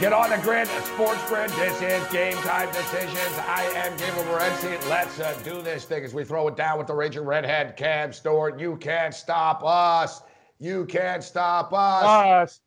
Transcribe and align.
Get 0.00 0.12
on 0.12 0.30
the 0.30 0.38
grid, 0.38 0.68
Sports 0.68 1.28
Grid. 1.28 1.50
This 1.50 1.82
is 1.82 2.06
Game 2.12 2.36
Time 2.36 2.68
Decisions. 2.68 3.36
I 3.48 3.64
am 3.74 3.96
Gabriel 3.96 4.26
Morency. 4.26 4.88
Let's 4.88 5.18
uh, 5.18 5.36
do 5.42 5.60
this 5.60 5.86
thing 5.86 6.04
as 6.04 6.14
we 6.14 6.22
throw 6.22 6.46
it 6.46 6.54
down 6.54 6.78
with 6.78 6.86
the 6.86 6.94
Raging 6.94 7.24
Redhead 7.24 7.76
Cam 7.76 8.12
Stewart. 8.12 8.60
You 8.60 8.76
can't 8.76 9.12
stop 9.12 9.64
us. 9.64 10.22
You 10.60 10.86
can't 10.86 11.24
stop 11.24 11.72
us. 11.72 12.04
Us. 12.04 12.60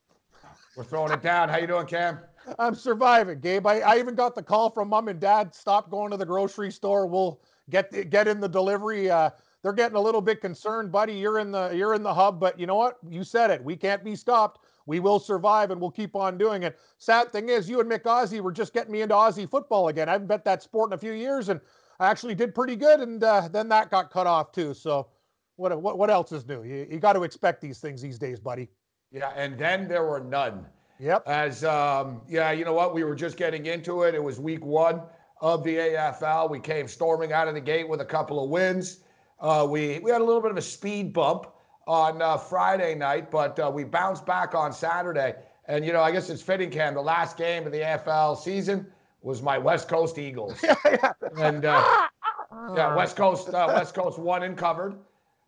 We're 0.75 0.83
throwing 0.83 1.13
it 1.13 1.21
down. 1.21 1.47
How 1.47 1.55
you 1.55 1.67
doing, 1.67 1.87
Cam? 1.87 2.19
I'm 2.59 2.75
surviving, 2.75 3.39
Gabe. 3.39 3.65
I, 3.65 3.79
I 3.79 3.97
even 3.97 4.13
got 4.13 4.35
the 4.35 4.43
call 4.43 4.69
from 4.69 4.89
mom 4.89 5.07
and 5.07 5.17
dad. 5.17 5.55
Stop 5.55 5.89
going 5.89 6.11
to 6.11 6.17
the 6.17 6.25
grocery 6.25 6.69
store. 6.69 7.07
We'll 7.07 7.39
get 7.69 8.09
get 8.09 8.27
in 8.27 8.41
the 8.41 8.49
delivery. 8.49 9.09
Uh, 9.09 9.29
they're 9.63 9.71
getting 9.71 9.95
a 9.95 10.01
little 10.01 10.21
bit 10.21 10.41
concerned, 10.41 10.91
buddy. 10.91 11.13
You're 11.13 11.39
in 11.39 11.53
the 11.53 11.69
you're 11.69 11.93
in 11.93 12.03
the 12.03 12.13
hub, 12.13 12.41
but 12.41 12.59
you 12.59 12.67
know 12.67 12.75
what? 12.75 12.97
You 13.09 13.23
said 13.23 13.51
it. 13.51 13.63
We 13.63 13.77
can't 13.77 14.03
be 14.03 14.17
stopped. 14.17 14.60
We 14.85 14.99
will 14.99 15.19
survive 15.19 15.71
and 15.71 15.79
we'll 15.79 15.91
keep 15.91 16.15
on 16.15 16.37
doing 16.37 16.63
it. 16.63 16.77
Sad 16.97 17.31
thing 17.31 17.49
is, 17.49 17.69
you 17.69 17.79
and 17.79 17.89
Mick 17.89 18.03
Aussie 18.03 18.41
were 18.41 18.51
just 18.51 18.73
getting 18.73 18.91
me 18.91 19.01
into 19.01 19.15
Aussie 19.15 19.49
football 19.49 19.89
again. 19.89 20.09
I 20.09 20.13
haven't 20.13 20.27
bet 20.27 20.45
that 20.45 20.63
sport 20.63 20.89
in 20.89 20.93
a 20.93 20.97
few 20.97 21.13
years, 21.13 21.49
and 21.49 21.59
I 21.99 22.09
actually 22.09 22.35
did 22.35 22.55
pretty 22.55 22.75
good. 22.75 22.99
And 22.99 23.23
uh, 23.23 23.47
then 23.51 23.69
that 23.69 23.91
got 23.91 24.11
cut 24.11 24.27
off 24.27 24.51
too. 24.51 24.73
So, 24.73 25.07
what 25.55 25.79
what 25.81 25.97
what 25.97 26.09
else 26.09 26.31
is 26.31 26.47
new? 26.47 26.63
You, 26.63 26.87
you 26.89 26.99
got 26.99 27.13
to 27.13 27.23
expect 27.23 27.61
these 27.61 27.79
things 27.79 28.01
these 28.01 28.17
days, 28.17 28.39
buddy. 28.39 28.69
Yeah, 29.11 29.31
and 29.35 29.57
then 29.57 29.87
there 29.87 30.05
were 30.05 30.19
none. 30.19 30.65
Yep. 30.99 31.27
As 31.27 31.63
um, 31.63 32.21
yeah, 32.27 32.51
you 32.51 32.63
know 32.65 32.73
what? 32.73 32.93
We 32.93 33.03
were 33.03 33.15
just 33.15 33.37
getting 33.37 33.65
into 33.65 34.03
it. 34.03 34.15
It 34.15 34.23
was 34.23 34.39
week 34.39 34.63
one 34.63 35.01
of 35.41 35.63
the 35.63 35.75
AFL. 35.75 36.49
We 36.49 36.59
came 36.59 36.87
storming 36.87 37.33
out 37.33 37.47
of 37.47 37.55
the 37.55 37.61
gate 37.61 37.87
with 37.87 38.01
a 38.01 38.05
couple 38.05 38.43
of 38.43 38.49
wins. 38.49 38.99
Uh, 39.39 39.67
we 39.69 39.99
we 39.99 40.11
had 40.11 40.21
a 40.21 40.23
little 40.23 40.41
bit 40.41 40.51
of 40.51 40.57
a 40.57 40.61
speed 40.61 41.13
bump 41.13 41.47
on 41.87 42.21
uh, 42.21 42.37
Friday 42.37 42.95
night, 42.95 43.31
but 43.31 43.59
uh, 43.59 43.71
we 43.73 43.83
bounced 43.83 44.25
back 44.25 44.55
on 44.55 44.71
Saturday. 44.71 45.35
And 45.67 45.85
you 45.85 45.93
know, 45.93 46.01
I 46.01 46.11
guess 46.11 46.29
it's 46.29 46.41
fitting, 46.41 46.69
Cam. 46.69 46.93
The 46.93 47.01
last 47.01 47.37
game 47.37 47.65
of 47.65 47.71
the 47.71 47.79
AFL 47.79 48.37
season 48.37 48.85
was 49.21 49.41
my 49.41 49.57
West 49.57 49.87
Coast 49.87 50.17
Eagles, 50.17 50.63
and 51.37 51.65
uh, 51.65 52.07
yeah, 52.75 52.95
West 52.95 53.15
Coast 53.15 53.49
uh, 53.49 53.67
West 53.73 53.93
Coast 53.93 54.19
won 54.19 54.43
and 54.43 54.57
covered. 54.57 54.95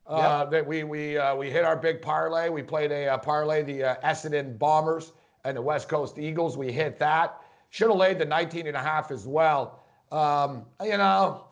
Uh, 0.05 0.45
That 0.45 0.65
we 0.67 0.83
we 0.83 1.17
uh, 1.17 1.35
we 1.35 1.49
hit 1.49 1.63
our 1.65 1.75
big 1.75 2.01
parlay. 2.01 2.49
We 2.49 2.61
played 2.61 2.91
a 2.91 3.17
parlay, 3.17 3.63
the 3.63 3.83
uh, 3.83 3.95
Essendon 4.03 4.57
Bombers 4.57 5.13
and 5.45 5.57
the 5.57 5.61
West 5.61 5.87
Coast 5.89 6.17
Eagles. 6.17 6.57
We 6.57 6.71
hit 6.71 6.99
that. 6.99 7.39
Should 7.69 7.89
have 7.89 7.97
laid 7.97 8.19
the 8.19 8.25
19 8.25 8.67
and 8.67 8.77
a 8.77 8.81
half 8.81 9.09
as 9.11 9.25
well. 9.25 9.83
Um, 10.11 10.65
you 10.83 10.97
know, 10.97 11.45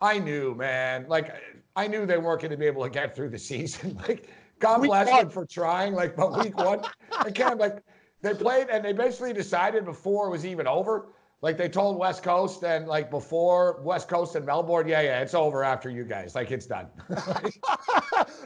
I 0.00 0.18
knew, 0.18 0.54
man. 0.54 1.06
Like 1.08 1.32
I 1.76 1.86
knew 1.86 2.06
they 2.06 2.18
weren't 2.18 2.40
going 2.40 2.50
to 2.50 2.56
be 2.56 2.66
able 2.66 2.82
to 2.82 2.90
get 2.90 3.14
through 3.14 3.30
the 3.30 3.38
season. 3.38 3.98
like 4.08 4.28
God 4.58 4.80
Week 4.80 4.90
bless 4.90 5.10
one. 5.10 5.20
them 5.20 5.30
for 5.30 5.46
trying. 5.46 5.94
Like, 5.94 6.16
but 6.16 6.38
week 6.38 6.56
one, 6.56 6.82
I 7.18 7.30
can't 7.30 7.58
like 7.58 7.82
they 8.22 8.34
played 8.34 8.68
and 8.68 8.84
they 8.84 8.92
basically 8.92 9.32
decided 9.32 9.84
before 9.84 10.26
it 10.26 10.30
was 10.30 10.44
even 10.44 10.66
over. 10.66 11.08
Like 11.42 11.56
they 11.56 11.70
told 11.70 11.96
West 11.96 12.22
Coast 12.22 12.62
and 12.64 12.86
like 12.86 13.10
before 13.10 13.80
West 13.82 14.08
Coast 14.08 14.36
and 14.36 14.44
Melbourne, 14.44 14.86
yeah, 14.86 15.00
yeah, 15.00 15.20
it's 15.20 15.32
over 15.32 15.64
after 15.64 15.88
you 15.88 16.04
guys. 16.04 16.34
Like 16.34 16.50
it's 16.50 16.66
done. 16.66 16.86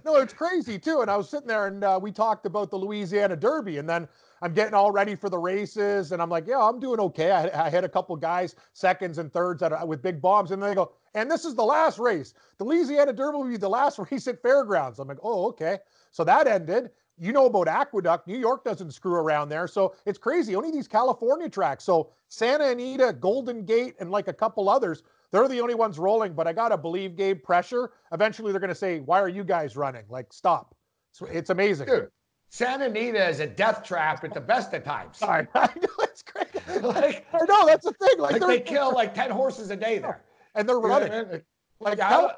no, 0.05 0.17
it's 0.17 0.33
crazy 0.33 0.79
too. 0.79 1.01
And 1.01 1.11
I 1.11 1.17
was 1.17 1.29
sitting 1.29 1.49
there 1.49 1.67
and 1.67 1.83
uh, 1.83 1.99
we 2.01 2.13
talked 2.13 2.47
about 2.47 2.71
the 2.71 2.77
Louisiana 2.77 3.35
Derby, 3.35 3.79
and 3.79 3.89
then 3.89 4.07
I'm 4.43 4.53
getting 4.55 4.75
all 4.75 4.93
ready 4.93 5.17
for 5.17 5.29
the 5.29 5.39
races, 5.39 6.13
and 6.13 6.23
I'm 6.23 6.31
like, 6.31 6.47
yeah, 6.47 6.61
I'm 6.61 6.79
doing 6.79 7.01
okay. 7.01 7.33
I, 7.33 7.67
I 7.67 7.71
hit 7.71 7.83
a 7.83 7.89
couple 7.89 8.15
guys 8.15 8.55
seconds 8.75 9.19
and 9.19 9.33
thirds 9.33 9.63
at, 9.65 9.89
with 9.89 10.01
big 10.01 10.23
bombs, 10.23 10.53
and 10.53 10.63
then 10.63 10.71
they 10.71 10.77
go, 10.77 10.93
and 11.15 11.31
this 11.31 11.45
is 11.45 11.55
the 11.55 11.65
last 11.65 11.99
race. 11.99 12.35
The 12.59 12.65
Louisiana 12.65 13.13
Derby 13.13 13.39
will 13.39 13.49
be 13.49 13.57
the 13.57 13.69
last 13.69 13.99
race 14.11 14.27
at 14.27 14.43
Fairgrounds. 14.43 14.99
I'm 14.99 15.09
like, 15.09 15.19
oh, 15.23 15.47
okay. 15.49 15.79
So 16.11 16.25
that 16.25 16.47
ended. 16.47 16.91
You 17.17 17.33
know 17.33 17.47
about 17.47 17.69
Aqueduct. 17.69 18.27
New 18.27 18.39
York 18.39 18.65
doesn't 18.65 18.91
screw 18.91 19.15
around 19.15 19.49
there. 19.49 19.69
So 19.69 19.95
it's 20.05 20.19
crazy. 20.19 20.57
Only 20.57 20.73
these 20.73 20.89
California 20.89 21.49
tracks. 21.49 21.85
So 21.85 22.11
Santa 22.29 22.69
Anita, 22.69 23.13
Golden 23.13 23.65
Gate, 23.65 23.95
and 24.01 24.11
like 24.11 24.27
a 24.27 24.33
couple 24.33 24.69
others, 24.69 25.05
they're 25.31 25.47
the 25.47 25.61
only 25.61 25.77
ones 25.77 25.99
rolling. 25.99 26.33
But 26.33 26.49
I 26.49 26.53
got 26.53 26.71
to 26.71 26.77
believe, 26.77 27.15
Gabe, 27.15 27.41
pressure. 27.41 27.93
Eventually 28.13 28.51
they're 28.51 28.61
going 28.61 28.69
to 28.69 28.75
say, 28.75 28.99
why 28.99 29.21
are 29.21 29.29
you 29.29 29.45
guys 29.45 29.77
running? 29.77 30.05
Like, 30.09 30.33
stop. 30.33 30.75
So 31.13 31.27
it's 31.27 31.51
amazing. 31.51 31.87
Dude, 31.87 32.11
Santa 32.49 32.87
Anita 32.87 33.29
is 33.29 33.39
a 33.39 33.47
death 33.47 33.85
trap 33.85 34.25
at 34.25 34.35
the 34.35 34.41
best 34.41 34.73
of 34.75 34.83
times. 34.83 35.19
Sorry, 35.19 35.47
I 35.55 35.71
know 35.77 35.89
it's 36.03 36.23
crazy. 36.23 36.81
like, 36.81 37.27
I 37.33 37.45
know 37.47 37.67
that's 37.67 37.85
the 37.85 37.93
thing. 37.93 38.19
Like, 38.19 38.41
like 38.41 38.47
they 38.47 38.61
kill 38.61 38.93
like 38.93 39.15
10 39.15 39.31
horses 39.31 39.71
a 39.71 39.77
day 39.77 39.99
there. 39.99 40.23
And 40.55 40.69
they're 40.69 40.79
running. 40.79 41.11
Like, 41.31 41.45
Like, 41.81 42.01
I, 42.01 42.11
don't- 42.11 42.33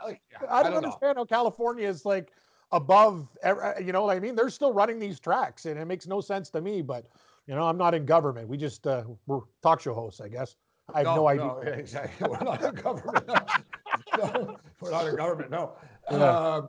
I 0.51 0.63
don't 0.63 0.73
know. 0.73 0.79
understand 0.79 1.19
how 1.19 1.25
California 1.25 1.89
is 1.89 2.05
like 2.05 2.33
above, 2.73 3.29
uh, 3.45 3.73
you 3.81 3.93
know 3.93 4.03
what 4.05 4.17
I 4.17 4.21
mean? 4.21 4.35
They're 4.35 4.51
still 4.51 4.73
running 4.73 4.99
these 4.99 5.21
tracks 5.21 5.67
and 5.67 5.79
it 5.79 5.85
makes 5.85 6.07
no 6.07 6.21
sense 6.21 6.51
to 6.51 6.61
me, 6.61 6.83
but 6.83 7.07
you 7.47 7.55
know, 7.55 7.63
I'm 7.63 7.79
not 7.79 7.95
in 7.95 8.05
government. 8.05 8.49
We 8.49 8.57
just, 8.57 8.87
uh, 8.87 9.05
we're 9.27 9.41
talk 9.63 9.81
show 9.81 9.95
hosts, 9.95 10.21
I 10.21 10.29
guess. 10.29 10.57
I 10.93 10.99
have 10.99 11.07
no, 11.07 11.29
idea. 11.29 11.45
No, 11.47 11.63
yeah, 11.65 11.71
exactly. 11.71 12.29
We're 12.29 12.41
not 12.41 12.65
a 12.65 12.73
government. 12.73 13.29
no, 14.19 14.57
we're 14.81 14.91
not 14.91 15.07
a 15.07 15.13
government. 15.13 15.51
No. 15.51 15.73
Yeah. 16.11 16.17
Um, 16.57 16.69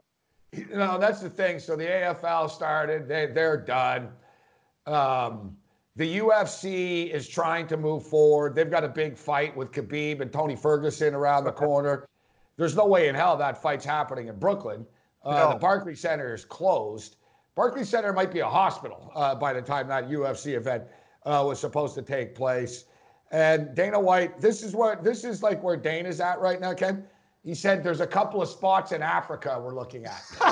you 0.52 0.66
know, 0.72 0.98
that's 0.98 1.20
the 1.20 1.28
thing. 1.30 1.58
So 1.58 1.76
the 1.76 1.84
AFL 1.84 2.50
started. 2.50 3.06
They 3.06 3.26
they're 3.26 3.56
done. 3.58 4.08
Um, 4.86 5.57
the 5.98 6.18
UFC 6.20 7.10
is 7.12 7.28
trying 7.28 7.66
to 7.66 7.76
move 7.76 8.06
forward. 8.06 8.54
They've 8.54 8.70
got 8.70 8.84
a 8.84 8.88
big 8.88 9.18
fight 9.18 9.54
with 9.56 9.72
Khabib 9.72 10.20
and 10.20 10.32
Tony 10.32 10.54
Ferguson 10.54 11.12
around 11.12 11.42
the 11.42 11.52
corner. 11.66 12.06
There's 12.56 12.76
no 12.76 12.86
way 12.86 13.08
in 13.08 13.16
hell 13.16 13.36
that 13.36 13.60
fight's 13.60 13.84
happening 13.84 14.28
in 14.28 14.38
Brooklyn. 14.38 14.86
Uh, 15.24 15.30
No. 15.32 15.52
The 15.54 15.58
Barclays 15.58 16.00
Center 16.00 16.34
is 16.34 16.44
closed. 16.44 17.16
Barclays 17.56 17.88
Center 17.88 18.12
might 18.12 18.30
be 18.30 18.38
a 18.38 18.48
hospital 18.48 19.10
uh, 19.16 19.34
by 19.34 19.52
the 19.52 19.60
time 19.60 19.88
that 19.88 20.08
UFC 20.08 20.56
event 20.56 20.84
uh, 21.26 21.42
was 21.44 21.58
supposed 21.58 21.96
to 21.96 22.02
take 22.02 22.32
place. 22.32 22.84
And 23.32 23.74
Dana 23.74 23.98
White, 23.98 24.40
this 24.40 24.62
is 24.62 24.74
what 24.76 25.02
this 25.02 25.24
is 25.24 25.42
like 25.42 25.60
where 25.64 25.76
Dana's 25.76 26.20
at 26.20 26.38
right 26.38 26.60
now, 26.60 26.74
Ken. 26.74 27.04
He 27.42 27.54
said 27.56 27.82
there's 27.82 28.00
a 28.00 28.06
couple 28.06 28.40
of 28.40 28.48
spots 28.48 28.92
in 28.92 29.02
Africa 29.02 29.60
we're 29.60 29.74
looking 29.74 30.04
at. 30.04 30.22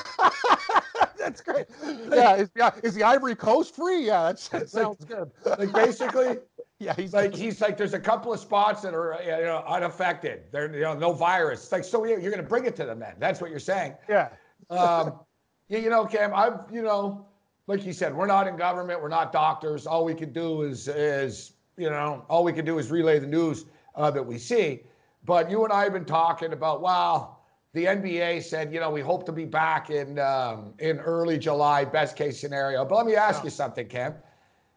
That's 1.26 1.41
great. 1.41 1.66
Yeah, 2.10 2.37
is, 2.37 2.50
yeah, 2.56 2.70
is 2.84 2.94
the 2.94 3.03
Ivory 3.03 3.34
Coast 3.34 3.75
free? 3.75 4.06
Yeah, 4.06 4.32
that 4.53 4.70
sounds 4.70 5.04
good. 5.04 5.31
like 5.44 5.72
basically, 5.72 6.38
Yeah, 6.78 6.94
he's 6.94 7.14
like 7.14 7.34
he's 7.34 7.60
like 7.62 7.78
there's 7.78 7.94
a 7.94 7.98
couple 7.98 8.32
of 8.34 8.38
spots 8.38 8.82
that 8.82 8.92
are 8.92 9.19
you 9.25 9.47
know 9.47 9.64
unaffected. 9.66 10.42
They're 10.53 10.72
you 10.75 10.82
know 10.82 10.94
no 10.94 11.12
virus. 11.12 11.62
It's 11.62 11.72
like 11.72 11.84
so 11.84 12.04
you're 12.04 12.19
going 12.19 12.37
to 12.37 12.42
bring 12.42 12.66
it 12.66 12.76
to 12.76 12.84
them 12.84 12.98
then. 12.98 13.14
That's 13.19 13.41
what 13.41 13.50
you're 13.50 13.59
saying. 13.59 13.94
yeah. 14.09 14.28
Um, 14.69 15.20
you, 15.69 15.78
you 15.78 15.91
know, 15.91 16.04
Cam, 16.04 16.34
I've 16.34 16.60
you 16.70 16.82
know, 16.82 17.26
like 17.66 17.87
you 17.87 17.94
said, 17.94 18.14
we're 18.14 18.26
not 18.26 18.47
in 18.47 18.56
government. 18.56 19.00
We're 19.00 19.08
not 19.08 19.32
doctors. 19.32 19.87
All 19.87 20.04
we 20.04 20.14
can 20.14 20.34
do 20.34 20.62
is 20.62 20.87
is 20.87 21.53
you 21.78 21.88
know, 21.88 22.25
all 22.28 22.44
we 22.44 22.53
can 22.53 22.66
do 22.66 22.78
is 22.78 22.91
relay 22.91 23.19
the 23.19 23.26
news 23.26 23.64
uh, 23.94 24.10
that 24.10 24.25
we 24.25 24.37
see. 24.37 24.82
But 25.25 25.50
you 25.50 25.64
and 25.64 25.72
I 25.72 25.84
have 25.84 25.94
been 25.94 26.04
talking 26.04 26.53
about 26.53 26.82
wow. 26.82 27.36
The 27.76 27.84
NBA 27.84 28.42
said, 28.42 28.72
you 28.72 28.81
know, 28.81 28.88
we 28.88 29.03
hope 29.03 29.26
to 29.26 29.32
be 29.32 29.44
back 29.44 29.91
in 29.91 30.19
um, 30.19 30.72
in 30.78 30.98
early 30.98 31.37
July, 31.37 31.84
best 31.84 32.16
case 32.16 32.41
scenario. 32.41 32.87
But 32.87 32.97
let 32.97 33.04
me 33.06 33.16
ask 33.16 33.44
you 33.44 33.50
something, 33.50 33.87
Cam. 33.87 34.14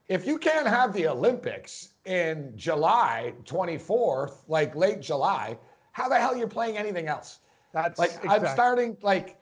If 0.09 0.27
you 0.27 0.37
can't 0.37 0.67
have 0.67 0.91
the 0.91 1.07
Olympics 1.07 1.91
in 2.03 2.51
July 2.57 3.35
24th, 3.45 4.39
like 4.49 4.75
late 4.75 4.99
July, 4.99 5.57
how 5.93 6.09
the 6.09 6.19
hell 6.19 6.33
are 6.33 6.37
you 6.37 6.45
playing 6.45 6.77
anything 6.77 7.07
else? 7.07 7.39
That's 7.71 7.97
Like 7.97 8.19
I'm 8.27 8.45
starting 8.47 8.97
like 9.01 9.37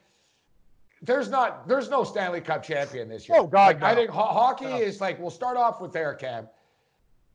there's 1.02 1.28
not 1.28 1.66
there's 1.66 1.90
no 1.90 2.04
Stanley 2.04 2.40
Cup 2.40 2.62
champion 2.62 3.08
this 3.08 3.28
year. 3.28 3.38
Oh, 3.40 3.48
God, 3.48 3.80
Like, 3.80 3.82
I 3.82 3.92
think 3.96 4.10
ho- 4.10 4.22
hockey 4.22 4.66
No. 4.66 4.76
is 4.76 5.00
like 5.00 5.18
we'll 5.18 5.30
start 5.30 5.56
off 5.56 5.80
with 5.80 5.92
there, 5.92 6.14
Cam. 6.14 6.46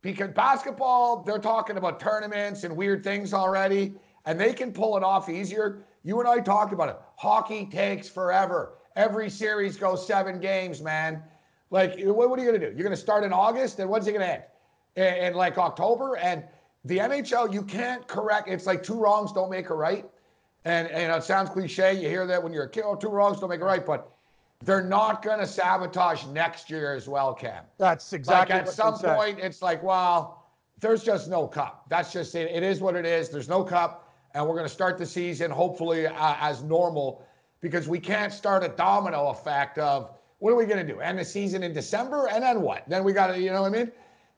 Because 0.02 0.30
basketball, 0.30 1.22
they're 1.24 1.38
talking 1.38 1.76
about 1.76 2.00
tournaments 2.00 2.64
and 2.64 2.78
weird 2.78 3.04
things 3.04 3.34
already, 3.34 3.96
and 4.26 4.40
they 4.40 4.54
can 4.54 4.72
pull 4.72 4.98
it 4.98 5.04
off 5.04 5.30
easier. 5.30 5.84
You 6.04 6.20
and 6.20 6.28
I 6.28 6.40
talked 6.40 6.74
about 6.74 6.90
it. 6.90 6.98
Hockey 7.16 7.66
takes 7.66 8.10
forever. 8.10 8.74
Every 8.96 9.30
series 9.30 9.78
goes 9.78 10.06
seven 10.06 10.40
games, 10.40 10.82
man. 10.82 11.24
Like, 11.72 12.00
what, 12.02 12.40
are 12.40 12.44
you 12.44 12.50
going 12.50 12.60
to 12.60 12.70
do? 12.70 12.76
You're 12.76 12.84
going 12.84 12.92
to 12.92 12.98
start 12.98 13.24
in 13.24 13.34
August, 13.34 13.80
and 13.80 13.90
when's 13.90 14.08
it 14.08 14.12
going 14.12 14.26
to 14.26 14.34
end? 14.34 14.44
In, 14.96 15.26
in 15.26 15.34
like 15.34 15.58
October? 15.58 16.18
And 16.18 16.44
the 16.86 17.00
NHL, 17.00 17.52
you 17.52 17.64
can't 17.64 18.08
correct. 18.08 18.48
It's 18.48 18.68
like 18.68 18.84
two 18.84 19.00
wrongs 19.00 19.32
don't 19.32 19.50
make 19.50 19.70
a 19.70 19.74
right. 19.74 20.06
And, 20.66 20.88
and 20.90 21.12
it 21.12 21.24
sounds 21.24 21.50
cliche. 21.50 21.94
You 21.94 22.08
hear 22.08 22.28
that 22.28 22.42
when 22.42 22.54
you're 22.54 22.66
a 22.66 22.70
kid, 22.70 22.84
oh, 22.86 22.96
two 22.96 23.10
wrongs 23.10 23.40
don't 23.40 23.50
make 23.50 23.62
a 23.62 23.66
right. 23.66 23.86
But 23.86 24.14
they're 24.64 24.84
not 24.84 25.22
going 25.22 25.40
to 25.40 25.48
sabotage 25.48 26.26
next 26.28 26.70
year 26.70 26.94
as 26.94 27.08
well, 27.08 27.34
Cam. 27.34 27.64
That's 27.78 28.14
exactly 28.14 28.56
Like 28.56 28.68
at 28.68 28.74
some 28.74 28.98
point, 28.98 29.40
it's 29.40 29.62
like, 29.62 29.84
well, 29.84 30.46
there's 30.80 31.04
just 31.04 31.30
no 31.30 31.48
cup. 31.48 31.86
That's 31.90 32.14
just 32.14 32.36
it. 32.36 32.52
It 32.52 32.64
is 32.64 32.80
what 32.80 32.96
it 32.96 33.06
is. 33.06 33.30
There's 33.30 33.50
no 33.50 33.64
cup, 33.64 34.03
and 34.34 34.46
we're 34.46 34.56
going 34.56 34.68
to 34.68 34.74
start 34.74 34.98
the 34.98 35.06
season 35.06 35.52
hopefully 35.52 36.08
uh, 36.08 36.36
as 36.40 36.64
normal. 36.64 37.26
because 37.62 37.88
we 37.88 38.00
can't 38.00 38.34
start 38.34 38.64
a 38.64 38.70
domino 38.70 39.30
effect 39.30 39.78
of 39.78 40.12
what 40.40 40.52
are 40.52 40.56
we 40.56 40.66
going 40.66 40.86
to 40.86 40.94
do? 40.94 41.00
End 41.00 41.18
the 41.18 41.24
season 41.24 41.64
in 41.64 41.72
December, 41.72 42.28
and 42.28 42.44
then 42.44 42.62
what? 42.62 42.84
Then 42.90 43.06
we 43.06 43.14
got 43.14 43.28
to, 43.28 43.40
you 43.40 43.52
know 43.52 43.62
what 43.62 43.74
I 43.74 43.78
mean? 43.78 43.92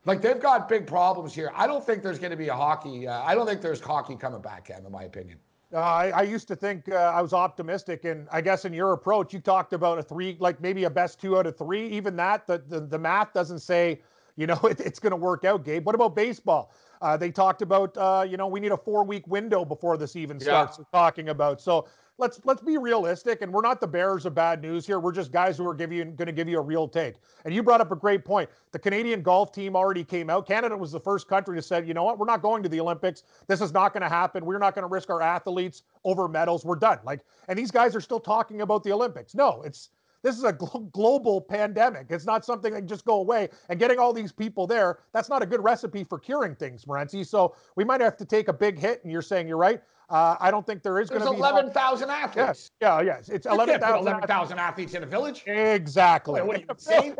Like 0.04 0.22
they've 0.22 0.40
got 0.40 0.68
big 0.68 0.86
problems 0.86 1.34
here. 1.34 1.50
I 1.54 1.66
don't 1.66 1.84
think 1.84 2.04
there's 2.04 2.20
going 2.20 2.30
to 2.30 2.36
be 2.36 2.46
a 2.46 2.54
hockey. 2.54 3.08
Uh, 3.08 3.20
I 3.22 3.34
don't 3.34 3.46
think 3.46 3.60
there's 3.60 3.80
hockey 3.80 4.14
coming 4.14 4.40
back, 4.40 4.66
Cam, 4.66 4.86
in 4.86 4.92
my 4.92 5.02
opinion. 5.02 5.38
Uh, 5.74 5.78
I, 5.78 6.10
I, 6.10 6.22
used 6.22 6.46
to 6.46 6.54
think 6.54 6.88
uh, 6.88 6.94
I 6.94 7.20
was 7.20 7.32
optimistic, 7.32 8.04
and 8.04 8.28
I 8.30 8.40
guess 8.40 8.64
in 8.64 8.72
your 8.72 8.92
approach, 8.92 9.34
you 9.34 9.40
talked 9.40 9.72
about 9.72 9.98
a 9.98 10.02
three, 10.02 10.36
like 10.38 10.60
maybe 10.60 10.84
a 10.84 10.90
best 10.90 11.20
two 11.20 11.36
out 11.36 11.44
of 11.44 11.58
three. 11.58 11.88
Even 11.88 12.14
that, 12.16 12.46
the 12.46 12.58
the, 12.68 12.80
the 12.80 12.98
math 12.98 13.32
doesn't 13.32 13.58
say, 13.58 14.00
you 14.36 14.46
know, 14.46 14.60
it, 14.70 14.78
it's 14.78 15.00
going 15.00 15.10
to 15.10 15.16
work 15.16 15.44
out. 15.44 15.64
Gabe, 15.64 15.84
what 15.84 15.96
about 15.96 16.14
baseball? 16.14 16.72
Uh, 17.02 17.16
they 17.16 17.30
talked 17.30 17.62
about, 17.62 17.96
uh, 17.96 18.26
you 18.28 18.36
know, 18.36 18.46
we 18.46 18.60
need 18.60 18.72
a 18.72 18.76
four 18.76 19.04
week 19.04 19.26
window 19.26 19.64
before 19.64 19.96
this 19.96 20.16
even 20.16 20.40
starts. 20.40 20.78
Yeah. 20.78 20.84
Talking 20.92 21.28
about. 21.28 21.60
So 21.60 21.86
let's 22.18 22.40
let's 22.44 22.62
be 22.62 22.78
realistic 22.78 23.42
and 23.42 23.52
we're 23.52 23.62
not 23.62 23.80
the 23.80 23.86
bearers 23.86 24.26
of 24.26 24.34
bad 24.34 24.62
news 24.62 24.86
here. 24.86 24.98
We're 25.00 25.12
just 25.12 25.32
guys 25.32 25.58
who 25.58 25.68
are 25.68 25.74
giving 25.74 26.14
going 26.16 26.26
to 26.26 26.32
give 26.32 26.48
you 26.48 26.58
a 26.58 26.62
real 26.62 26.88
take. 26.88 27.14
And 27.44 27.54
you 27.54 27.62
brought 27.62 27.80
up 27.80 27.92
a 27.92 27.96
great 27.96 28.24
point. 28.24 28.48
The 28.72 28.78
canadian 28.78 29.22
golf 29.22 29.52
team 29.52 29.76
already 29.76 30.04
came 30.04 30.30
out. 30.30 30.46
Canada 30.46 30.76
was 30.76 30.92
the 30.92 31.00
first 31.00 31.28
country 31.28 31.56
to 31.56 31.62
say 31.62 31.84
you 31.84 31.94
know 31.94 32.04
what? 32.04 32.18
We're 32.18 32.26
not 32.26 32.42
going 32.42 32.62
to 32.62 32.68
the 32.68 32.80
olympics. 32.80 33.22
This 33.46 33.60
is 33.60 33.72
not 33.72 33.92
going 33.92 34.02
to 34.02 34.08
happen. 34.08 34.44
We're 34.44 34.58
not 34.58 34.74
going 34.74 34.84
to 34.84 34.88
risk 34.88 35.10
our 35.10 35.22
athletes 35.22 35.82
over 36.04 36.28
medals. 36.28 36.64
We're 36.64 36.76
done. 36.76 36.98
Like 37.04 37.20
and 37.48 37.58
these 37.58 37.70
guys 37.70 37.94
are 37.94 38.00
still 38.00 38.20
talking 38.20 38.62
about 38.62 38.82
the 38.82 38.92
olympics. 38.92 39.34
No 39.34 39.62
it's 39.62 39.90
this 40.22 40.36
is 40.36 40.44
a 40.44 40.52
gl- 40.52 40.90
global 40.92 41.40
pandemic. 41.40 42.06
It's 42.10 42.26
not 42.26 42.44
something 42.44 42.72
that 42.72 42.80
can 42.80 42.88
just 42.88 43.04
go 43.04 43.14
away. 43.14 43.48
And 43.68 43.78
getting 43.78 43.98
all 43.98 44.12
these 44.12 44.32
people 44.32 44.66
there, 44.66 44.98
that's 45.12 45.28
not 45.28 45.42
a 45.42 45.46
good 45.46 45.62
recipe 45.62 46.04
for 46.04 46.18
curing 46.18 46.54
things, 46.54 46.84
Morency. 46.84 47.26
So 47.26 47.54
we 47.76 47.84
might 47.84 48.00
have 48.00 48.16
to 48.18 48.24
take 48.24 48.48
a 48.48 48.52
big 48.52 48.78
hit. 48.78 49.02
And 49.02 49.12
you're 49.12 49.22
saying 49.22 49.48
you're 49.48 49.56
right. 49.56 49.80
Uh, 50.08 50.36
I 50.38 50.52
don't 50.52 50.64
think 50.64 50.82
there 50.82 51.00
is 51.00 51.10
going 51.10 51.22
to 51.22 51.30
be 51.32 51.36
11,000 51.36 52.10
athletes. 52.10 52.36
Yes. 52.36 52.70
Yeah, 52.80 53.00
yes. 53.00 53.28
It's 53.28 53.46
11,000 53.46 54.06
11, 54.06 54.58
athletes 54.58 54.94
in 54.94 55.02
a 55.02 55.06
village. 55.06 55.42
Exactly. 55.46 56.40
Wait, 56.42 56.60
you 56.60 56.74
saying? 56.78 57.16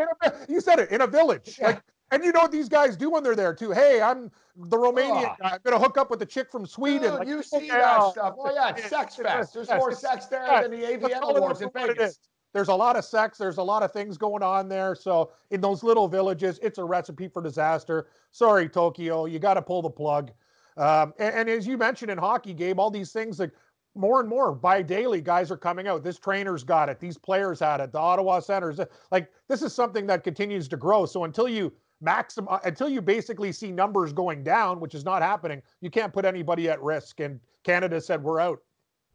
You 0.48 0.60
said 0.60 0.78
it 0.78 0.90
in 0.90 1.00
a 1.00 1.06
village. 1.06 1.58
Yeah. 1.60 1.66
Like, 1.66 1.82
and 2.12 2.25
you 2.25 2.31
know 2.31 2.40
what 2.40 2.52
these 2.52 2.69
guys 2.69 2.96
do 2.96 3.10
when 3.10 3.25
they're 3.25 3.34
there 3.34 3.52
too? 3.52 3.72
Hey, 3.72 4.00
I'm 4.00 4.31
the 4.56 4.76
Romanian 4.76 5.32
oh. 5.32 5.34
guy. 5.40 5.50
I'm 5.54 5.58
gonna 5.64 5.78
hook 5.78 5.98
up 5.98 6.08
with 6.08 6.20
the 6.20 6.26
chick 6.26 6.52
from 6.52 6.64
Sweden. 6.64 7.10
Dude, 7.10 7.14
like, 7.14 7.28
you 7.28 7.43
see 7.43 7.69
that 7.69 8.12
stuff? 8.12 8.34
Oh 8.38 8.52
yeah, 8.54 8.70
it's 8.70 8.88
sex 8.88 9.16
fest. 9.16 9.54
There's 9.54 9.69
more 9.70 9.93
sex 9.93 10.26
there 10.26 10.62
than 10.62 10.70
the 10.70 10.87
AVN 10.87 11.20
awards 11.22 11.62
in 11.62 11.70
Vegas. 11.75 12.20
There's 12.52 12.69
a 12.69 12.75
lot 12.75 12.96
of 12.96 13.04
sex. 13.04 13.38
There's 13.38 13.58
a 13.58 13.62
lot 13.62 13.82
of 13.82 13.93
things 13.93 14.16
going 14.16 14.43
on 14.43 14.69
there. 14.69 14.94
So 14.94 15.32
in 15.50 15.60
those 15.60 15.82
little 15.82 16.08
villages, 16.08 16.58
it's 16.62 16.78
a 16.78 16.84
recipe 16.84 17.28
for 17.28 17.43
disaster. 17.43 18.06
Sorry, 18.32 18.69
Tokyo, 18.69 19.26
you 19.26 19.38
got 19.38 19.54
to 19.54 19.62
pull 19.62 19.82
the 19.82 19.90
plug. 19.90 20.32
Um, 20.76 21.14
and, 21.19 21.34
and, 21.34 21.48
as 21.48 21.66
you 21.66 21.78
mentioned 21.78 22.10
in 22.10 22.19
hockey, 22.19 22.52
Gabe, 22.52 22.78
all 22.78 22.90
these 22.90 23.10
things 23.10 23.40
like 23.40 23.52
more 23.94 24.20
and 24.20 24.28
more 24.28 24.52
by 24.54 24.82
daily 24.82 25.22
guys 25.22 25.50
are 25.50 25.56
coming 25.56 25.88
out. 25.88 26.04
This 26.04 26.19
trainer's 26.19 26.62
got 26.62 26.88
it. 26.88 27.00
These 27.00 27.16
players 27.16 27.60
had 27.60 27.81
it. 27.81 27.93
The 27.93 27.98
Ottawa 27.98 28.40
Senators. 28.40 28.78
Like 29.10 29.31
this 29.48 29.62
is 29.62 29.75
something 29.75 30.06
that 30.06 30.22
continues 30.22 30.69
to 30.69 30.76
grow. 30.76 31.06
So 31.06 31.25
until 31.25 31.48
you 31.48 31.72
maximum, 32.00 32.52
uh, 32.52 32.58
until 32.64 32.88
you 32.88 33.00
basically 33.00 33.52
see 33.52 33.72
numbers 33.72 34.12
going 34.12 34.44
down, 34.44 34.81
which 34.81 34.94
is 34.94 35.04
not 35.04 35.22
happening, 35.22 35.62
you 35.81 35.90
can't 35.90 36.12
put 36.12 36.25
anybody 36.25 36.69
at 36.69 36.82
risk. 36.82 37.20
And 37.20 37.40
Canada 37.64 38.00
said 38.00 38.22
we're 38.22 38.40
out. 38.40 38.60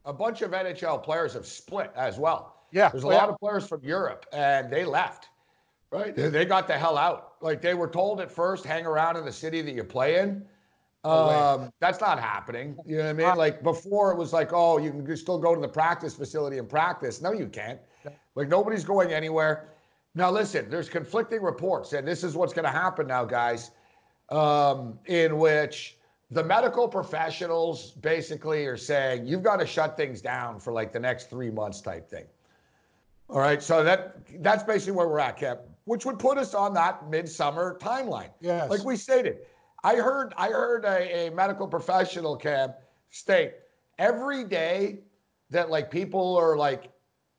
A 0.04 0.12
bunch 0.12 0.42
of 0.42 0.50
NHL 0.50 1.02
players 1.02 1.34
have 1.34 1.46
split 1.46 1.92
as 1.94 2.18
well. 2.18 2.61
Yeah, 2.72 2.88
there's 2.88 3.04
a 3.04 3.06
well, 3.06 3.16
lot 3.16 3.28
yeah. 3.28 3.34
of 3.34 3.40
players 3.40 3.66
from 3.66 3.84
Europe, 3.84 4.26
and 4.32 4.72
they 4.72 4.84
left. 4.84 5.28
Right, 5.90 6.16
they 6.16 6.46
got 6.46 6.66
the 6.66 6.78
hell 6.78 6.96
out. 6.96 7.34
Like 7.42 7.60
they 7.60 7.74
were 7.74 7.88
told 7.88 8.20
at 8.20 8.32
first, 8.32 8.64
hang 8.64 8.86
around 8.86 9.18
in 9.18 9.26
the 9.26 9.32
city 9.32 9.60
that 9.60 9.74
you 9.74 9.84
play 9.84 10.20
in 10.20 10.42
um, 11.04 11.72
that's 11.80 12.00
not 12.00 12.20
happening. 12.20 12.76
You 12.86 12.98
know 12.98 13.04
what 13.04 13.10
I 13.10 13.12
mean? 13.12 13.36
Like 13.36 13.62
before, 13.62 14.12
it 14.12 14.18
was 14.18 14.32
like, 14.32 14.52
oh, 14.52 14.78
you 14.78 14.90
can 14.90 15.16
still 15.16 15.38
go 15.38 15.54
to 15.54 15.60
the 15.60 15.68
practice 15.68 16.14
facility 16.14 16.58
and 16.58 16.68
practice. 16.68 17.20
No, 17.20 17.32
you 17.32 17.46
can't. 17.46 17.80
Like 18.34 18.48
nobody's 18.48 18.84
going 18.84 19.12
anywhere. 19.12 19.68
Now, 20.14 20.30
listen, 20.30 20.68
there's 20.70 20.88
conflicting 20.88 21.42
reports, 21.42 21.92
and 21.92 22.06
this 22.06 22.22
is 22.22 22.36
what's 22.36 22.52
going 22.52 22.66
to 22.66 22.70
happen 22.70 23.06
now, 23.06 23.24
guys, 23.24 23.70
um, 24.28 24.98
in 25.06 25.38
which 25.38 25.96
the 26.30 26.44
medical 26.44 26.86
professionals 26.86 27.92
basically 27.92 28.66
are 28.66 28.76
saying 28.76 29.26
you've 29.26 29.42
got 29.42 29.56
to 29.56 29.66
shut 29.66 29.96
things 29.96 30.20
down 30.20 30.60
for 30.60 30.72
like 30.72 30.92
the 30.92 31.00
next 31.00 31.30
three 31.30 31.50
months 31.50 31.80
type 31.80 32.08
thing. 32.08 32.26
All 33.28 33.38
right, 33.38 33.62
so 33.62 33.82
that 33.82 34.16
that's 34.42 34.62
basically 34.62 34.92
where 34.92 35.08
we're 35.08 35.18
at, 35.18 35.38
Cap, 35.38 35.62
which 35.84 36.04
would 36.04 36.18
put 36.18 36.38
us 36.38 36.54
on 36.54 36.74
that 36.74 37.08
midsummer 37.08 37.78
timeline. 37.80 38.30
Yes. 38.40 38.68
Like 38.68 38.84
we 38.84 38.96
stated, 38.96 39.38
I 39.84 39.96
heard 39.96 40.34
I 40.36 40.48
heard 40.48 40.84
a, 40.84 41.28
a 41.28 41.30
medical 41.30 41.66
professional 41.66 42.36
cab 42.36 42.74
state 43.10 43.54
every 43.98 44.44
day 44.44 44.98
that 45.50 45.70
like 45.70 45.90
people 45.90 46.36
are 46.36 46.56
like, 46.56 46.90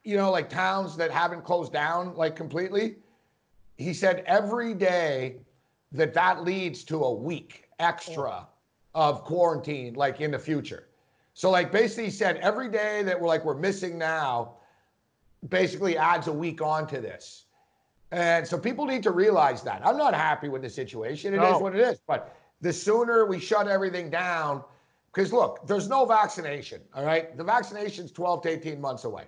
you 0.03 0.18
know, 0.18 0.31
like 0.31 0.50
towns 0.50 0.95
that 0.97 1.12
haven't 1.12 1.44
closed 1.44 1.74
down 1.74 2.15
like 2.15 2.35
completely. 2.35 2.95
He 3.77 3.94
said 3.94 4.24
every 4.27 4.74
day 4.74 5.38
that 5.91 6.13
that 6.13 6.44
leads 6.44 6.83
to 6.85 7.03
a 7.03 7.13
week 7.13 7.65
extra 7.80 8.47
of 8.95 9.24
quarantine 9.24 9.94
like 9.95 10.21
in 10.21 10.31
the 10.31 10.39
future. 10.39 10.88
So 11.33 11.50
like 11.50 11.71
basically 11.71 12.06
he 12.06 12.12
said 12.12 12.38
every 12.38 12.69
day 12.69 13.03
that 13.03 13.19
we're 13.19 13.27
like 13.27 13.44
we're 13.44 13.56
missing 13.57 13.97
now 13.97 14.56
basically 15.50 15.98
adds 15.98 16.28
a 16.28 16.34
week 16.34 16.62
onto 16.62 17.01
this. 17.01 17.45
And 18.12 18.48
so 18.48 18.57
people 18.57 18.86
need 18.86 19.04
to 19.04 19.12
realize 19.12 19.63
that. 19.63 19.81
I'm 19.86 19.98
not 19.98 20.13
happy 20.13 20.48
with 20.48 20.62
the 20.62 20.69
situation. 20.69 21.34
It 21.34 21.38
no. 21.38 21.56
is 21.56 21.62
what 21.62 21.75
it 21.75 21.81
is. 21.81 22.00
But 22.06 22.36
the 22.62 22.72
sooner 22.72 23.25
we 23.25 23.40
shut 23.40 23.68
everything 23.68 24.10
down, 24.10 24.63
because 25.12 25.34
look, 25.34 25.66
there's 25.68 25.90
no 25.90 26.06
vaccination. 26.06 26.81
All 26.94 27.04
right. 27.04 27.36
The 27.36 27.44
vaccination's 27.44 28.12
12 28.12 28.44
to 28.44 28.50
18 28.50 28.80
months 28.80 29.04
away. 29.04 29.25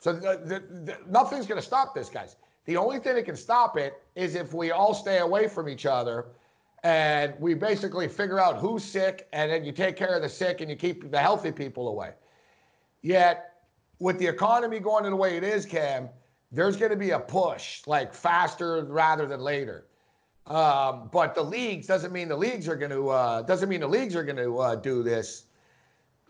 So 0.00 0.12
the, 0.12 0.40
the, 0.44 0.60
the, 0.84 0.98
nothing's 1.08 1.46
going 1.46 1.60
to 1.60 1.66
stop 1.66 1.94
this, 1.94 2.08
guys. 2.08 2.36
The 2.66 2.76
only 2.76 2.98
thing 2.98 3.14
that 3.14 3.24
can 3.24 3.36
stop 3.36 3.76
it 3.76 4.02
is 4.16 4.34
if 4.34 4.52
we 4.52 4.70
all 4.70 4.94
stay 4.94 5.18
away 5.18 5.48
from 5.48 5.68
each 5.68 5.86
other 5.86 6.26
and 6.82 7.34
we 7.38 7.54
basically 7.54 8.08
figure 8.08 8.40
out 8.40 8.58
who's 8.58 8.84
sick 8.84 9.28
and 9.32 9.50
then 9.50 9.64
you 9.64 9.72
take 9.72 9.96
care 9.96 10.14
of 10.14 10.22
the 10.22 10.28
sick 10.28 10.60
and 10.60 10.68
you 10.68 10.76
keep 10.76 11.10
the 11.10 11.18
healthy 11.18 11.52
people 11.52 11.88
away. 11.88 12.12
Yet, 13.00 13.53
with 13.98 14.18
the 14.18 14.26
economy 14.26 14.80
going 14.80 15.04
the 15.04 15.16
way 15.16 15.36
it 15.36 15.44
is, 15.44 15.64
Cam, 15.66 16.08
there's 16.52 16.76
going 16.76 16.90
to 16.90 16.96
be 16.96 17.10
a 17.10 17.18
push 17.18 17.82
like 17.86 18.14
faster 18.14 18.84
rather 18.84 19.26
than 19.26 19.40
later. 19.40 19.86
Um, 20.46 21.08
but 21.12 21.34
the 21.34 21.42
leagues 21.42 21.86
doesn't 21.86 22.12
mean 22.12 22.28
the 22.28 22.36
leagues 22.36 22.68
are 22.68 22.76
going 22.76 22.90
to 22.90 23.08
uh, 23.08 23.42
doesn't 23.42 23.68
mean 23.68 23.80
the 23.80 23.88
leagues 23.88 24.14
are 24.14 24.24
going 24.24 24.36
to 24.36 24.58
uh, 24.58 24.74
do 24.76 25.02
this. 25.02 25.46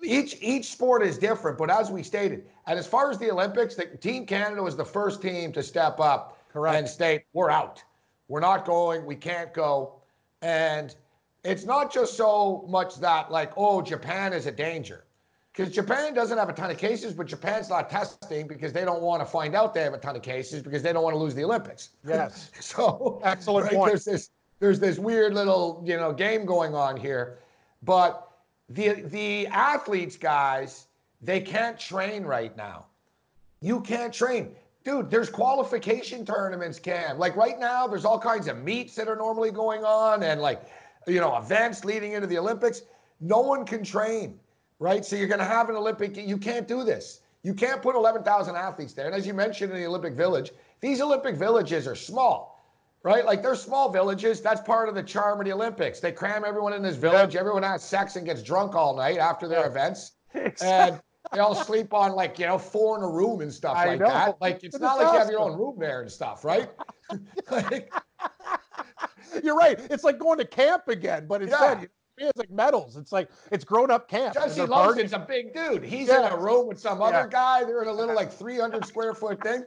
Each 0.03 0.37
each 0.41 0.67
sport 0.67 1.03
is 1.03 1.19
different, 1.19 1.59
but 1.59 1.71
as 1.71 1.91
we 1.91 2.03
stated, 2.03 2.45
and 2.67 2.79
as 2.79 2.87
far 2.87 3.11
as 3.11 3.19
the 3.19 3.31
Olympics, 3.31 3.75
the 3.75 3.87
Team 3.87 4.25
Canada 4.25 4.63
was 4.63 4.77
the 4.77 4.85
first 4.85 5.21
team 5.21 5.53
to 5.53 5.63
step 5.63 5.99
up 5.99 6.39
Correct. 6.53 6.77
and 6.77 6.89
state 6.89 7.25
we're 7.33 7.51
out, 7.51 7.83
we're 8.29 8.41
not 8.41 8.65
going, 8.65 9.05
we 9.05 9.17
can't 9.17 9.53
go, 9.53 10.01
and 10.43 10.95
it's 11.43 11.65
not 11.65 11.93
just 11.93 12.17
so 12.17 12.65
much 12.69 12.97
that 12.97 13.33
like 13.33 13.53
oh 13.57 13.83
Japan 13.83 14.33
is 14.33 14.47
a 14.47 14.53
danger 14.53 15.05
because 15.55 15.73
Japan 15.73 16.15
doesn't 16.15 16.37
have 16.37 16.49
a 16.49 16.53
ton 16.53 16.71
of 16.71 16.79
cases, 16.79 17.13
but 17.13 17.27
Japan's 17.27 17.69
not 17.69 17.89
testing 17.89 18.49
because 18.49 18.73
they 18.73 18.85
don't 18.85 19.03
want 19.03 19.23
to 19.23 19.27
find 19.27 19.55
out 19.55 19.73
they 19.73 19.83
have 19.83 19.95
a 19.95 19.99
ton 19.99 20.17
of 20.17 20.23
cases 20.23 20.63
because 20.63 20.83
they 20.83 20.93
don't 20.93 21.05
want 21.05 21.15
to 21.15 21.19
lose 21.19 21.35
the 21.35 21.45
Olympics. 21.45 21.91
Yes. 22.07 22.51
so 22.61 23.21
excellent 23.23 23.67
right, 23.67 23.75
point. 23.75 23.91
There's 23.91 24.05
this 24.05 24.31
there's 24.59 24.81
this 24.81 24.99
weird 24.99 25.35
little 25.35 25.83
you 25.87 25.97
know 25.97 26.13
game 26.13 26.45
going 26.45 26.75
on 26.75 26.97
here, 26.97 27.39
but 27.83 28.29
the 28.69 29.03
the 29.03 29.47
athletes 29.49 30.17
guys 30.17 30.89
they 31.23 31.41
can't 31.41 31.79
train 31.79 32.25
right 32.25 32.55
now. 32.57 32.87
You 33.61 33.81
can't 33.81 34.13
train. 34.13 34.57
Dude, 34.85 35.11
there's 35.11 35.31
qualification 35.31 36.27
tournaments, 36.27 36.79
Cam. 36.79 37.19
Like 37.19 37.37
right 37.37 37.59
now, 37.59 37.87
there's 37.87 38.05
all 38.05 38.19
kinds 38.19 38.49
of 38.49 38.63
meets 38.63 38.95
that 38.97 39.09
are 39.09 39.17
normally 39.17 39.51
going 39.51 39.85
on 39.85 40.23
and 40.23 40.43
like, 40.43 40.63
you 41.07 41.21
know, 41.21 41.39
events 41.39 41.85
leading 41.85 42.13
into 42.13 42.27
the 42.27 42.37
Olympics. 42.37 42.83
No 43.21 43.41
one 43.41 43.65
can 43.65 43.83
train 43.83 44.39
right? 44.85 45.03
So 45.03 45.17
you're 45.17 45.29
going 45.29 45.41
to 45.41 45.47
have 45.47 45.71
an 45.71 45.77
Olympic. 45.77 46.15
You 46.15 46.37
can't 46.37 46.69
do 46.69 46.85
this. 46.85 47.21
You 47.43 47.55
can't 47.55 47.81
put 47.81 47.97
11,000 47.97 48.55
athletes 48.55 48.93
there. 48.93 49.07
And 49.07 49.15
as 49.15 49.27
you 49.27 49.33
mentioned 49.33 49.73
in 49.73 49.79
the 49.79 49.87
Olympic 49.87 50.13
Village, 50.13 50.53
these 50.81 51.01
Olympic 51.01 51.37
villages 51.37 51.89
are 51.89 51.95
small, 51.95 52.63
right? 53.03 53.25
Like 53.25 53.43
they're 53.43 53.55
small 53.55 53.91
villages. 53.91 54.43
That's 54.43 54.61
part 54.61 54.91
of 54.91 54.95
the 54.95 55.03
charm 55.03 55.41
of 55.41 55.47
the 55.47 55.53
Olympics. 55.53 56.01
They 56.01 56.13
cram 56.13 56.45
everyone 56.45 56.75
in 56.75 56.83
this 56.83 56.97
village. 56.97 57.35
Everyone 57.35 57.63
has 57.63 57.83
sex 57.83 58.17
and 58.17 58.27
gets 58.27 58.43
drunk 58.43 58.75
all 58.75 58.95
night 58.95 59.17
after 59.19 59.49
their 59.49 59.67
events. 59.67 60.13
And 60.61 61.01
they 61.33 61.39
all 61.39 61.55
sleep 61.55 61.95
on 61.95 62.13
like, 62.13 62.39
you 62.39 62.47
know, 62.47 62.59
four 62.59 62.99
in 62.99 63.05
a 63.05 63.09
room 63.09 63.41
and 63.41 63.51
stuff 63.51 63.77
I 63.77 63.87
like 63.87 64.01
know. 64.01 64.09
that. 64.09 64.37
Like 64.43 64.57
it's, 64.57 64.75
it's 64.75 64.81
not 64.81 64.99
like 64.99 65.11
you 65.13 65.19
have 65.19 65.31
your 65.31 65.41
own 65.41 65.59
room 65.59 65.77
there 65.79 66.03
and 66.03 66.11
stuff, 66.11 66.45
right? 66.45 66.69
like, 67.51 67.91
You're 69.43 69.57
right. 69.57 69.81
It's 69.91 70.05
like 70.05 70.19
going 70.19 70.39
to 70.39 70.45
camp 70.45 70.89
again, 70.89 71.27
but 71.27 71.41
instead, 71.41 71.81
yeah. 71.81 71.87
It's 72.17 72.39
like 72.39 72.51
medals. 72.51 72.97
It's 72.97 73.13
like 73.13 73.29
it's 73.51 73.65
grown 73.65 73.91
up 73.91 74.09
camp. 74.09 74.35
Jesse 74.35 74.63
Lumsden's 74.63 75.13
a 75.13 75.19
big 75.19 75.53
dude. 75.53 75.83
He's 75.83 76.09
yeah. 76.09 76.27
in 76.27 76.33
a 76.33 76.37
room 76.37 76.69
with 76.69 76.79
some 76.79 77.03
other 77.03 77.27
guy. 77.27 77.65
They're 77.65 77.83
in 77.83 77.89
a 77.89 77.93
little 77.93 78.15
like 78.15 78.33
300 78.33 78.87
square 78.87 79.15
foot 79.15 79.43
thing. 79.43 79.65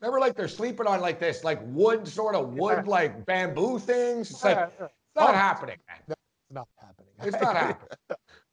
Remember, 0.00 0.20
like 0.20 0.36
they're 0.36 0.46
sleeping 0.48 0.86
on 0.86 1.00
like 1.00 1.18
this, 1.18 1.42
like 1.42 1.60
wood, 1.64 2.06
sort 2.06 2.36
of 2.36 2.54
wood, 2.54 2.82
yeah. 2.84 2.90
like 2.90 3.26
bamboo 3.26 3.78
things. 3.80 4.30
It's 4.30 4.44
like 4.44 4.70
it's 4.80 4.92
not 5.16 5.30
oh. 5.30 5.32
happening, 5.32 5.76
man. 5.88 5.98
It's 6.06 6.16
not 6.52 6.68
happening. 6.80 7.10
It's 7.22 7.42
not 7.42 7.56
happening. 7.56 7.88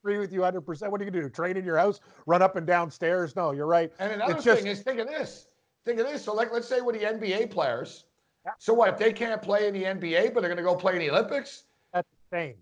agree 0.04 0.18
with 0.18 0.32
you 0.32 0.40
100. 0.40 0.62
percent 0.62 0.92
What 0.92 1.02
are 1.02 1.04
you 1.04 1.12
gonna 1.12 1.24
do? 1.24 1.30
Train 1.30 1.56
in 1.56 1.64
your 1.64 1.78
house, 1.78 2.00
run 2.26 2.42
up 2.42 2.56
and 2.56 2.66
down 2.66 2.90
stairs? 2.90 3.36
No, 3.36 3.52
you're 3.52 3.68
right. 3.68 3.92
And 4.00 4.14
another 4.14 4.34
It's 4.34 4.44
thing 4.44 4.56
just- 4.56 4.68
is, 4.68 4.82
think 4.82 5.00
of 5.00 5.08
this. 5.08 5.48
Think 5.86 6.00
of 6.00 6.08
this. 6.08 6.24
So, 6.24 6.34
like, 6.34 6.52
let's 6.52 6.68
say 6.68 6.82
with 6.82 7.00
the 7.00 7.06
NBA 7.06 7.52
players. 7.52 8.06
So 8.58 8.74
what? 8.74 8.90
If 8.90 8.98
They 8.98 9.14
can't 9.14 9.42
play 9.42 9.68
in 9.68 9.74
the 9.74 9.84
NBA, 9.84 10.34
but 10.34 10.42
they're 10.42 10.50
going 10.50 10.58
to 10.58 10.64
go 10.64 10.76
play 10.76 10.94
in 10.94 11.00
the 11.00 11.12
Olympics. 11.12 11.64
That's 11.94 12.08
insane. 12.32 12.56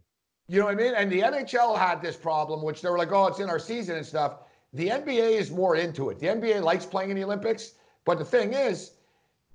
You 0.53 0.59
know 0.59 0.65
what 0.65 0.75
I 0.75 0.83
mean? 0.83 0.93
And 0.93 1.11
the 1.11 1.21
NHL 1.21 1.75
had 1.75 1.99
this 1.99 2.15
problem, 2.15 2.61
which 2.61 2.83
they 2.83 2.89
were 2.91 2.97
like, 2.99 3.11
"Oh, 3.11 3.25
it's 3.25 3.39
in 3.39 3.49
our 3.49 3.57
season 3.57 3.97
and 3.97 4.05
stuff." 4.05 4.41
The 4.73 4.89
NBA 4.89 5.31
is 5.31 5.49
more 5.49 5.77
into 5.77 6.11
it. 6.11 6.19
The 6.19 6.27
NBA 6.27 6.61
likes 6.61 6.85
playing 6.85 7.09
in 7.09 7.15
the 7.15 7.23
Olympics, 7.23 7.71
but 8.05 8.19
the 8.19 8.25
thing 8.25 8.53
is, 8.53 8.91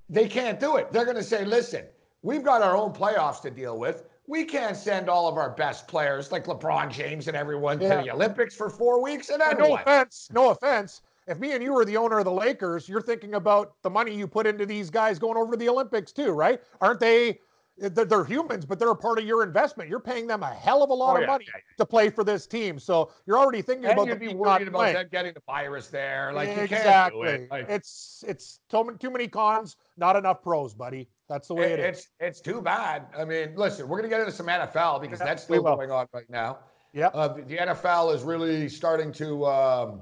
they 0.09 0.27
can't 0.27 0.59
do 0.59 0.75
it. 0.75 0.91
They're 0.91 1.05
going 1.05 1.15
to 1.15 1.23
say, 1.23 1.45
"Listen, 1.45 1.85
we've 2.21 2.43
got 2.43 2.61
our 2.61 2.75
own 2.75 2.91
playoffs 2.91 3.41
to 3.43 3.49
deal 3.49 3.79
with. 3.79 4.09
We 4.27 4.43
can't 4.43 4.75
send 4.75 5.09
all 5.09 5.29
of 5.29 5.37
our 5.37 5.51
best 5.51 5.87
players, 5.87 6.33
like 6.33 6.47
LeBron 6.47 6.91
James 6.91 7.29
and 7.29 7.37
everyone, 7.37 7.79
Yeah. 7.79 7.95
to 7.95 8.03
the 8.03 8.11
Olympics 8.11 8.53
for 8.53 8.69
four 8.69 9.01
weeks." 9.01 9.29
And 9.29 9.39
then 9.39 9.51
And 9.51 9.59
no 9.59 9.69
what? 9.69 9.83
offense, 9.83 10.27
no 10.33 10.49
offense. 10.49 11.01
If 11.27 11.39
me 11.39 11.53
and 11.53 11.63
you 11.63 11.71
were 11.71 11.85
the 11.85 11.95
owner 11.95 12.19
of 12.19 12.25
the 12.25 12.31
Lakers, 12.31 12.89
you're 12.89 13.01
thinking 13.01 13.35
about 13.35 13.71
the 13.83 13.89
money 13.89 14.13
you 14.13 14.27
put 14.27 14.45
into 14.45 14.65
these 14.65 14.89
guys 14.89 15.17
going 15.17 15.37
over 15.37 15.51
to 15.53 15.57
the 15.57 15.69
Olympics 15.69 16.11
too, 16.11 16.31
right? 16.33 16.61
Aren't 16.81 16.99
they? 16.99 17.39
They're, 17.79 18.05
they're 18.05 18.25
humans, 18.25 18.65
but 18.65 18.77
they're 18.79 18.91
a 18.91 18.95
part 18.95 19.19
of 19.19 19.25
your 19.25 19.43
investment. 19.43 19.89
You're 19.89 19.99
paying 19.99 20.27
them 20.27 20.43
a 20.43 20.53
hell 20.53 20.83
of 20.83 20.89
a 20.89 20.93
lot 20.93 21.13
Oh, 21.13 21.15
of 21.15 21.21
yeah, 21.21 21.27
money 21.27 21.45
yeah, 21.47 21.61
to 21.77 21.85
play 21.85 22.09
for 22.09 22.23
this 22.23 22.45
team, 22.45 22.77
so 22.79 23.11
you're 23.25 23.37
already 23.37 23.61
thinking 23.61 23.85
And 23.85 23.93
about 23.93 24.07
you'd 24.07 24.19
be 24.19 24.33
worried 24.33 24.67
about 24.67 24.77
playing. 24.79 24.95
them 24.95 25.07
getting 25.11 25.33
the 25.33 25.41
virus 25.45 25.87
there. 25.87 26.33
Like 26.33 26.49
exactly. 26.49 27.27
it. 27.29 27.51
Like, 27.51 27.67
it's 27.69 28.23
it's 28.27 28.59
too 28.69 28.83
many, 28.83 28.97
too 28.97 29.09
many 29.09 29.27
cons, 29.27 29.77
not 29.97 30.15
enough 30.15 30.41
pros, 30.41 30.73
buddy. 30.73 31.07
That's 31.29 31.47
the 31.47 31.55
way 31.55 31.71
It- 31.73 31.79
it 31.79 31.89
is. 31.93 31.97
it's 31.99 32.07
it's 32.19 32.41
too 32.41 32.61
bad. 32.61 33.05
I 33.17 33.23
mean, 33.25 33.53
listen, 33.55 33.87
we're 33.87 33.97
gonna 33.97 34.09
get 34.09 34.19
into 34.19 34.31
some 34.33 34.47
NFL 34.47 34.99
because 34.99 35.19
Yeah, 35.19 35.25
that's 35.25 35.43
still 35.43 35.63
going 35.63 35.91
on 35.91 36.07
right 36.13 36.29
now. 36.29 36.59
Yeah, 36.91 37.07
Uh, 37.13 37.27
the, 37.29 37.43
the 37.43 37.57
NFL 37.57 38.13
is 38.15 38.23
really 38.23 38.67
starting 38.67 39.11
to 39.13 39.45
um, 39.45 40.01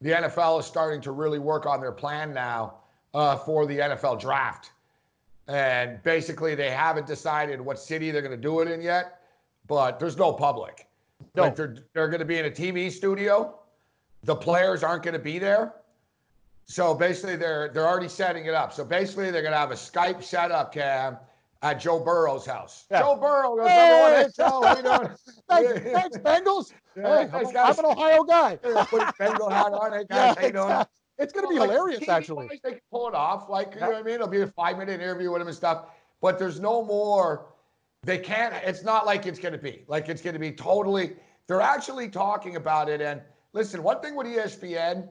the 0.00 0.10
NFL 0.10 0.60
is 0.60 0.66
starting 0.66 1.00
to 1.02 1.12
really 1.12 1.38
work 1.38 1.64
on 1.64 1.80
their 1.80 1.92
plan 1.92 2.32
now 2.34 2.78
uh, 3.14 3.36
for 3.36 3.66
the 3.66 3.78
NFL 3.78 4.20
draft, 4.20 4.72
and 5.48 6.02
basically 6.02 6.54
they 6.54 6.70
haven't 6.70 7.06
decided 7.06 7.60
what 7.60 7.78
city 7.78 8.10
they're 8.10 8.22
gonna 8.22 8.36
do 8.36 8.60
it 8.60 8.68
in 8.68 8.80
yet, 8.80 9.20
but 9.66 9.98
there's 9.98 10.16
no 10.16 10.32
public. 10.32 10.86
No. 11.34 11.44
Like 11.44 11.56
they're 11.56 11.76
they're 11.94 12.08
gonna 12.08 12.24
be 12.24 12.38
in 12.38 12.44
a 12.44 12.50
TV 12.50 12.90
studio. 12.92 13.58
The 14.24 14.36
players 14.36 14.82
aren't 14.82 15.02
gonna 15.02 15.18
be 15.18 15.38
there. 15.38 15.74
So 16.66 16.94
basically, 16.94 17.36
they're 17.36 17.70
they're 17.72 17.88
already 17.88 18.08
setting 18.08 18.44
it 18.44 18.54
up. 18.54 18.72
So 18.72 18.84
basically, 18.84 19.30
they're 19.30 19.42
gonna 19.42 19.56
have 19.56 19.70
a 19.70 19.74
Skype 19.74 20.22
setup 20.22 20.72
cam 20.72 21.16
at 21.62 21.80
Joe 21.80 21.98
Burrow's 21.98 22.44
house. 22.44 22.84
Yeah. 22.90 23.00
Joe 23.00 23.16
Burrow 23.16 23.56
goes, 23.56 23.68
Hey! 23.68 24.02
"Everyone, 24.04 24.24
hey 24.24 24.30
Joe, 24.36 24.62
how 24.62 24.76
you 24.76 24.82
doing?" 24.82 25.16
thanks, 25.48 25.92
thanks, 25.92 26.18
Bengals. 26.18 26.72
Yeah, 26.94 27.26
hey, 27.26 27.38
I'm, 27.38 27.52
guys. 27.52 27.78
I'm 27.78 27.84
an 27.86 27.90
Ohio 27.92 28.22
guy. 28.24 28.58
Yeah, 28.64 28.84
Put 28.84 29.18
Bengal 29.18 29.48
hat 29.48 29.72
on. 29.72 29.92
Hey 29.92 30.04
Yeah, 30.10 30.34
guys, 30.34 30.36
how 30.38 30.46
you 30.46 30.52
doing? 30.52 30.64
exact- 30.66 30.90
It's 31.18 31.32
going 31.32 31.46
to 31.46 31.52
be 31.52 31.58
Like, 31.58 31.70
hilarious, 31.70 32.08
actually. 32.08 32.48
They 32.62 32.70
can 32.72 32.80
pull 32.90 33.08
it 33.08 33.14
off, 33.14 33.48
like 33.48 33.74
you 33.74 33.80
Yeah. 33.80 33.86
know 33.86 33.92
what 33.92 34.00
I 34.00 34.02
mean. 34.02 34.14
It'll 34.14 34.28
be 34.28 34.42
a 34.42 34.46
five-minute 34.46 35.00
interview 35.00 35.30
with 35.32 35.42
him 35.42 35.48
and 35.48 35.56
stuff. 35.56 35.86
But 36.20 36.38
there's 36.38 36.60
no 36.60 36.84
more. 36.84 37.46
They 38.02 38.18
can't. 38.18 38.54
It's 38.64 38.84
not 38.84 39.06
like 39.06 39.26
it's 39.26 39.38
going 39.38 39.52
to 39.52 39.58
be. 39.58 39.84
Like 39.88 40.08
it's 40.08 40.22
going 40.22 40.34
to 40.34 40.40
be 40.40 40.52
totally. 40.52 41.16
They're 41.46 41.60
actually 41.60 42.08
talking 42.08 42.56
about 42.56 42.88
it. 42.88 43.00
And 43.00 43.20
listen, 43.52 43.82
one 43.82 44.00
thing 44.00 44.14
with 44.14 44.26
ESPN, 44.26 45.08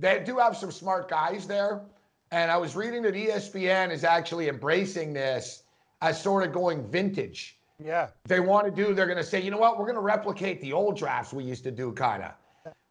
they 0.00 0.22
do 0.24 0.38
have 0.38 0.56
some 0.56 0.70
smart 0.72 1.08
guys 1.08 1.46
there. 1.46 1.82
And 2.30 2.50
I 2.50 2.56
was 2.56 2.76
reading 2.76 3.02
that 3.02 3.14
ESPN 3.14 3.90
is 3.90 4.04
actually 4.04 4.48
embracing 4.48 5.12
this 5.12 5.62
as 6.02 6.20
sort 6.20 6.44
of 6.44 6.52
going 6.52 6.88
vintage 6.90 7.58
Yeah. 7.82 8.08
they 8.26 8.38
want 8.40 8.66
to 8.66 8.70
do, 8.70 8.94
they're 8.94 9.06
going 9.06 9.18
to 9.18 9.24
say, 9.24 9.40
you 9.40 9.50
know 9.50 9.58
what, 9.58 9.78
we're 9.78 9.86
going 9.86 9.96
to 9.96 10.00
replicate 10.00 10.60
the 10.60 10.72
old 10.72 10.96
drafts 10.96 11.32
we 11.32 11.42
used 11.42 11.64
to 11.64 11.70
do, 11.70 11.92
kind 11.92 12.22
of. 12.22 12.32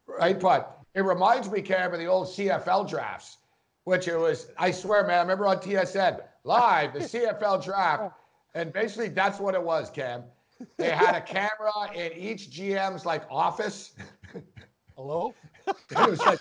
Right? 0.08 0.40
But 0.40 0.77
it 0.98 1.04
reminds 1.04 1.50
me, 1.52 1.62
Cam, 1.62 1.94
of 1.94 2.00
the 2.00 2.08
old 2.08 2.28
CFL 2.28 2.90
drafts, 2.90 3.38
which 3.84 4.08
it 4.08 4.18
was, 4.18 4.48
I 4.58 4.72
swear, 4.72 5.06
man, 5.06 5.20
I 5.20 5.22
remember 5.22 5.46
on 5.46 5.58
TSN, 5.58 6.20
live, 6.44 6.94
the 6.94 7.00
CFL 7.00 7.64
draft. 7.64 8.14
And 8.56 8.74
basically, 8.74 9.10
that's 9.10 9.40
what 9.40 9.54
it 9.54 9.62
was, 9.62 9.92
Cam. 9.92 10.24
They 10.78 10.90
had 10.90 11.14
a 11.14 11.22
camera 11.22 11.94
in 11.94 12.12
each 12.14 12.50
GM's 12.50 13.06
like 13.06 13.22
office. 13.30 13.92
Hello? 14.96 15.36
it 15.68 16.10
was 16.10 16.18
like 16.20 16.40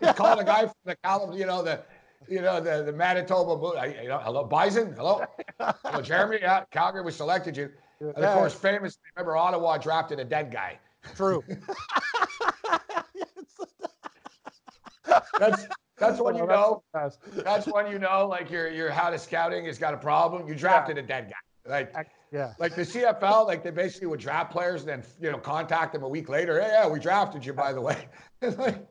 you 0.00 0.12
call 0.12 0.38
a 0.38 0.44
guy 0.44 0.66
from 0.66 0.74
the 0.84 0.94
Cal, 1.02 1.36
you 1.36 1.46
know 1.46 1.64
the, 1.64 1.82
you 2.28 2.42
know 2.42 2.60
the 2.60 2.84
the 2.84 2.92
Manitoba, 2.92 3.54
you 4.00 4.08
know, 4.08 4.18
hello 4.18 4.44
Bison, 4.44 4.92
hello, 4.92 5.24
hello 5.58 6.00
Jeremy, 6.00 6.38
yeah, 6.42 6.62
Calgary, 6.70 7.02
we 7.02 7.10
selected 7.10 7.56
you, 7.56 7.70
and 8.00 8.24
of 8.24 8.34
course, 8.34 8.54
famously, 8.54 9.00
Remember, 9.16 9.36
Ottawa 9.36 9.78
drafted 9.78 10.20
a 10.20 10.24
dead 10.24 10.52
guy. 10.52 10.78
True. 11.16 11.42
That's 15.38 15.66
that's 15.98 16.20
when 16.20 16.36
you 16.36 16.46
know. 16.46 16.82
that's- 16.92 17.66
when 17.66 17.90
you 17.90 17.98
know, 17.98 18.26
like 18.28 18.50
your 18.50 18.68
your 18.70 18.90
how 18.90 19.10
to 19.10 19.18
scouting 19.18 19.66
has 19.66 19.78
got 19.78 19.94
a 19.94 19.98
problem. 19.98 20.46
You 20.48 20.54
drafted 20.54 20.98
a 20.98 21.02
dead 21.02 21.30
guy, 21.30 21.70
like. 21.70 22.08
Yeah. 22.30 22.52
Like 22.58 22.74
the 22.74 22.82
CFL, 22.82 23.46
like 23.46 23.64
they 23.64 23.70
basically 23.70 24.08
would 24.08 24.20
draft 24.20 24.52
players 24.52 24.82
and 24.82 24.90
then 24.90 25.02
you 25.18 25.30
know 25.32 25.38
contact 25.38 25.94
them 25.94 26.02
a 26.02 26.08
week 26.08 26.28
later. 26.28 26.60
Hey, 26.60 26.68
yeah, 26.72 26.86
we 26.86 26.98
drafted 26.98 27.42
you, 27.44 27.54
by 27.54 27.72
the 27.72 27.80
way. 27.80 28.06
Like, 28.42 28.86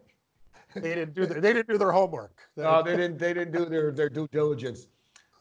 They 0.74 0.96
didn't 0.96 1.14
do 1.14 1.26
their, 1.26 1.40
they 1.40 1.54
didn't 1.54 1.70
do 1.70 1.78
their 1.78 1.92
homework. 1.92 2.40
No, 2.58 2.82
they 2.82 2.96
didn't. 2.98 3.20
They 3.20 3.34
didn't 3.34 3.54
do 3.54 3.66
their 3.66 3.92
their 3.92 4.10
due 4.10 4.28
diligence. 4.32 4.88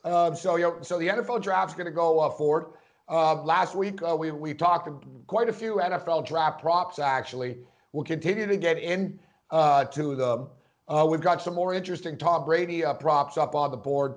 Um, 0.04 0.36
so 0.36 0.56
you 0.56 0.64
know, 0.64 0.76
so 0.82 0.98
the 0.98 1.08
NFL 1.08 1.42
draft's 1.42 1.74
going 1.74 1.86
to 1.86 1.90
go 1.90 2.20
uh, 2.20 2.30
forward. 2.30 2.74
Uh, 3.08 3.42
last 3.42 3.74
week 3.74 4.02
uh, 4.02 4.14
we 4.14 4.30
we 4.30 4.52
talked 4.52 4.88
quite 5.26 5.48
a 5.48 5.52
few 5.52 5.76
NFL 5.76 6.26
draft 6.26 6.60
props. 6.60 6.98
Actually, 6.98 7.56
we'll 7.92 8.04
continue 8.04 8.46
to 8.46 8.56
get 8.58 8.78
in 8.78 9.18
uh, 9.50 9.84
to 9.86 10.14
them. 10.14 10.48
Uh, 10.88 11.06
we've 11.08 11.20
got 11.20 11.42
some 11.42 11.54
more 11.54 11.74
interesting 11.74 12.16
Tom 12.16 12.44
Brady 12.44 12.84
uh, 12.84 12.94
props 12.94 13.36
up 13.36 13.54
on 13.54 13.70
the 13.70 13.76
board. 13.76 14.16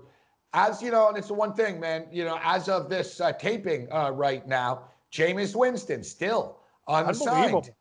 As 0.54 0.82
you 0.82 0.92
know, 0.92 1.10
and 1.10 1.18
it's 1.18 1.28
the 1.28 1.34
one 1.34 1.54
thing, 1.54 1.80
man. 1.80 2.08
You 2.12 2.26
know, 2.26 2.40
as 2.44 2.70
of 2.70 2.90
this 2.90 3.22
uh, 3.22 3.34
taping 3.34 3.92
uh, 3.92 4.12
right 4.12 4.48
now, 4.48 4.84
Jameis 5.12 5.56
Winston 5.56 6.04
still 6.04 6.60
unsigned. 6.88 7.72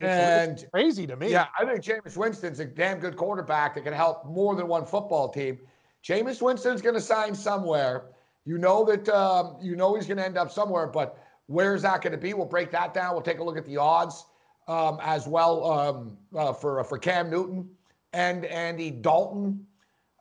And 0.00 0.52
it's 0.52 0.64
crazy 0.72 1.06
to 1.06 1.16
me. 1.16 1.30
yeah, 1.30 1.46
I 1.58 1.64
think 1.64 1.80
Jameis 1.82 2.16
Winston's 2.16 2.58
a 2.58 2.64
damn 2.64 2.98
good 2.98 3.16
quarterback 3.16 3.74
that 3.74 3.84
can 3.84 3.92
help 3.92 4.26
more 4.26 4.56
than 4.56 4.66
one 4.66 4.84
football 4.84 5.28
team. 5.28 5.58
Jameis 6.04 6.42
Winston's 6.42 6.82
going 6.82 6.96
to 6.96 7.00
sign 7.00 7.34
somewhere. 7.34 8.06
You 8.44 8.58
know 8.58 8.84
that 8.84 9.08
um, 9.08 9.56
you 9.60 9.76
know 9.76 9.94
he's 9.94 10.06
going 10.06 10.16
to 10.16 10.24
end 10.24 10.36
up 10.36 10.50
somewhere, 10.50 10.88
but 10.88 11.18
where's 11.46 11.82
that 11.82 12.02
going 12.02 12.12
to 12.12 12.18
be? 12.18 12.34
We'll 12.34 12.46
break 12.46 12.72
that 12.72 12.94
down. 12.94 13.12
We'll 13.12 13.22
take 13.22 13.38
a 13.38 13.44
look 13.44 13.56
at 13.56 13.64
the 13.64 13.76
odds 13.76 14.24
um, 14.66 14.98
as 15.02 15.28
well 15.28 15.70
um, 15.70 16.16
uh, 16.36 16.52
for 16.52 16.82
for 16.82 16.98
Cam 16.98 17.30
Newton 17.30 17.68
and 18.12 18.44
Andy 18.44 18.90
Dalton. 18.90 19.66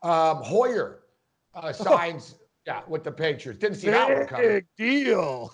Um, 0.03 0.37
Hoyer 0.43 1.01
uh, 1.53 1.71
signs 1.73 2.35
yeah 2.65 2.81
with 2.87 3.03
the 3.03 3.11
Patriots. 3.11 3.59
Didn't 3.59 3.77
see 3.77 3.89
that 3.89 4.09
one 4.09 4.27
coming. 4.27 4.47
Big 4.47 4.65
deal. 4.77 5.53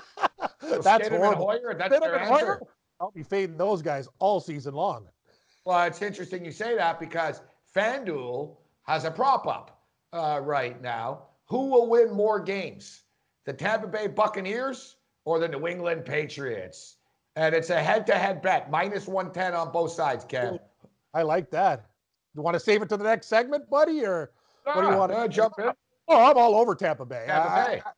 That's 0.82 1.08
horrible. 1.08 1.50
Hoyer, 1.50 1.74
that's 1.76 1.98
their 1.98 2.18
answer. 2.18 2.32
Hoyer? 2.32 2.60
I'll 3.00 3.10
be 3.10 3.22
fading 3.22 3.56
those 3.56 3.82
guys 3.82 4.08
all 4.18 4.40
season 4.40 4.74
long. 4.74 5.08
Well, 5.64 5.84
it's 5.84 6.00
interesting 6.00 6.44
you 6.44 6.52
say 6.52 6.76
that 6.76 7.00
because 7.00 7.42
FanDuel 7.74 8.56
has 8.82 9.04
a 9.04 9.10
prop 9.10 9.46
up 9.46 9.82
uh, 10.12 10.40
right 10.42 10.80
now. 10.80 11.24
Who 11.46 11.66
will 11.70 11.88
win 11.88 12.12
more 12.12 12.38
games, 12.38 13.02
the 13.46 13.52
Tampa 13.52 13.88
Bay 13.88 14.06
Buccaneers 14.06 14.96
or 15.24 15.38
the 15.38 15.48
New 15.48 15.66
England 15.66 16.04
Patriots? 16.04 16.96
And 17.36 17.54
it's 17.54 17.70
a 17.70 17.80
head-to-head 17.80 18.42
bet, 18.42 18.70
minus 18.70 19.06
110 19.06 19.54
on 19.54 19.72
both 19.72 19.92
sides, 19.92 20.24
Cam. 20.24 20.58
I 21.14 21.22
like 21.22 21.50
that. 21.50 21.86
You 22.34 22.42
want 22.42 22.54
to 22.54 22.60
save 22.60 22.82
it 22.82 22.88
to 22.90 22.96
the 22.96 23.04
next 23.04 23.26
segment, 23.26 23.68
buddy, 23.68 24.04
or 24.04 24.30
what 24.64 24.82
do 24.82 24.88
you 24.88 24.94
Ah, 24.94 24.98
want? 24.98 25.12
uh, 25.12 25.26
jump 25.28 25.54
in? 25.58 25.70
Oh, 26.08 26.30
I'm 26.30 26.36
all 26.36 26.56
over 26.56 26.74
Tampa 26.74 27.04
Bay. 27.04 27.24
Tampa 27.26 27.48
Bay. 27.48 27.82
I, 27.84 27.88
I 27.88 27.92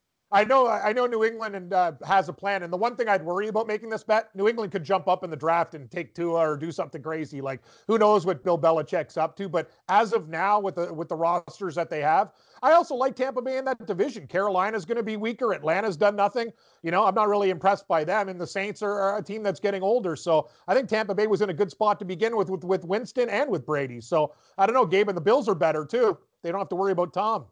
know, 0.45 0.67
I 0.67 0.95
know 0.95 1.07
New 1.07 1.25
England 1.25 1.55
and 1.55 1.75
uh, 1.75 1.93
has 2.07 2.31
a 2.31 2.33
plan. 2.33 2.63
And 2.63 2.73
the 2.73 2.77
one 2.77 2.97
thing 2.97 3.07
I'd 3.07 3.23
worry 3.23 3.49
about 3.49 3.67
making 3.67 3.91
this 3.91 4.03
bet, 4.03 4.35
New 4.35 4.49
England 4.49 4.73
could 4.73 4.83
jump 4.83 5.07
up 5.07 5.25
in 5.25 5.31
the 5.31 5.37
draft 5.37 5.75
and 5.75 5.91
take 5.91 6.15
Tua 6.15 6.41
or 6.41 6.57
do 6.57 6.73
something 6.73 7.03
crazy. 7.03 7.43
Like 7.43 7.61
who 7.87 7.99
knows 7.99 8.25
what 8.25 8.43
Bill 8.43 8.59
Belichick's 8.59 9.19
up 9.19 9.37
to? 9.37 9.49
But 9.49 9.71
as 9.91 10.15
of 10.15 10.31
now, 10.31 10.59
with 10.59 10.77
the 10.77 10.93
with 10.93 11.09
the 11.11 11.17
rosters 11.17 11.75
that 11.75 11.91
they 11.91 12.01
have, 12.01 12.33
I 12.63 12.73
also 12.73 12.95
like 12.95 13.15
Tampa 13.15 13.43
Bay 13.43 13.59
in 13.59 13.67
that 13.67 13.87
division. 13.87 14.27
Carolina's 14.27 14.87
going 14.87 14.97
to 14.97 15.03
be 15.03 15.19
weaker. 15.19 15.53
Atlanta's 15.53 15.99
done 15.99 16.17
nothing. 16.17 16.51
You 16.83 16.93
know, 16.93 17.05
I'm 17.05 17.15
not 17.15 17.29
really 17.29 17.51
impressed 17.51 17.87
by 17.87 18.03
them. 18.03 18.31
And 18.31 18.41
the 18.41 18.47
Saints 18.47 18.81
are, 18.81 18.99
are 18.99 19.19
a 19.19 19.23
team 19.23 19.43
that's 19.43 19.61
getting 19.61 19.83
older. 19.83 20.17
So 20.17 20.49
I 20.67 20.75
think 20.75 20.89
Tampa 20.89 21.15
Bay 21.15 21.27
was 21.27 21.43
in 21.43 21.51
a 21.51 21.55
good 21.55 21.71
spot 21.71 21.99
to 21.99 22.07
begin 22.07 22.37
with, 22.37 22.49
with 22.49 22.65
with 22.65 22.85
Winston 22.87 23.29
and 23.29 23.51
with 23.51 23.67
Brady. 23.67 24.01
So 24.01 24.33
I 24.57 24.65
don't 24.65 24.75
know. 24.75 24.87
Gabe 24.87 25.09
and 25.09 25.17
the 25.17 25.23
Bills 25.23 25.47
are 25.47 25.55
better 25.55 25.85
too. 25.85 26.17
They 26.43 26.51
don't 26.51 26.59
have 26.59 26.71
to 26.71 26.77
worry 26.77 26.93
about 26.93 27.13
Tom. 27.13 27.45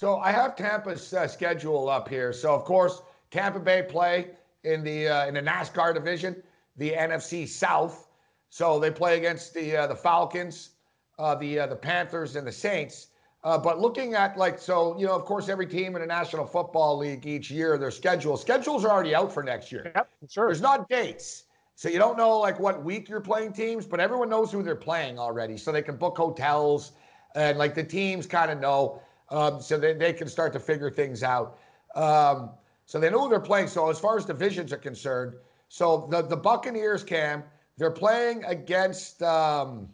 So 0.00 0.16
I 0.16 0.32
have 0.32 0.56
Tampa's 0.56 1.12
uh, 1.12 1.28
schedule 1.28 1.90
up 1.90 2.08
here. 2.08 2.32
So 2.32 2.54
of 2.54 2.64
course, 2.64 3.02
Tampa 3.30 3.60
Bay 3.60 3.82
play 3.86 4.28
in 4.64 4.82
the 4.82 5.06
uh, 5.06 5.26
in 5.26 5.34
the 5.34 5.42
NASCAR 5.42 5.92
division, 5.92 6.42
the 6.78 6.92
NFC 6.92 7.46
South. 7.46 8.08
So 8.48 8.78
they 8.78 8.90
play 8.90 9.18
against 9.18 9.52
the 9.52 9.76
uh, 9.76 9.86
the 9.88 9.94
Falcons, 9.94 10.70
uh, 11.18 11.34
the 11.34 11.58
uh, 11.58 11.66
the 11.66 11.76
Panthers, 11.76 12.36
and 12.36 12.46
the 12.46 12.52
Saints. 12.52 13.08
Uh, 13.44 13.58
but 13.58 13.78
looking 13.78 14.14
at 14.14 14.38
like 14.38 14.58
so, 14.58 14.98
you 14.98 15.06
know, 15.06 15.14
of 15.14 15.26
course, 15.26 15.50
every 15.50 15.66
team 15.66 15.94
in 15.96 16.00
the 16.00 16.06
National 16.06 16.46
Football 16.46 16.96
League 16.96 17.26
each 17.26 17.50
year, 17.50 17.76
their 17.76 17.90
schedule 17.90 18.38
schedules 18.38 18.86
are 18.86 18.90
already 18.90 19.14
out 19.14 19.30
for 19.30 19.42
next 19.42 19.70
year. 19.70 19.92
Yep, 19.94 20.08
sure. 20.30 20.46
There's 20.46 20.62
not 20.62 20.88
dates. 20.88 21.44
So 21.74 21.90
you 21.90 21.98
don't 21.98 22.16
know 22.16 22.38
like 22.38 22.58
what 22.58 22.82
week 22.82 23.10
you're 23.10 23.20
playing 23.20 23.52
teams, 23.52 23.84
but 23.84 24.00
everyone 24.00 24.30
knows 24.30 24.50
who 24.50 24.62
they're 24.62 24.76
playing 24.76 25.18
already. 25.18 25.58
So 25.58 25.70
they 25.70 25.82
can 25.82 25.98
book 25.98 26.16
hotels 26.16 26.92
and 27.34 27.58
like 27.58 27.74
the 27.74 27.84
teams 27.84 28.24
kind 28.24 28.50
of 28.50 28.60
know. 28.60 29.02
Um, 29.30 29.60
so 29.60 29.78
they, 29.78 29.94
they 29.94 30.12
can 30.12 30.28
start 30.28 30.52
to 30.54 30.60
figure 30.60 30.90
things 30.90 31.22
out. 31.22 31.58
Um, 31.94 32.50
so 32.86 32.98
they 32.98 33.10
know 33.10 33.20
who 33.20 33.28
they're 33.28 33.40
playing. 33.40 33.68
So 33.68 33.88
as 33.88 33.98
far 33.98 34.16
as 34.16 34.24
divisions 34.24 34.72
are 34.72 34.78
concerned, 34.78 35.34
so 35.68 36.08
the, 36.10 36.22
the 36.22 36.36
Buccaneers, 36.36 37.04
Cam, 37.04 37.44
they're 37.78 37.90
playing 37.90 38.44
against 38.44 39.22
um, 39.22 39.88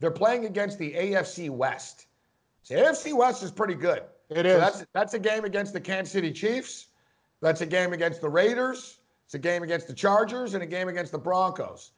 they're 0.00 0.10
playing 0.10 0.44
against 0.44 0.78
the 0.78 0.92
AFC 0.92 1.50
West. 1.50 2.06
So 2.62 2.76
AFC 2.76 3.14
West 3.14 3.42
is 3.42 3.50
pretty 3.50 3.74
good. 3.74 4.02
It 4.28 4.44
is. 4.44 4.52
So 4.52 4.60
that's 4.60 4.86
that's 4.92 5.14
a 5.14 5.18
game 5.18 5.44
against 5.44 5.72
the 5.72 5.80
Kansas 5.80 6.12
City 6.12 6.32
Chiefs. 6.32 6.88
That's 7.40 7.60
a 7.60 7.66
game 7.66 7.92
against 7.92 8.20
the 8.20 8.28
Raiders. 8.28 8.98
It's 9.24 9.34
a 9.34 9.38
game 9.38 9.62
against 9.62 9.88
the 9.88 9.94
Chargers 9.94 10.54
and 10.54 10.62
a 10.62 10.66
game 10.66 10.88
against 10.88 11.12
the 11.12 11.18
Broncos. 11.18 11.92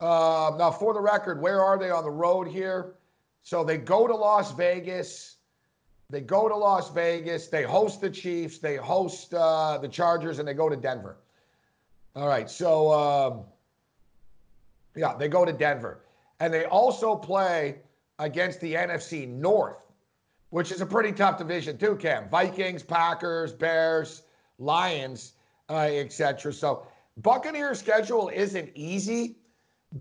Uh, 0.00 0.52
now, 0.58 0.70
for 0.70 0.92
the 0.92 1.00
record, 1.00 1.40
where 1.40 1.62
are 1.62 1.78
they 1.78 1.90
on 1.90 2.04
the 2.04 2.10
road 2.10 2.48
here? 2.48 2.94
So 3.42 3.64
they 3.64 3.78
go 3.78 4.06
to 4.06 4.14
Las 4.14 4.52
Vegas. 4.52 5.33
They 6.10 6.20
go 6.20 6.48
to 6.48 6.56
Las 6.56 6.90
Vegas. 6.92 7.48
They 7.48 7.62
host 7.62 8.00
the 8.00 8.10
Chiefs. 8.10 8.58
They 8.58 8.76
host 8.76 9.34
uh, 9.34 9.78
the 9.78 9.88
Chargers, 9.88 10.38
and 10.38 10.46
they 10.46 10.54
go 10.54 10.68
to 10.68 10.76
Denver. 10.76 11.16
All 12.14 12.28
right. 12.28 12.48
So, 12.48 12.92
um, 12.92 13.40
yeah, 14.94 15.16
they 15.16 15.28
go 15.28 15.44
to 15.44 15.52
Denver. 15.52 16.00
And 16.40 16.52
they 16.52 16.66
also 16.66 17.16
play 17.16 17.80
against 18.18 18.60
the 18.60 18.74
NFC 18.74 19.28
North, 19.28 19.78
which 20.50 20.70
is 20.70 20.80
a 20.80 20.86
pretty 20.86 21.12
tough 21.12 21.38
division, 21.38 21.78
too, 21.78 21.96
Cam. 21.96 22.28
Vikings, 22.28 22.82
Packers, 22.82 23.52
Bears, 23.52 24.22
Lions 24.58 25.32
uh, 25.68 25.88
etc. 25.90 26.52
So 26.52 26.86
Buccaneers 27.18 27.78
schedule 27.78 28.30
isn't 28.32 28.70
easy, 28.74 29.36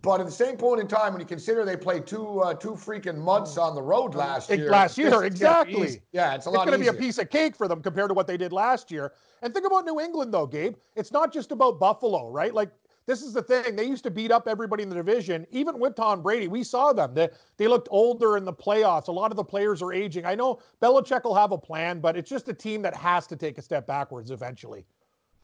but 0.02 0.20
at 0.20 0.26
the 0.26 0.32
same 0.32 0.58
point 0.58 0.82
in 0.82 0.88
time, 0.88 1.14
when 1.14 1.20
you 1.20 1.26
consider 1.26 1.64
they 1.64 1.78
played 1.78 2.08
two 2.08 2.40
uh, 2.40 2.56
two 2.56 2.72
freaking 2.72 3.18
months 3.18 3.58
on 3.58 3.76
the 3.76 3.82
road 3.82 4.16
last 4.16 4.50
year, 4.50 4.70
last 4.72 4.98
year, 4.98 5.24
it's 5.24 5.36
exactly. 5.36 6.02
Yeah, 6.12 6.34
it's 6.34 6.48
a 6.48 6.50
It's 6.50 6.58
going 6.58 6.72
to 6.72 6.80
be 6.80 6.88
a 6.88 6.94
piece 6.94 7.20
of 7.20 7.30
cake 7.30 7.56
for 7.56 7.68
them 7.68 7.82
compared 7.82 8.10
to 8.10 8.16
what 8.16 8.26
they 8.26 8.38
did 8.38 8.52
last 8.52 8.90
year. 8.90 9.14
And 9.44 9.54
think 9.54 9.68
about 9.68 9.86
New 9.86 10.00
England, 10.00 10.34
though, 10.34 10.48
Gabe. 10.48 10.76
It's 10.96 11.12
not 11.12 11.32
just 11.32 11.52
about 11.52 11.80
Buffalo, 11.80 12.30
right? 12.30 12.54
Like, 12.54 12.72
this 13.06 13.22
is 13.22 13.34
the 13.34 13.44
thing. 13.44 13.76
They 13.76 13.84
used 13.84 14.04
to 14.06 14.10
beat 14.10 14.32
up 14.32 14.48
everybody 14.48 14.82
in 14.82 14.90
the 14.90 14.96
division, 14.96 15.46
even 15.52 15.78
with 15.78 15.96
Tom 15.96 16.24
Brady. 16.24 16.48
We 16.48 16.64
saw 16.64 16.92
them. 16.94 17.14
They, 17.14 17.30
they 17.58 17.68
looked 17.68 17.90
older 17.92 18.38
in 18.38 18.46
the 18.46 18.54
playoffs. 18.54 19.10
A 19.10 19.12
lot 19.12 19.30
of 19.30 19.38
the 19.38 19.44
players 19.44 19.82
are 19.84 19.94
aging. 19.94 20.26
I 20.26 20.34
know 20.34 20.60
Belichick 20.82 21.24
will 21.24 21.36
have 21.36 21.52
a 21.52 21.58
plan, 21.58 22.00
but 22.00 22.18
it's 22.18 22.30
just 22.30 22.48
a 22.48 22.54
team 22.54 22.82
that 22.82 22.96
has 22.96 23.28
to 23.28 23.36
take 23.36 23.58
a 23.58 23.62
step 23.62 23.86
backwards 23.86 24.32
eventually. 24.32 24.86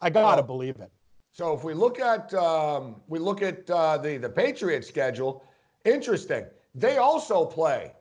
I 0.02 0.10
got 0.10 0.36
to 0.36 0.42
Well, 0.42 0.48
believe 0.48 0.78
it. 0.78 0.92
So 1.32 1.54
if 1.54 1.64
we 1.64 1.74
look 1.74 2.00
at 2.00 2.34
um, 2.34 2.98
we 3.08 3.20
look 3.20 3.42
at 3.42 3.70
uh, 3.70 3.98
the 3.98 4.18
the 4.18 4.30
Patriots 4.30 4.88
schedule, 4.88 5.44
interesting. 5.86 6.46
They 6.76 6.98
also 6.98 7.46
play 7.46 7.94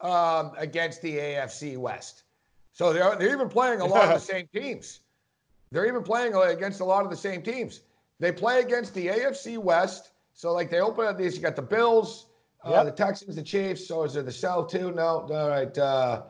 um, 0.00 0.52
against 0.56 1.02
the 1.02 1.16
AFC 1.16 1.76
West. 1.76 2.24
So 2.72 2.92
they're 2.92 3.16
they're 3.16 3.32
even 3.32 3.48
playing 3.48 3.80
a 3.80 3.86
lot 3.86 4.04
of 4.04 4.14
the 4.14 4.26
same 4.34 4.48
teams. 4.52 5.00
They're 5.70 5.86
even 5.86 6.02
playing 6.02 6.34
against 6.34 6.80
a 6.80 6.84
lot 6.84 7.04
of 7.04 7.10
the 7.10 7.16
same 7.16 7.42
teams. 7.42 7.82
They 8.18 8.32
play 8.32 8.60
against 8.60 8.92
the 8.94 9.06
AFC 9.08 9.56
West. 9.56 10.10
So 10.34 10.52
like 10.52 10.70
they 10.70 10.80
open 10.80 11.06
up 11.06 11.16
these. 11.18 11.36
You 11.36 11.42
got 11.42 11.56
the 11.56 11.62
Bills, 11.62 12.26
uh, 12.64 12.70
Yep. 12.70 12.84
the 12.86 12.92
Texans, 12.92 13.36
the 13.36 13.42
Chiefs. 13.42 13.86
So 13.86 14.02
is 14.04 14.14
there 14.14 14.22
the 14.22 14.32
South 14.32 14.68
too? 14.70 14.92
No. 14.92 15.26
All 15.30 15.48
right. 15.48 15.76
Uh, 15.78 16.22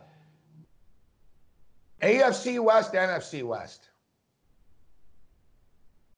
AFC 2.02 2.62
West, 2.62 2.92
NFC 2.92 3.42
West. 3.42 3.89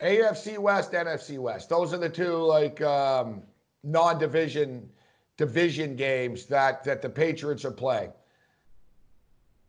AFC 0.03 0.59
West, 0.59 0.93
NFC 0.93 1.39
West. 1.39 1.69
Those 1.69 1.95
are 1.95 1.99
the 1.99 2.09
two 2.09 2.37
like 2.37 2.81
um, 2.83 3.43
non-division 3.85 4.89
division 5.37 5.97
games 5.97 6.47
that 6.47 6.85
that 6.85 7.03
the 7.03 7.09
Patriots 7.09 7.65
are 7.65 7.71
playing. 7.73 8.13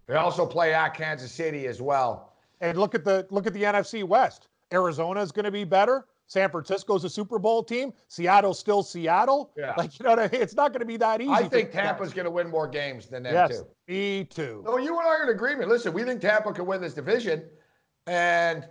They 0.08 0.16
also 0.16 0.46
play 0.46 0.74
at 0.74 0.90
Kansas 0.90 1.32
City 1.32 1.68
as 1.68 1.82
well. 1.82 2.34
And 2.62 2.78
look 2.78 2.96
at 2.96 3.04
the 3.06 3.28
look 3.30 3.48
at 3.48 3.54
the 3.54 3.64
NFC 3.64 4.04
West. 4.04 4.48
Arizona 4.74 5.22
is 5.22 5.32
going 5.32 5.46
to 5.46 5.52
be 5.52 5.64
better. 5.64 6.06
San 6.26 6.50
Francisco's 6.50 7.04
a 7.04 7.10
Super 7.10 7.38
Bowl 7.38 7.64
team. 7.64 7.94
Seattle's 8.08 8.58
still 8.58 8.82
Seattle. 8.82 9.52
Yeah. 9.56 9.74
Like 9.78 10.00
you 10.00 10.04
know 10.04 10.12
what 10.12 10.20
I 10.20 10.30
mean? 10.30 10.42
It's 10.42 10.56
not 10.56 10.72
going 10.72 10.80
to 10.80 10.86
be 10.86 10.98
that 10.98 11.22
easy. 11.22 11.32
I 11.32 11.48
think. 11.48 11.72
Tampa's 11.72 12.14
going 12.14 12.26
to 12.26 12.32
win 12.32 12.50
more 12.50 12.68
games 12.68 13.06
than 13.06 13.24
them 13.24 13.34
Yes, 13.34 13.60
too. 13.60 13.68
me 13.88 14.24
too. 14.24 14.64
No, 14.66 14.78
you 14.78 14.98
and 14.98 15.08
I 15.08 15.12
are 15.12 15.24
in 15.24 15.30
agreement. 15.30 15.70
Listen, 15.70 15.94
we 15.94 16.04
think 16.04 16.22
Tampa 16.22 16.52
can 16.54 16.66
win 16.66 16.82
this 16.82 16.94
division, 16.94 17.44
and 18.08 18.66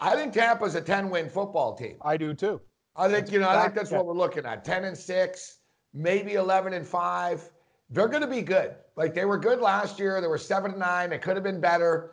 I 0.00 0.14
think 0.14 0.32
Tampa's 0.32 0.74
a 0.74 0.82
10-win 0.82 1.28
football 1.28 1.74
team. 1.74 1.96
I 2.02 2.16
do 2.16 2.34
too. 2.34 2.60
I 2.96 3.08
think 3.08 3.30
you 3.30 3.38
know. 3.40 3.48
I 3.48 3.62
think 3.62 3.74
that's 3.74 3.90
what 3.90 4.04
we're 4.06 4.14
looking 4.14 4.44
at. 4.44 4.64
Ten 4.64 4.84
and 4.84 4.96
six, 4.96 5.58
maybe 5.94 6.34
eleven 6.34 6.72
and 6.72 6.86
five. 6.86 7.50
They're 7.88 8.08
going 8.08 8.22
to 8.22 8.28
be 8.28 8.42
good. 8.42 8.74
Like 8.96 9.14
they 9.14 9.24
were 9.24 9.38
good 9.38 9.60
last 9.60 9.98
year. 9.98 10.20
They 10.20 10.26
were 10.26 10.38
seven 10.38 10.72
and 10.72 10.80
nine. 10.80 11.10
They 11.10 11.18
could 11.18 11.36
have 11.36 11.44
been 11.44 11.60
better. 11.60 12.12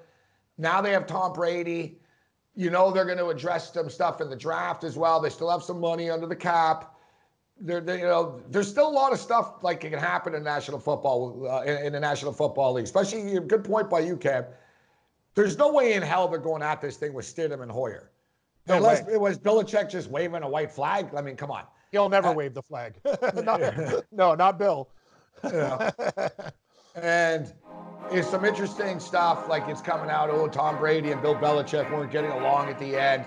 Now 0.58 0.82
they 0.82 0.92
have 0.92 1.06
Tom 1.06 1.34
Brady. 1.34 2.00
You 2.56 2.70
know 2.70 2.92
they're 2.92 3.06
going 3.06 3.20
to 3.20 3.28
address 3.28 3.74
some 3.74 3.90
stuff 3.90 4.22
in 4.22 4.30
the 4.30 4.36
draft 4.36 4.84
as 4.84 4.98
well. 4.98 5.20
They 5.20 5.30
still 5.30 5.50
have 5.52 5.62
some 5.62 5.80
money 5.80 6.10
under 6.10 6.26
the 6.26 6.36
cap. 6.36 6.96
There, 7.60 7.80
you 7.80 8.06
know, 8.06 8.40
there's 8.50 8.68
still 8.68 8.88
a 8.88 8.90
lot 8.90 9.12
of 9.12 9.20
stuff 9.20 9.64
like 9.64 9.84
it 9.84 9.90
can 9.90 10.00
happen 10.00 10.36
in 10.36 10.44
national 10.44 10.80
football, 10.80 11.48
uh, 11.50 11.64
in, 11.64 11.88
in 11.88 11.94
the 11.94 12.00
National 12.00 12.32
Football 12.32 12.74
League. 12.74 12.86
Especially, 12.86 13.36
a 13.36 13.40
good 13.40 13.64
point 13.64 13.90
by 13.90 14.00
you, 14.00 14.16
Cam. 14.16 14.46
There's 15.38 15.56
no 15.56 15.72
way 15.72 15.94
in 15.94 16.02
hell 16.02 16.28
they're 16.28 16.40
going 16.40 16.64
at 16.64 16.82
this 16.82 16.98
thing 16.98 17.14
with 17.14 17.24
Stidham 17.24 17.62
and 17.62 17.72
Hoyer. 17.72 18.10
No 18.68 18.78
Unless 18.78 19.06
way. 19.06 19.14
it 19.14 19.22
was 19.22 19.38
Belichick 19.38 19.88
just 19.88 20.10
waving 20.10 20.42
a 20.42 20.50
white 20.50 20.72
flag. 20.72 21.10
I 21.16 21.22
mean, 21.22 21.36
come 21.36 21.52
on. 21.52 21.64
He'll 21.92 22.10
never 22.10 22.30
Uh, 22.30 22.34
wave 22.34 22.56
the 22.56 22.64
flag. 22.64 22.96
Not- 23.44 23.62
no, 24.12 24.34
not 24.34 24.58
Bill. 24.58 24.90
Yeah. 25.44 25.92
and 26.96 27.54
it's 28.12 28.28
some 28.28 28.46
interesting 28.46 29.00
stuff. 29.00 29.48
Like 29.48 29.68
it's 29.68 29.80
coming 29.80 30.10
out. 30.10 30.32
Oh, 30.32 30.48
Tom 30.48 30.80
Brady 30.80 31.12
and 31.12 31.22
Bill 31.22 31.36
Belichick 31.36 31.90
weren't 31.92 32.12
getting 32.12 32.32
along 32.32 32.70
at 32.70 32.80
the 32.80 32.98
end. 33.00 33.24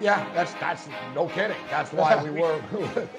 Yeah, 0.00 0.26
that's 0.34 0.54
that's 0.54 0.88
no 1.14 1.28
kidding. 1.28 1.56
That's 1.68 1.92
why 1.92 2.20
we 2.22 2.30
were 2.40 2.58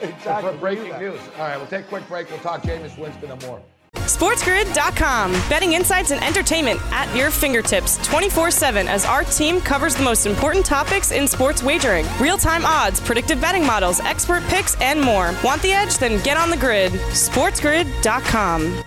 Exactly. 0.02 0.58
breaking 0.58 0.98
news. 1.00 1.20
All 1.38 1.44
right, 1.48 1.58
we'll 1.58 1.68
take 1.68 1.86
a 1.86 1.90
quick 1.90 2.08
break. 2.08 2.30
We'll 2.32 2.40
talk 2.40 2.64
Jameis 2.64 2.98
Winston 2.98 3.32
and 3.32 3.42
more. 3.46 3.62
SportsGrid.com. 3.96 5.32
Betting 5.50 5.74
insights 5.74 6.12
and 6.12 6.24
entertainment 6.24 6.80
at 6.92 7.14
your 7.16 7.32
fingertips 7.32 7.98
24 8.06 8.52
7 8.52 8.88
as 8.88 9.06
our 9.06 9.24
team 9.24 9.60
covers 9.62 9.96
the 9.96 10.04
most 10.04 10.26
important 10.26 10.66
topics 10.66 11.12
in 11.12 11.28
sports 11.28 11.64
wagering 11.64 12.06
real 12.20 12.38
time 12.38 12.66
odds, 12.66 13.00
predictive 13.00 13.42
betting 13.42 13.66
models, 13.66 14.00
expert 14.02 14.44
picks, 14.44 14.80
and 14.82 15.02
more. 15.02 15.34
Want 15.44 15.62
the 15.62 15.72
edge? 15.72 15.98
Then 15.98 16.22
get 16.24 16.38
on 16.38 16.50
the 16.50 16.58
grid. 16.58 16.92
SportsGrid.com. 16.92 18.84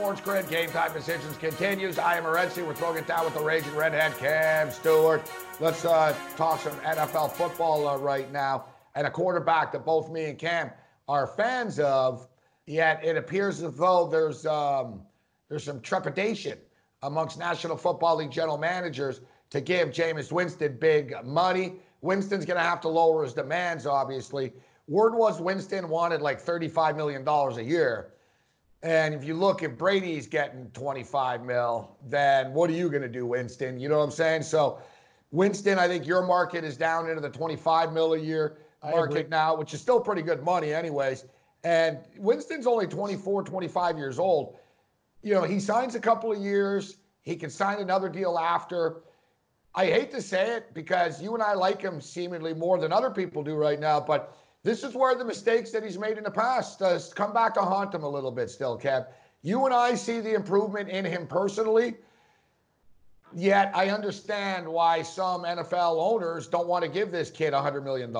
Sports 0.00 0.22
Grid 0.22 0.48
Game 0.48 0.70
Time 0.70 0.94
Decisions 0.94 1.36
continues. 1.36 1.98
I 1.98 2.16
am 2.16 2.24
Morency. 2.24 2.66
We're 2.66 2.74
throwing 2.74 2.96
it 2.96 3.06
down 3.06 3.26
with 3.26 3.34
the 3.34 3.42
Raging 3.42 3.76
Redhead, 3.76 4.16
Cam 4.16 4.70
Stewart. 4.70 5.30
Let's 5.60 5.84
uh, 5.84 6.14
talk 6.38 6.60
some 6.60 6.72
NFL 6.78 7.32
football 7.32 7.86
uh, 7.86 7.98
right 7.98 8.32
now. 8.32 8.64
And 8.94 9.06
a 9.06 9.10
quarterback 9.10 9.72
that 9.72 9.84
both 9.84 10.10
me 10.10 10.24
and 10.24 10.38
Cam 10.38 10.70
are 11.10 11.26
fans 11.26 11.80
of, 11.80 12.28
yet 12.66 13.04
it 13.04 13.16
appears 13.16 13.60
as 13.62 13.74
though 13.74 14.06
there's 14.06 14.46
um, 14.46 15.02
there's 15.48 15.64
some 15.64 15.80
trepidation 15.80 16.56
amongst 17.02 17.36
National 17.36 17.76
Football 17.76 18.16
League 18.16 18.30
general 18.30 18.56
managers 18.56 19.20
to 19.50 19.60
give 19.60 19.88
Jameis 19.88 20.30
Winston 20.30 20.76
big 20.78 21.14
money. 21.24 21.74
Winston's 22.00 22.44
going 22.44 22.58
to 22.58 22.62
have 22.62 22.80
to 22.82 22.88
lower 22.88 23.24
his 23.24 23.32
demands, 23.32 23.86
obviously. 23.86 24.52
Word 24.86 25.16
was 25.16 25.40
Winston 25.40 25.88
wanted 25.88 26.22
like 26.22 26.40
$35 26.40 26.96
million 26.96 27.26
a 27.26 27.60
year. 27.60 28.12
And 28.84 29.12
if 29.12 29.24
you 29.24 29.34
look, 29.34 29.64
if 29.64 29.76
Brady's 29.76 30.28
getting 30.28 30.70
25 30.70 31.42
mil, 31.44 31.96
then 32.08 32.54
what 32.54 32.70
are 32.70 32.74
you 32.74 32.88
going 32.88 33.02
to 33.02 33.08
do, 33.08 33.26
Winston? 33.26 33.80
You 33.80 33.88
know 33.88 33.98
what 33.98 34.04
I'm 34.04 34.10
saying? 34.12 34.42
So, 34.42 34.80
Winston, 35.32 35.78
I 35.78 35.88
think 35.88 36.06
your 36.06 36.22
market 36.22 36.64
is 36.64 36.76
down 36.76 37.08
into 37.08 37.20
the 37.20 37.28
25 37.28 37.92
mil 37.92 38.14
a 38.14 38.18
year 38.18 38.58
market 38.82 39.28
now, 39.28 39.56
which 39.56 39.74
is 39.74 39.80
still 39.80 40.00
pretty 40.00 40.22
good 40.22 40.42
money, 40.42 40.72
anyways. 40.72 41.24
And 41.64 41.98
Winston's 42.16 42.66
only 42.66 42.86
24, 42.86 43.42
25 43.42 43.98
years 43.98 44.18
old. 44.18 44.56
You 45.22 45.34
know, 45.34 45.42
he 45.42 45.60
signs 45.60 45.94
a 45.94 46.00
couple 46.00 46.32
of 46.32 46.38
years, 46.38 46.96
he 47.22 47.36
can 47.36 47.50
sign 47.50 47.78
another 47.78 48.08
deal 48.08 48.38
after. 48.38 49.02
I 49.74 49.86
hate 49.86 50.10
to 50.12 50.22
say 50.22 50.56
it 50.56 50.74
because 50.74 51.22
you 51.22 51.34
and 51.34 51.42
I 51.42 51.54
like 51.54 51.80
him 51.80 52.00
seemingly 52.00 52.54
more 52.54 52.78
than 52.78 52.92
other 52.92 53.10
people 53.10 53.42
do 53.42 53.54
right 53.54 53.78
now, 53.78 54.00
but 54.00 54.36
this 54.62 54.82
is 54.82 54.94
where 54.94 55.14
the 55.14 55.24
mistakes 55.24 55.70
that 55.70 55.84
he's 55.84 55.98
made 55.98 56.18
in 56.18 56.24
the 56.24 56.30
past 56.30 56.82
uh, 56.82 56.98
come 57.14 57.32
back 57.32 57.54
to 57.54 57.60
haunt 57.60 57.94
him 57.94 58.02
a 58.02 58.08
little 58.08 58.30
bit 58.32 58.50
still, 58.50 58.78
Kev. 58.78 59.06
You 59.42 59.64
and 59.64 59.72
I 59.72 59.94
see 59.94 60.20
the 60.20 60.34
improvement 60.34 60.88
in 60.90 61.04
him 61.04 61.26
personally, 61.26 61.94
yet 63.34 63.70
I 63.74 63.88
understand 63.88 64.68
why 64.68 65.02
some 65.02 65.44
NFL 65.44 65.96
owners 65.98 66.46
don't 66.46 66.66
want 66.66 66.84
to 66.84 66.90
give 66.90 67.10
this 67.10 67.30
kid 67.30 67.54
$100 67.54 67.84
million. 67.84 68.14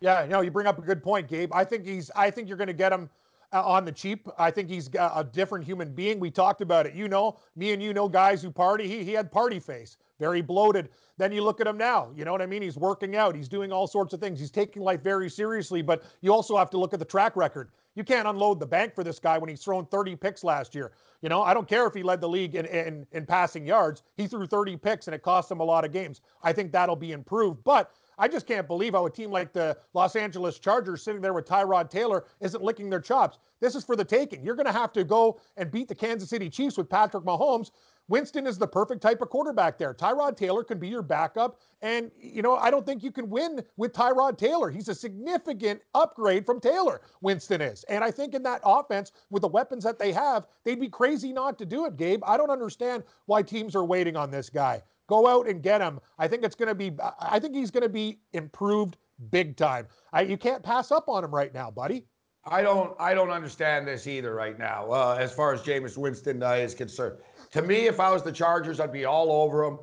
Yeah, 0.00 0.26
no, 0.28 0.40
you 0.40 0.50
bring 0.50 0.66
up 0.66 0.78
a 0.78 0.82
good 0.82 1.02
point, 1.02 1.28
Gabe. 1.28 1.52
I 1.52 1.64
think 1.64 1.84
he's. 1.84 2.10
I 2.14 2.30
think 2.30 2.48
you're 2.48 2.56
going 2.56 2.68
to 2.68 2.72
get 2.72 2.92
him 2.92 3.10
uh, 3.52 3.62
on 3.64 3.84
the 3.84 3.92
cheap. 3.92 4.28
I 4.38 4.50
think 4.50 4.68
he's 4.68 4.88
a 4.94 5.24
different 5.24 5.64
human 5.64 5.92
being. 5.92 6.20
We 6.20 6.30
talked 6.30 6.60
about 6.60 6.86
it. 6.86 6.94
You 6.94 7.08
know, 7.08 7.38
me 7.56 7.72
and 7.72 7.82
you 7.82 7.92
know 7.92 8.08
guys 8.08 8.42
who 8.42 8.50
party. 8.50 8.86
He 8.86 9.02
he 9.04 9.12
had 9.12 9.32
party 9.32 9.58
face, 9.58 9.96
very 10.20 10.40
bloated. 10.40 10.90
Then 11.16 11.32
you 11.32 11.42
look 11.42 11.60
at 11.60 11.66
him 11.66 11.76
now. 11.76 12.10
You 12.14 12.24
know 12.24 12.30
what 12.30 12.42
I 12.42 12.46
mean? 12.46 12.62
He's 12.62 12.76
working 12.76 13.16
out. 13.16 13.34
He's 13.34 13.48
doing 13.48 13.72
all 13.72 13.88
sorts 13.88 14.14
of 14.14 14.20
things. 14.20 14.38
He's 14.38 14.52
taking 14.52 14.82
life 14.82 15.02
very 15.02 15.28
seriously. 15.28 15.82
But 15.82 16.04
you 16.20 16.32
also 16.32 16.56
have 16.56 16.70
to 16.70 16.78
look 16.78 16.94
at 16.94 17.00
the 17.00 17.04
track 17.04 17.34
record. 17.34 17.70
You 17.96 18.04
can't 18.04 18.28
unload 18.28 18.60
the 18.60 18.66
bank 18.66 18.94
for 18.94 19.02
this 19.02 19.18
guy 19.18 19.38
when 19.38 19.48
he's 19.48 19.60
thrown 19.64 19.84
30 19.86 20.14
picks 20.14 20.44
last 20.44 20.72
year. 20.72 20.92
You 21.20 21.28
know, 21.28 21.42
I 21.42 21.52
don't 21.52 21.66
care 21.66 21.84
if 21.88 21.94
he 21.94 22.04
led 22.04 22.20
the 22.20 22.28
league 22.28 22.54
in, 22.54 22.66
in, 22.66 23.04
in 23.10 23.26
passing 23.26 23.66
yards. 23.66 24.04
He 24.16 24.28
threw 24.28 24.46
30 24.46 24.76
picks 24.76 25.08
and 25.08 25.14
it 25.16 25.22
cost 25.22 25.50
him 25.50 25.58
a 25.58 25.64
lot 25.64 25.84
of 25.84 25.92
games. 25.92 26.20
I 26.44 26.52
think 26.52 26.70
that'll 26.70 26.94
be 26.94 27.10
improved. 27.10 27.64
But 27.64 27.90
I 28.18 28.28
just 28.28 28.46
can't 28.46 28.66
believe 28.66 28.94
how 28.94 29.06
a 29.06 29.10
team 29.10 29.30
like 29.30 29.52
the 29.52 29.76
Los 29.94 30.16
Angeles 30.16 30.58
Chargers 30.58 31.02
sitting 31.02 31.20
there 31.20 31.32
with 31.32 31.46
Tyrod 31.46 31.88
Taylor 31.88 32.24
isn't 32.40 32.62
licking 32.62 32.90
their 32.90 33.00
chops. 33.00 33.38
This 33.60 33.74
is 33.74 33.84
for 33.84 33.96
the 33.96 34.04
taking. 34.04 34.44
You're 34.44 34.56
going 34.56 34.66
to 34.66 34.72
have 34.72 34.92
to 34.92 35.04
go 35.04 35.40
and 35.56 35.70
beat 35.70 35.88
the 35.88 35.94
Kansas 35.94 36.28
City 36.28 36.50
Chiefs 36.50 36.76
with 36.76 36.88
Patrick 36.88 37.24
Mahomes. 37.24 37.70
Winston 38.08 38.46
is 38.46 38.56
the 38.56 38.66
perfect 38.66 39.02
type 39.02 39.20
of 39.20 39.28
quarterback 39.28 39.76
there. 39.76 39.92
Tyrod 39.92 40.36
Taylor 40.36 40.64
can 40.64 40.78
be 40.78 40.88
your 40.88 41.02
backup. 41.02 41.60
And, 41.82 42.10
you 42.18 42.40
know, 42.40 42.56
I 42.56 42.70
don't 42.70 42.86
think 42.86 43.02
you 43.02 43.12
can 43.12 43.28
win 43.28 43.62
with 43.76 43.92
Tyrod 43.92 44.38
Taylor. 44.38 44.70
He's 44.70 44.88
a 44.88 44.94
significant 44.94 45.82
upgrade 45.94 46.46
from 46.46 46.58
Taylor, 46.58 47.02
Winston 47.20 47.60
is. 47.60 47.84
And 47.84 48.02
I 48.02 48.10
think 48.10 48.34
in 48.34 48.42
that 48.44 48.62
offense, 48.64 49.12
with 49.30 49.42
the 49.42 49.48
weapons 49.48 49.84
that 49.84 49.98
they 49.98 50.10
have, 50.12 50.46
they'd 50.64 50.80
be 50.80 50.88
crazy 50.88 51.32
not 51.32 51.58
to 51.58 51.66
do 51.66 51.84
it, 51.84 51.96
Gabe. 51.96 52.22
I 52.26 52.38
don't 52.38 52.50
understand 52.50 53.04
why 53.26 53.42
teams 53.42 53.76
are 53.76 53.84
waiting 53.84 54.16
on 54.16 54.30
this 54.30 54.48
guy. 54.48 54.82
Go 55.08 55.26
out 55.26 55.48
and 55.48 55.62
get 55.62 55.80
him. 55.80 55.98
I 56.18 56.28
think 56.28 56.44
it's 56.44 56.54
going 56.54 56.68
to 56.68 56.74
be, 56.74 56.92
I 57.18 57.40
think 57.40 57.54
he's 57.54 57.70
going 57.70 57.82
to 57.82 57.88
be 57.88 58.20
improved 58.32 58.96
big 59.30 59.56
time. 59.56 59.86
I, 60.12 60.22
you 60.22 60.36
can't 60.36 60.62
pass 60.62 60.92
up 60.92 61.08
on 61.08 61.24
him 61.24 61.34
right 61.34 61.52
now, 61.52 61.70
buddy. 61.70 62.04
I 62.44 62.62
don't, 62.62 62.94
I 63.00 63.14
don't 63.14 63.30
understand 63.30 63.88
this 63.88 64.06
either 64.06 64.34
right 64.34 64.58
now. 64.58 64.90
Uh, 64.90 65.16
as 65.18 65.32
far 65.32 65.52
as 65.52 65.60
Jameis 65.62 65.98
Winston 65.98 66.42
uh, 66.42 66.52
is 66.52 66.74
concerned, 66.74 67.18
to 67.52 67.62
me, 67.62 67.86
if 67.86 68.00
I 68.00 68.10
was 68.10 68.22
the 68.22 68.32
Chargers, 68.32 68.80
I'd 68.80 68.92
be 68.92 69.04
all 69.04 69.32
over 69.32 69.64
him. 69.64 69.78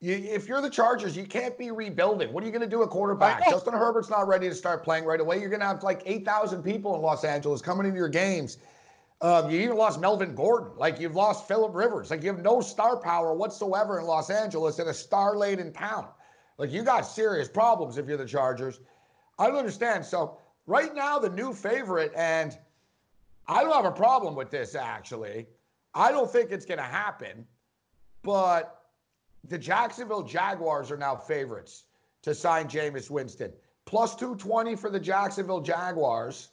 You, 0.00 0.14
if 0.14 0.48
you're 0.48 0.62
the 0.62 0.70
Chargers, 0.70 1.16
you 1.16 1.24
can't 1.24 1.58
be 1.58 1.70
rebuilding. 1.70 2.32
What 2.32 2.42
are 2.42 2.46
you 2.46 2.52
going 2.52 2.62
to 2.62 2.68
do 2.68 2.82
at 2.82 2.88
quarterback? 2.88 3.44
Justin 3.50 3.74
Herbert's 3.74 4.08
not 4.08 4.28
ready 4.28 4.48
to 4.48 4.54
start 4.54 4.82
playing 4.82 5.04
right 5.04 5.20
away. 5.20 5.40
You're 5.40 5.50
going 5.50 5.60
to 5.60 5.66
have 5.66 5.82
like 5.82 6.02
8,000 6.06 6.62
people 6.62 6.94
in 6.94 7.02
Los 7.02 7.24
Angeles 7.24 7.60
coming 7.60 7.86
into 7.86 7.98
your 7.98 8.08
games. 8.08 8.58
Um, 9.22 9.50
you 9.50 9.60
even 9.60 9.76
lost 9.76 10.00
Melvin 10.00 10.34
Gordon. 10.34 10.72
Like 10.76 10.98
you've 10.98 11.14
lost 11.14 11.46
Philip 11.46 11.74
Rivers. 11.74 12.10
Like 12.10 12.22
you 12.22 12.30
have 12.30 12.42
no 12.42 12.60
star 12.60 12.96
power 12.96 13.34
whatsoever 13.34 13.98
in 13.98 14.06
Los 14.06 14.30
Angeles 14.30 14.78
in 14.78 14.88
a 14.88 14.94
star 14.94 15.36
laden 15.36 15.72
town. 15.72 16.06
Like 16.56 16.72
you 16.72 16.82
got 16.82 17.02
serious 17.02 17.48
problems 17.48 17.98
if 17.98 18.06
you're 18.06 18.16
the 18.16 18.26
Chargers. 18.26 18.80
I 19.38 19.46
don't 19.46 19.56
understand. 19.56 20.04
So 20.04 20.38
right 20.66 20.94
now, 20.94 21.18
the 21.18 21.28
new 21.28 21.52
favorite, 21.52 22.12
and 22.16 22.56
I 23.46 23.62
don't 23.62 23.74
have 23.74 23.84
a 23.84 23.90
problem 23.90 24.34
with 24.34 24.50
this 24.50 24.74
actually. 24.74 25.46
I 25.94 26.12
don't 26.12 26.30
think 26.30 26.50
it's 26.50 26.64
going 26.64 26.78
to 26.78 26.84
happen, 26.84 27.46
but 28.22 28.84
the 29.48 29.58
Jacksonville 29.58 30.22
Jaguars 30.22 30.90
are 30.90 30.96
now 30.96 31.16
favorites 31.16 31.84
to 32.22 32.34
sign 32.34 32.68
Jameis 32.68 33.10
Winston. 33.10 33.52
Plus 33.86 34.14
220 34.14 34.76
for 34.76 34.88
the 34.88 35.00
Jacksonville 35.00 35.60
Jaguars. 35.60 36.50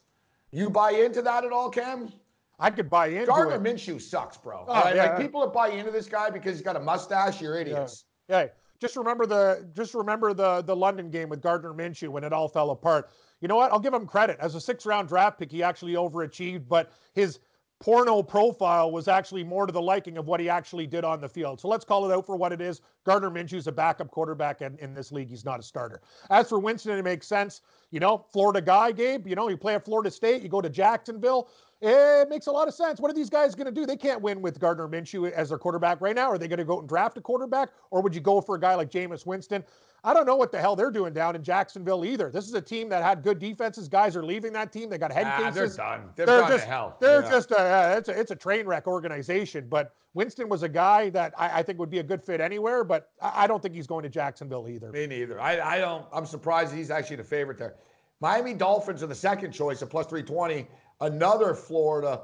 You 0.52 0.70
buy 0.70 0.92
into 0.92 1.22
that 1.22 1.44
at 1.44 1.52
all, 1.52 1.70
Cam? 1.70 2.12
I 2.60 2.72
could 2.72 2.90
buy 2.90 3.08
into 3.08 3.28
Gardner 3.28 3.56
it. 3.56 3.64
Minshew 3.64 4.02
sucks, 4.02 4.38
bro. 4.38 4.66
Oh, 4.68 4.74
right? 4.74 4.96
yeah. 4.96 5.10
Like 5.12 5.22
people 5.22 5.42
that 5.42 5.54
buy 5.54 5.70
into 5.70 5.92
this 5.92 6.08
guy 6.08 6.30
because 6.30 6.54
he's 6.54 6.64
got 6.64 6.76
a 6.76 6.80
mustache, 6.80 7.42
you're 7.42 7.58
idiots. 7.58 8.06
Yeah. 8.30 8.42
yeah. 8.42 8.48
Just 8.80 8.96
remember 8.96 9.26
the 9.26 9.68
just 9.76 9.94
remember 9.94 10.34
the 10.34 10.62
the 10.62 10.76
London 10.76 11.10
game 11.10 11.30
with 11.30 11.42
Gardner 11.42 11.74
Minshew 11.74 12.10
when 12.10 12.24
it 12.24 12.34
all 12.34 12.48
fell 12.48 12.72
apart. 12.72 13.10
You 13.42 13.48
know 13.48 13.56
what? 13.56 13.72
I'll 13.72 13.80
give 13.80 13.94
him 13.94 14.08
credit. 14.08 14.38
As 14.40 14.56
a 14.56 14.62
six 14.62 14.86
round 14.86 15.08
draft 15.08 15.40
pick, 15.40 15.52
he 15.52 15.64
actually 15.64 15.94
overachieved, 15.94 16.68
but 16.68 16.92
his 17.14 17.40
porno 17.80 18.24
profile 18.24 18.92
was 18.92 19.08
actually 19.08 19.44
more 19.44 19.68
to 19.68 19.72
the 19.72 19.82
liking 19.82 20.18
of 20.18 20.26
what 20.26 20.40
he 20.40 20.50
actually 20.50 20.88
did 20.88 21.04
on 21.04 21.22
the 21.22 21.30
field. 21.30 21.60
So 21.60 21.68
let's 21.68 21.86
call 21.86 22.10
it 22.10 22.14
out 22.14 22.26
for 22.26 22.36
what 22.36 22.52
it 22.52 22.62
is. 22.62 22.82
Gardner 23.06 23.30
Minshew's 23.30 23.68
a 23.68 23.72
backup 23.72 24.10
quarterback 24.10 24.62
in, 24.62 24.78
in 24.80 24.94
this 24.94 25.12
league. 25.12 25.30
He's 25.30 25.46
not 25.46 25.60
a 25.60 25.64
starter. 25.64 26.02
As 26.32 26.50
for 26.50 26.60
Winston, 26.60 26.98
it 26.98 27.04
makes 27.04 27.28
sense. 27.28 27.62
You 27.92 28.00
know, 28.00 28.26
Florida 28.32 28.62
guy, 28.62 28.92
Gabe, 28.92 29.28
you 29.28 29.36
know, 29.36 29.48
you 29.48 29.58
play 29.58 29.76
at 29.76 29.86
Florida 29.86 30.10
State, 30.10 30.42
you 30.42 30.50
go 30.50 30.62
to 30.62 30.70
Jacksonville. 30.70 31.50
It 31.80 32.28
makes 32.30 32.48
a 32.48 32.52
lot 32.52 32.68
of 32.68 32.74
sense. 32.74 33.00
What 33.00 33.12
are 33.12 33.14
these 33.14 33.30
guys 33.30 33.54
going 33.54 33.66
to 33.66 33.72
do? 33.72 33.86
They 33.86 33.98
can't 33.98 34.22
win 34.22 34.42
with 34.42 34.60
Gardner 34.60 34.88
Minshew 34.88 35.32
as 35.32 35.50
their 35.50 35.60
quarterback 35.60 36.02
right 36.02 36.16
now. 36.16 36.28
Are 36.28 36.38
they 36.38 36.48
going 36.48 36.58
to 36.58 36.66
go 36.66 36.80
and 36.80 36.90
draft 36.90 37.18
a 37.18 37.22
quarterback? 37.22 37.70
Or 37.92 38.02
would 38.02 38.16
you 38.16 38.22
go 38.22 38.42
for 38.42 38.56
a 38.56 38.60
guy 38.60 38.74
like 38.74 38.90
Jameis 38.90 39.28
Winston? 39.28 39.64
I 40.04 40.14
don't 40.14 40.26
know 40.26 40.36
what 40.36 40.52
the 40.52 40.60
hell 40.60 40.76
they're 40.76 40.92
doing 40.92 41.14
down 41.14 41.36
in 41.36 41.44
Jacksonville 41.44 42.06
either. 42.06 42.32
This 42.32 42.48
is 42.48 42.54
a 42.54 42.62
team 42.62 42.90
that 42.90 43.04
had 43.04 43.24
good 43.24 43.40
defenses. 43.40 43.88
Guys 43.88 44.16
are 44.16 44.24
leaving 44.24 44.54
that 44.54 44.72
team. 44.72 44.90
They 44.90 44.98
got 44.98 45.12
head 45.12 45.28
ah, 45.28 45.38
cases. 45.38 45.76
They're 45.76 45.86
done. 45.86 46.10
They're, 46.16 46.26
they're 46.26 46.48
just, 46.48 46.66
hell. 46.66 46.98
They're 47.00 47.22
just 47.24 47.52
a, 47.52 47.60
uh, 47.60 47.96
it's 47.98 48.10
a 48.10 48.20
it's 48.20 48.32
a 48.32 48.36
train 48.36 48.66
wreck 48.66 48.88
organization. 48.88 49.68
But 49.70 49.94
Winston 50.14 50.50
was 50.50 50.64
a 50.64 50.70
guy 50.70 51.10
that 51.10 51.34
I, 51.38 51.60
I 51.60 51.64
think 51.64 51.78
would 51.80 51.90
be 51.90 52.00
a 52.00 52.04
good 52.04 52.24
fit 52.24 52.42
anywhere. 52.42 52.84
But 52.84 53.10
I, 53.22 53.44
I, 53.44 53.48
don't 53.48 53.62
think 53.62 53.76
he's 53.76 53.88
going 53.88 54.04
to 54.04 54.10
Jacksonville 54.10 54.68
either. 54.70 54.92
Me 54.92 55.08
neither. 55.08 55.42
I, 55.42 55.76
I 55.76 55.80
don't. 55.80 56.06
I'm 56.14 56.26
surprised 56.26 56.74
he's 56.74 56.92
actually 56.92 57.18
the 57.18 57.24
favorite 57.24 57.58
there. 57.58 57.76
Miami 58.20 58.54
Dolphins 58.54 59.04
are 59.04 59.08
the 59.08 59.16
second 59.16 59.52
choice 59.52 59.82
at 59.82 59.90
plus 59.90 60.08
320. 60.08 60.68
Another 61.02 61.54
Florida, 61.54 62.22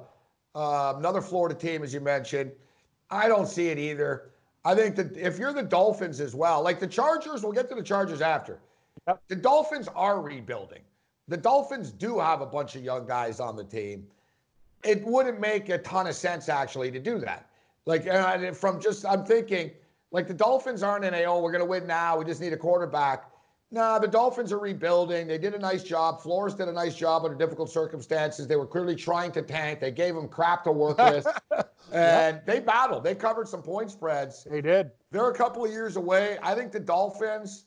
uh, 0.56 0.94
another 0.98 1.22
Florida 1.22 1.56
team, 1.56 1.84
as 1.84 1.94
you 1.94 2.00
mentioned. 2.00 2.52
I 3.10 3.28
don't 3.28 3.48
see 3.48 3.70
it 3.70 3.78
either. 3.78 4.32
I 4.66 4.76
think 4.76 4.96
that 4.96 5.16
if 5.18 5.38
you're 5.38 5.54
the 5.54 5.64
Dolphins 5.64 6.20
as 6.20 6.34
well, 6.34 6.62
like 6.64 6.80
the 6.80 6.88
Chargers, 6.88 7.44
we'll 7.44 7.52
get 7.52 7.70
to 7.70 7.76
the 7.76 7.84
Chargers 7.84 8.22
after. 8.22 8.60
Yep. 9.08 9.22
The 9.28 9.36
Dolphins 9.36 9.88
are 9.96 10.22
rebuilding. 10.22 10.82
The 11.28 11.38
Dolphins 11.38 11.92
do 11.92 12.20
have 12.20 12.42
a 12.42 12.46
bunch 12.46 12.76
of 12.76 12.84
young 12.84 13.06
guys 13.06 13.40
on 13.40 13.56
the 13.56 13.64
team. 13.64 14.08
It 14.84 15.06
wouldn't 15.06 15.40
make 15.40 15.70
a 15.70 15.78
ton 15.78 16.08
of 16.08 16.16
sense 16.16 16.50
actually 16.50 16.92
to 16.92 17.00
do 17.00 17.20
that. 17.20 17.50
Like 17.86 18.06
from 18.56 18.82
just 18.82 19.06
I'm 19.06 19.26
thinking 19.26 19.72
like 20.12 20.28
the 20.28 20.34
Dolphins 20.34 20.84
aren't 20.84 21.06
in 21.06 21.14
a 21.14 21.24
oh 21.26 21.42
we're 21.42 21.52
gonna 21.52 21.66
win 21.66 21.86
now 21.86 22.18
we 22.18 22.26
just 22.26 22.42
need 22.42 22.54
a 22.54 22.58
quarterback. 22.58 23.30
Nah, 23.74 23.98
the 23.98 24.08
Dolphins 24.08 24.52
are 24.52 24.60
rebuilding. 24.60 25.26
They 25.26 25.40
did 25.40 25.56
a 25.56 25.60
nice 25.60 25.82
job. 25.82 26.22
Flores 26.22 26.54
did 26.54 26.68
a 26.68 26.72
nice 26.72 26.94
job 26.96 27.26
under 27.26 27.36
difficult 27.36 27.72
circumstances. 27.72 28.48
They 28.48 28.56
were 28.56 28.68
clearly 28.68 28.96
trying 28.96 29.32
to 29.32 29.42
tank. 29.42 29.80
They 29.80 29.90
gave 29.90 30.14
them 30.14 30.28
crap 30.28 30.64
to 30.66 30.72
work 30.72 30.98
with. 31.00 31.26
and 31.92 32.40
they 32.46 32.60
battled. 32.60 33.04
They 33.04 33.16
covered 33.16 33.48
some 33.48 33.64
point 33.64 33.90
spreads. 33.90 34.44
They 34.44 34.62
did. 34.62 34.92
They're 35.10 35.28
a 35.28 35.34
couple 35.34 35.66
of 35.66 35.72
years 35.72 35.96
away. 35.96 36.38
I 36.44 36.54
think 36.54 36.72
the 36.72 36.80
Dolphins, 36.80 37.66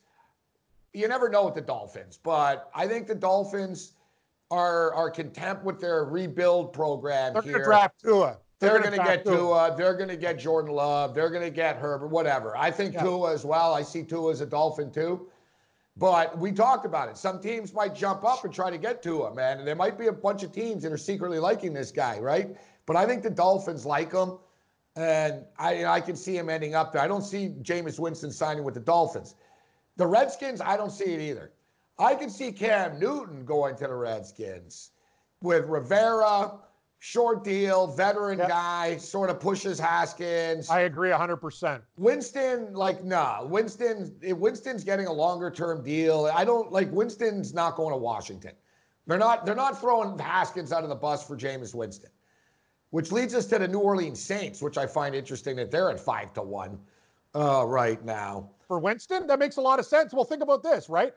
you 0.92 1.08
never 1.08 1.28
know 1.28 1.44
with 1.44 1.56
the 1.56 1.60
Dolphins, 1.60 2.20
but 2.22 2.70
I 2.72 2.86
think 2.86 3.08
the 3.08 3.14
Dolphins 3.16 3.94
are 4.52 4.94
are 4.94 5.10
content 5.10 5.64
with 5.64 5.80
their 5.80 6.04
rebuild 6.04 6.72
program. 6.72 7.32
They're 7.32 7.42
going 7.42 7.54
to 7.56 7.64
draft 7.64 8.00
Tua. 8.00 8.38
They're, 8.60 8.70
They're 8.70 8.78
going 8.78 8.96
to 8.96 9.04
get 9.04 9.24
Tua. 9.24 9.36
Tua. 9.36 9.74
They're 9.76 9.94
going 9.94 10.08
to 10.08 10.16
get 10.16 10.38
Jordan 10.38 10.72
Love. 10.72 11.16
They're 11.16 11.30
going 11.30 11.42
to 11.42 11.50
get 11.50 11.76
Herbert, 11.78 12.08
whatever. 12.08 12.56
I 12.56 12.70
think 12.70 12.94
yeah. 12.94 13.02
Tua 13.02 13.32
as 13.32 13.44
well. 13.44 13.74
I 13.74 13.82
see 13.82 14.04
Tua 14.04 14.30
as 14.30 14.40
a 14.40 14.46
Dolphin 14.46 14.92
too. 14.92 15.28
But 15.96 16.36
we 16.38 16.52
talked 16.52 16.84
about 16.84 17.08
it. 17.08 17.16
Some 17.16 17.40
teams 17.40 17.72
might 17.72 17.94
jump 17.94 18.22
up 18.22 18.44
and 18.44 18.52
try 18.52 18.70
to 18.70 18.76
get 18.76 19.02
to 19.04 19.24
him, 19.24 19.34
man. 19.34 19.58
And 19.58 19.66
there 19.66 19.74
might 19.74 19.96
be 19.96 20.08
a 20.08 20.12
bunch 20.12 20.42
of 20.42 20.52
teams 20.52 20.82
that 20.82 20.92
are 20.92 20.98
secretly 20.98 21.38
liking 21.38 21.72
this 21.72 21.90
guy, 21.90 22.18
right? 22.18 22.54
But 22.84 22.96
I 22.96 23.06
think 23.06 23.22
the 23.22 23.30
Dolphins 23.30 23.86
like 23.86 24.12
him, 24.12 24.38
and 24.94 25.44
I 25.58 25.86
I 25.86 26.00
can 26.00 26.16
see 26.16 26.36
him 26.36 26.50
ending 26.50 26.74
up 26.74 26.92
there. 26.92 27.00
I 27.00 27.08
don't 27.08 27.22
see 27.22 27.48
Jameis 27.62 27.98
Winston 27.98 28.30
signing 28.30 28.62
with 28.62 28.74
the 28.74 28.80
Dolphins. 28.80 29.34
The 29.96 30.06
Redskins, 30.06 30.60
I 30.60 30.76
don't 30.76 30.92
see 30.92 31.14
it 31.14 31.20
either. 31.20 31.52
I 31.98 32.14
can 32.14 32.28
see 32.28 32.52
Cam 32.52 32.98
Newton 33.00 33.46
going 33.46 33.76
to 33.76 33.86
the 33.86 33.94
Redskins 33.94 34.90
with 35.40 35.64
Rivera, 35.64 36.58
short 36.98 37.44
deal, 37.44 37.86
veteran 37.86 38.38
yep. 38.38 38.48
guy, 38.48 38.96
sort 38.96 39.30
of 39.30 39.40
pushes 39.40 39.78
Haskins. 39.78 40.70
I 40.70 40.80
agree 40.80 41.10
100%. 41.10 41.80
Winston, 41.96 42.72
like, 42.72 43.04
nah, 43.04 43.44
Winston, 43.44 44.14
Winston's 44.22 44.84
getting 44.84 45.06
a 45.06 45.12
longer 45.12 45.50
term 45.50 45.82
deal. 45.82 46.30
I 46.34 46.44
don't 46.44 46.72
like 46.72 46.90
Winston's 46.92 47.54
not 47.54 47.76
going 47.76 47.92
to 47.92 47.98
Washington. 47.98 48.52
They're 49.06 49.18
not, 49.18 49.46
they're 49.46 49.54
not 49.54 49.80
throwing 49.80 50.18
Haskins 50.18 50.72
out 50.72 50.82
of 50.82 50.88
the 50.88 50.96
bus 50.96 51.26
for 51.26 51.36
Jameis 51.36 51.74
Winston, 51.74 52.10
which 52.90 53.12
leads 53.12 53.34
us 53.34 53.46
to 53.46 53.58
the 53.58 53.68
New 53.68 53.78
Orleans 53.78 54.20
Saints, 54.20 54.60
which 54.60 54.78
I 54.78 54.86
find 54.86 55.14
interesting 55.14 55.56
that 55.56 55.70
they're 55.70 55.90
at 55.90 56.00
five 56.00 56.32
to 56.34 56.42
one 56.42 56.78
uh, 57.34 57.64
right 57.64 58.04
now. 58.04 58.50
For 58.66 58.80
Winston, 58.80 59.28
that 59.28 59.38
makes 59.38 59.58
a 59.58 59.60
lot 59.60 59.78
of 59.78 59.86
sense. 59.86 60.12
Well, 60.12 60.24
think 60.24 60.42
about 60.42 60.64
this, 60.64 60.88
right? 60.88 61.14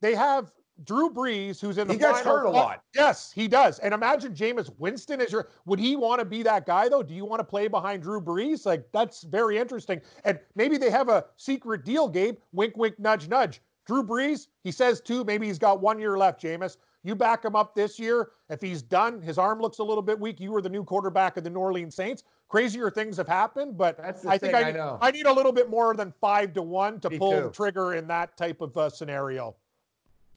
They 0.00 0.14
have 0.14 0.52
Drew 0.84 1.10
Brees, 1.10 1.60
who's 1.60 1.78
in 1.78 1.86
the 1.86 1.94
he 1.94 1.98
gets 1.98 2.20
hurt 2.20 2.44
a 2.44 2.50
lot. 2.50 2.82
Yes, 2.94 3.32
he 3.32 3.48
does. 3.48 3.78
And 3.78 3.94
imagine 3.94 4.34
Jameis 4.34 4.70
Winston 4.78 5.20
is 5.20 5.32
your. 5.32 5.48
Would 5.64 5.78
he 5.78 5.96
want 5.96 6.18
to 6.18 6.24
be 6.24 6.42
that 6.42 6.66
guy 6.66 6.88
though? 6.88 7.02
Do 7.02 7.14
you 7.14 7.24
want 7.24 7.40
to 7.40 7.44
play 7.44 7.68
behind 7.68 8.02
Drew 8.02 8.20
Brees? 8.20 8.66
Like 8.66 8.86
that's 8.92 9.22
very 9.22 9.58
interesting. 9.58 10.00
And 10.24 10.38
maybe 10.54 10.76
they 10.76 10.90
have 10.90 11.08
a 11.08 11.24
secret 11.36 11.84
deal, 11.84 12.08
Gabe. 12.08 12.36
Wink, 12.52 12.76
wink, 12.76 12.98
nudge, 12.98 13.28
nudge. 13.28 13.62
Drew 13.86 14.02
Brees, 14.02 14.48
he 14.64 14.72
says 14.72 15.00
too. 15.00 15.24
Maybe 15.24 15.46
he's 15.46 15.58
got 15.58 15.80
one 15.80 15.98
year 15.98 16.18
left. 16.18 16.42
Jameis, 16.42 16.76
you 17.04 17.14
back 17.14 17.44
him 17.44 17.56
up 17.56 17.74
this 17.74 17.98
year. 17.98 18.32
If 18.50 18.60
he's 18.60 18.82
done, 18.82 19.22
his 19.22 19.38
arm 19.38 19.60
looks 19.60 19.78
a 19.78 19.84
little 19.84 20.02
bit 20.02 20.18
weak. 20.18 20.40
You 20.40 20.50
were 20.50 20.60
the 20.60 20.68
new 20.68 20.84
quarterback 20.84 21.36
of 21.36 21.44
the 21.44 21.50
New 21.50 21.60
Orleans 21.60 21.94
Saints. 21.94 22.24
Crazier 22.48 22.90
things 22.90 23.16
have 23.16 23.26
happened, 23.28 23.76
but 23.78 23.98
I 24.00 24.38
think 24.38 24.54
I, 24.54 24.70
I, 24.70 24.98
I, 25.00 25.10
need 25.10 25.26
a 25.26 25.32
little 25.32 25.50
bit 25.50 25.68
more 25.68 25.94
than 25.94 26.12
five 26.20 26.52
to 26.54 26.62
one 26.62 27.00
to 27.00 27.10
Me 27.10 27.18
pull 27.18 27.32
too. 27.32 27.42
the 27.42 27.50
trigger 27.50 27.94
in 27.94 28.06
that 28.06 28.36
type 28.36 28.60
of 28.60 28.76
uh, 28.76 28.88
scenario. 28.88 29.56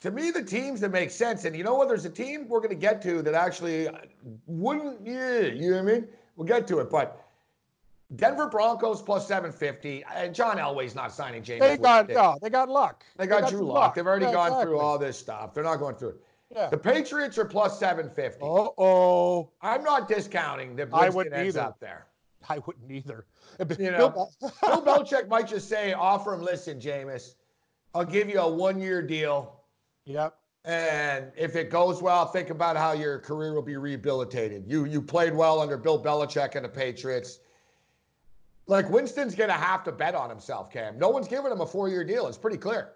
To 0.02 0.12
me, 0.12 0.32
the 0.32 0.44
teams 0.44 0.80
that 0.82 0.92
make 0.92 1.12
sense, 1.12 1.46
and 1.46 1.56
you 1.56 1.64
know 1.64 1.76
what? 1.76 1.88
There's 1.88 2.06
a 2.06 2.10
team 2.10 2.48
we're 2.48 2.60
going 2.60 2.70
to 2.70 2.76
get 2.76 3.02
to 3.04 3.22
that 3.22 3.34
actually 3.34 3.90
wouldn't, 4.48 5.06
yeah, 5.06 5.42
you 5.42 5.72
know 5.72 5.84
what 5.84 5.92
I 5.92 5.94
mean? 5.94 6.08
We'll 6.36 6.48
get 6.48 6.68
to 6.68 6.80
it. 6.80 6.90
But 6.90 7.30
Denver 8.16 8.48
Broncos 8.48 9.02
plus 9.02 9.28
750. 9.28 10.04
And 10.16 10.34
John 10.34 10.58
Elway's 10.58 10.96
not 10.96 11.12
signing 11.12 11.44
James. 11.44 11.62
They 11.62 11.78
got, 11.78 12.10
no, 12.10 12.38
they 12.42 12.50
got 12.50 12.70
luck. 12.70 13.04
They 13.18 13.28
got, 13.28 13.36
they 13.36 13.42
got 13.42 13.50
Drew 13.52 13.62
Lock. 13.62 13.96
They've 13.96 14.08
already 14.08 14.26
yeah, 14.26 14.34
gone 14.34 14.48
exactly. 14.48 14.66
through 14.66 14.80
all 14.80 14.98
this 14.98 15.18
stuff. 15.18 15.54
They're 15.54 15.64
not 15.64 15.78
going 15.78 15.96
through 15.96 16.10
it. 16.10 16.24
Yeah. 16.56 16.70
The 16.70 16.78
Patriots 16.78 17.38
are 17.38 17.46
plus 17.46 17.80
750. 17.80 18.42
Uh 18.42 18.70
oh. 18.78 19.50
I'm 19.62 19.84
not 19.84 20.08
discounting 20.08 20.76
that 20.78 20.90
Winston 20.90 21.06
I 21.06 21.10
wouldn't 21.16 21.36
ends 21.36 21.58
either. 21.58 21.68
up 21.68 21.80
there. 21.80 22.08
I 22.48 22.60
wouldn't 22.60 22.92
either. 22.92 23.26
You 23.78 23.92
know, 23.92 24.10
Bill 24.10 24.32
Belichick 24.64 25.28
might 25.28 25.46
just 25.46 25.68
say, 25.68 25.92
offer 25.92 26.34
him, 26.34 26.42
listen, 26.42 26.80
Jameis, 26.80 27.34
I'll 27.94 28.06
give 28.06 28.30
you 28.30 28.40
a 28.40 28.50
one 28.50 28.80
year 28.80 29.02
deal. 29.02 29.59
Yep. 30.10 30.36
And 30.66 31.32
if 31.38 31.56
it 31.56 31.70
goes 31.70 32.02
well, 32.02 32.26
think 32.26 32.50
about 32.50 32.76
how 32.76 32.92
your 32.92 33.20
career 33.20 33.54
will 33.54 33.62
be 33.62 33.78
rehabilitated. 33.78 34.66
You 34.68 34.86
you 34.86 35.02
played 35.02 35.34
well 35.34 35.62
under 35.62 35.78
Bill 35.78 36.04
Belichick 36.04 36.56
and 36.56 36.66
the 36.66 36.70
Patriots. 36.70 37.40
Like 38.68 38.90
Winston's 38.90 39.36
gonna 39.36 39.54
have 39.54 39.84
to 39.86 39.92
bet 39.92 40.16
on 40.16 40.30
himself, 40.30 40.72
Cam. 40.72 40.98
No 40.98 41.10
one's 41.10 41.28
giving 41.28 41.52
him 41.52 41.62
a 41.62 41.66
four-year 41.66 42.04
deal. 42.04 42.28
It's 42.28 42.38
pretty 42.38 42.58
clear. 42.58 42.94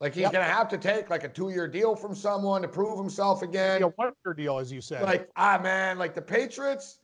Like 0.00 0.14
he's 0.14 0.22
yep. 0.22 0.32
gonna 0.32 0.44
have 0.44 0.68
to 0.70 0.78
take 0.78 1.08
like 1.10 1.22
a 1.22 1.28
two-year 1.28 1.68
deal 1.68 1.94
from 1.94 2.14
someone 2.14 2.62
to 2.62 2.68
prove 2.68 2.98
himself 2.98 3.42
again. 3.42 3.82
A 3.82 3.88
one-year 3.88 4.34
deal, 4.34 4.58
as 4.58 4.72
you 4.72 4.80
said. 4.80 5.02
Like 5.02 5.30
ah 5.36 5.60
man, 5.62 5.98
like 5.98 6.14
the 6.14 6.22
Patriots. 6.22 6.98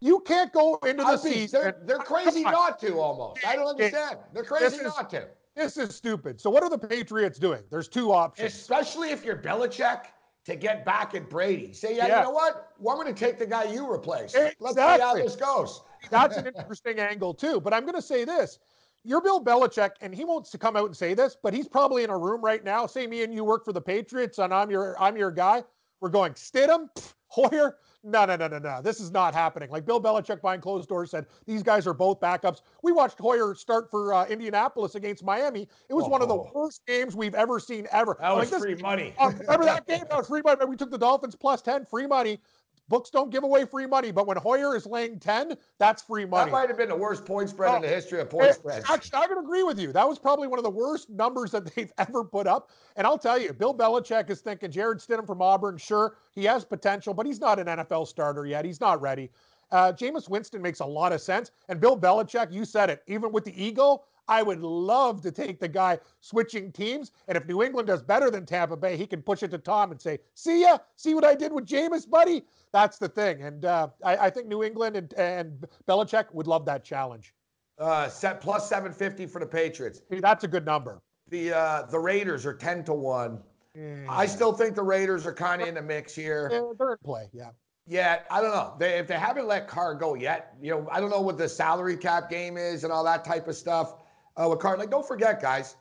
You 0.00 0.18
can't 0.20 0.52
go 0.52 0.80
into 0.84 1.04
the 1.04 1.10
I 1.10 1.16
season. 1.16 1.62
They're, 1.62 1.76
they're 1.84 1.98
crazy 1.98 2.42
not 2.42 2.80
to 2.80 2.98
almost. 2.98 3.46
I 3.46 3.54
don't 3.54 3.68
understand. 3.68 4.18
They're 4.34 4.42
crazy 4.42 4.76
is, 4.78 4.82
not 4.82 5.08
to. 5.10 5.28
This 5.54 5.76
is 5.76 5.94
stupid. 5.94 6.40
So 6.40 6.50
what 6.50 6.62
are 6.62 6.70
the 6.70 6.78
Patriots 6.78 7.38
doing? 7.38 7.62
There's 7.70 7.88
two 7.88 8.12
options. 8.12 8.52
Especially 8.52 9.10
if 9.10 9.24
you're 9.24 9.36
Belichick 9.36 10.06
to 10.44 10.56
get 10.56 10.84
back 10.84 11.14
at 11.14 11.28
Brady. 11.28 11.72
Say, 11.72 11.96
yeah, 11.96 12.06
yeah. 12.06 12.18
you 12.18 12.24
know 12.24 12.30
what? 12.30 12.70
Well, 12.78 12.96
I'm 12.96 13.02
going 13.02 13.14
to 13.14 13.18
take 13.18 13.38
the 13.38 13.46
guy 13.46 13.64
you 13.64 13.90
replaced. 13.90 14.34
Exactly. 14.34 14.56
Let's 14.60 14.76
see 14.76 15.02
how 15.02 15.14
this 15.14 15.36
goes. 15.36 15.82
That's 16.10 16.36
an 16.36 16.46
interesting 16.46 16.98
angle 16.98 17.34
too. 17.34 17.60
But 17.60 17.74
I'm 17.74 17.82
going 17.82 17.94
to 17.94 18.02
say 18.02 18.24
this: 18.24 18.58
you're 19.04 19.20
Bill 19.20 19.42
Belichick, 19.42 19.92
and 20.00 20.14
he 20.14 20.24
wants 20.24 20.50
to 20.50 20.58
come 20.58 20.76
out 20.76 20.86
and 20.86 20.96
say 20.96 21.14
this, 21.14 21.36
but 21.42 21.54
he's 21.54 21.68
probably 21.68 22.04
in 22.04 22.10
a 22.10 22.18
room 22.18 22.42
right 22.42 22.64
now. 22.64 22.86
Say 22.86 23.06
me 23.06 23.22
and 23.22 23.32
you 23.32 23.44
work 23.44 23.64
for 23.64 23.72
the 23.72 23.80
Patriots, 23.80 24.38
and 24.38 24.52
I'm 24.52 24.70
your 24.70 25.00
I'm 25.00 25.16
your 25.16 25.30
guy. 25.30 25.62
We're 26.00 26.08
going 26.08 26.32
Stidham, 26.32 26.88
Hoyer, 27.28 27.76
no, 28.04 28.24
no, 28.24 28.36
no, 28.36 28.48
no, 28.48 28.58
no. 28.58 28.80
This 28.82 29.00
is 29.00 29.10
not 29.10 29.34
happening. 29.34 29.70
Like 29.70 29.86
Bill 29.86 30.00
Belichick 30.00 30.40
behind 30.40 30.62
closed 30.62 30.88
doors 30.88 31.10
said, 31.10 31.26
these 31.46 31.62
guys 31.62 31.86
are 31.86 31.94
both 31.94 32.20
backups. 32.20 32.62
We 32.82 32.92
watched 32.92 33.18
Hoyer 33.18 33.54
start 33.54 33.90
for 33.90 34.12
uh, 34.12 34.26
Indianapolis 34.26 34.94
against 34.94 35.24
Miami. 35.24 35.68
It 35.88 35.94
was 35.94 36.04
oh. 36.04 36.08
one 36.08 36.22
of 36.22 36.28
the 36.28 36.34
oh. 36.34 36.50
worst 36.54 36.82
games 36.86 37.14
we've 37.14 37.34
ever 37.34 37.60
seen 37.60 37.86
ever. 37.92 38.16
That 38.20 38.34
was 38.34 38.50
like, 38.50 38.60
free 38.60 38.74
money. 38.76 39.14
Uh, 39.22 39.30
remember 39.38 39.66
that 39.66 39.86
game? 39.86 40.04
That 40.10 40.18
was 40.18 40.26
free 40.26 40.42
money. 40.44 40.64
We 40.64 40.76
took 40.76 40.90
the 40.90 40.98
Dolphins 40.98 41.36
plus 41.36 41.62
10, 41.62 41.84
free 41.84 42.06
money. 42.06 42.40
Books 42.88 43.10
don't 43.10 43.30
give 43.30 43.44
away 43.44 43.64
free 43.64 43.86
money, 43.86 44.10
but 44.10 44.26
when 44.26 44.36
Hoyer 44.36 44.76
is 44.76 44.86
laying 44.86 45.18
10, 45.18 45.56
that's 45.78 46.02
free 46.02 46.24
money. 46.24 46.50
That 46.50 46.52
might 46.52 46.68
have 46.68 46.76
been 46.76 46.88
the 46.88 46.96
worst 46.96 47.24
point 47.24 47.48
spread 47.48 47.70
oh, 47.70 47.76
in 47.76 47.82
the 47.82 47.88
history 47.88 48.20
of 48.20 48.28
point 48.28 48.54
spreads. 48.54 48.84
Actually, 48.90 49.20
I 49.20 49.26
can 49.28 49.38
agree 49.38 49.62
with 49.62 49.78
you. 49.78 49.92
That 49.92 50.06
was 50.06 50.18
probably 50.18 50.48
one 50.48 50.58
of 50.58 50.64
the 50.64 50.70
worst 50.70 51.08
numbers 51.08 51.52
that 51.52 51.64
they've 51.74 51.92
ever 51.98 52.24
put 52.24 52.46
up. 52.46 52.70
And 52.96 53.06
I'll 53.06 53.18
tell 53.18 53.38
you, 53.38 53.52
Bill 53.52 53.74
Belichick 53.74 54.28
is 54.30 54.40
thinking 54.40 54.70
Jarrett 54.70 54.98
Stidham 54.98 55.26
from 55.26 55.40
Auburn, 55.40 55.78
sure, 55.78 56.16
he 56.32 56.44
has 56.44 56.64
potential, 56.64 57.14
but 57.14 57.24
he's 57.24 57.40
not 57.40 57.58
an 57.58 57.66
NFL 57.66 58.06
starter 58.08 58.46
yet. 58.46 58.64
He's 58.64 58.80
not 58.80 59.00
ready. 59.00 59.30
Uh, 59.70 59.90
Jameis 59.90 60.28
Winston 60.28 60.60
makes 60.60 60.80
a 60.80 60.86
lot 60.86 61.12
of 61.12 61.20
sense. 61.20 61.50
And 61.68 61.80
Bill 61.80 61.98
Belichick, 61.98 62.52
you 62.52 62.64
said 62.66 62.90
it, 62.90 63.02
even 63.06 63.32
with 63.32 63.44
the 63.44 63.62
ego, 63.62 64.04
I 64.32 64.42
would 64.42 64.60
love 64.60 65.20
to 65.22 65.30
take 65.30 65.60
the 65.60 65.68
guy 65.68 65.98
switching 66.20 66.72
teams. 66.72 67.12
And 67.28 67.36
if 67.36 67.46
New 67.46 67.62
England 67.62 67.88
does 67.88 68.02
better 68.02 68.30
than 68.30 68.46
Tampa 68.46 68.78
Bay, 68.78 68.96
he 68.96 69.06
can 69.06 69.20
push 69.20 69.42
it 69.42 69.50
to 69.50 69.58
Tom 69.58 69.90
and 69.90 70.00
say, 70.00 70.20
See 70.32 70.62
ya, 70.62 70.78
see 70.96 71.12
what 71.12 71.22
I 71.22 71.34
did 71.34 71.52
with 71.52 71.66
Jameis, 71.66 72.08
buddy? 72.08 72.42
That's 72.72 72.96
the 72.96 73.10
thing. 73.10 73.42
And 73.42 73.66
uh, 73.66 73.88
I, 74.02 74.16
I, 74.16 74.30
think 74.30 74.46
New 74.46 74.62
England 74.62 74.96
and, 74.96 75.12
and 75.14 75.66
Belichick 75.86 76.32
would 76.32 76.46
love 76.46 76.64
that 76.64 76.82
challenge. 76.82 77.34
Uh, 77.78 78.08
set 78.08 78.40
plus 78.40 78.66
750 78.70 79.26
for 79.26 79.38
the 79.38 79.46
Patriots. 79.46 80.00
That's 80.08 80.44
a 80.44 80.48
good 80.48 80.64
number. 80.64 81.02
The 81.28 81.54
uh, 81.54 81.82
the 81.90 81.98
Raiders 81.98 82.46
are 82.46 82.54
10 82.54 82.84
to 82.84 82.94
1. 82.94 83.38
Mm. 83.76 84.06
I 84.08 84.24
still 84.24 84.54
think 84.54 84.74
the 84.74 84.82
Raiders 84.82 85.26
are 85.26 85.34
kind 85.34 85.60
of 85.60 85.68
in 85.68 85.74
the 85.74 85.82
mix 85.82 86.14
here. 86.14 86.48
Yeah, 86.50 86.72
they're 86.78 86.92
in 86.92 86.98
play, 87.04 87.28
yeah. 87.34 87.50
Yeah, 87.86 88.20
I 88.30 88.40
don't 88.40 88.52
know. 88.52 88.74
They, 88.78 88.98
if 88.98 89.08
they 89.08 89.18
haven't 89.18 89.46
let 89.46 89.66
Carr 89.66 89.94
go 89.94 90.14
yet, 90.14 90.54
you 90.62 90.70
know, 90.70 90.88
I 90.90 91.00
don't 91.00 91.10
know 91.10 91.20
what 91.20 91.36
the 91.36 91.48
salary 91.48 91.96
cap 91.96 92.30
game 92.30 92.56
is 92.56 92.84
and 92.84 92.92
all 92.92 93.04
that 93.04 93.24
type 93.24 93.48
of 93.48 93.56
stuff 93.56 94.01
uh, 94.36 94.48
with 94.48 94.58
Carr. 94.58 94.76
Like, 94.76 94.90
don't 94.90 95.06
forget, 95.06 95.40
guys, 95.40 95.76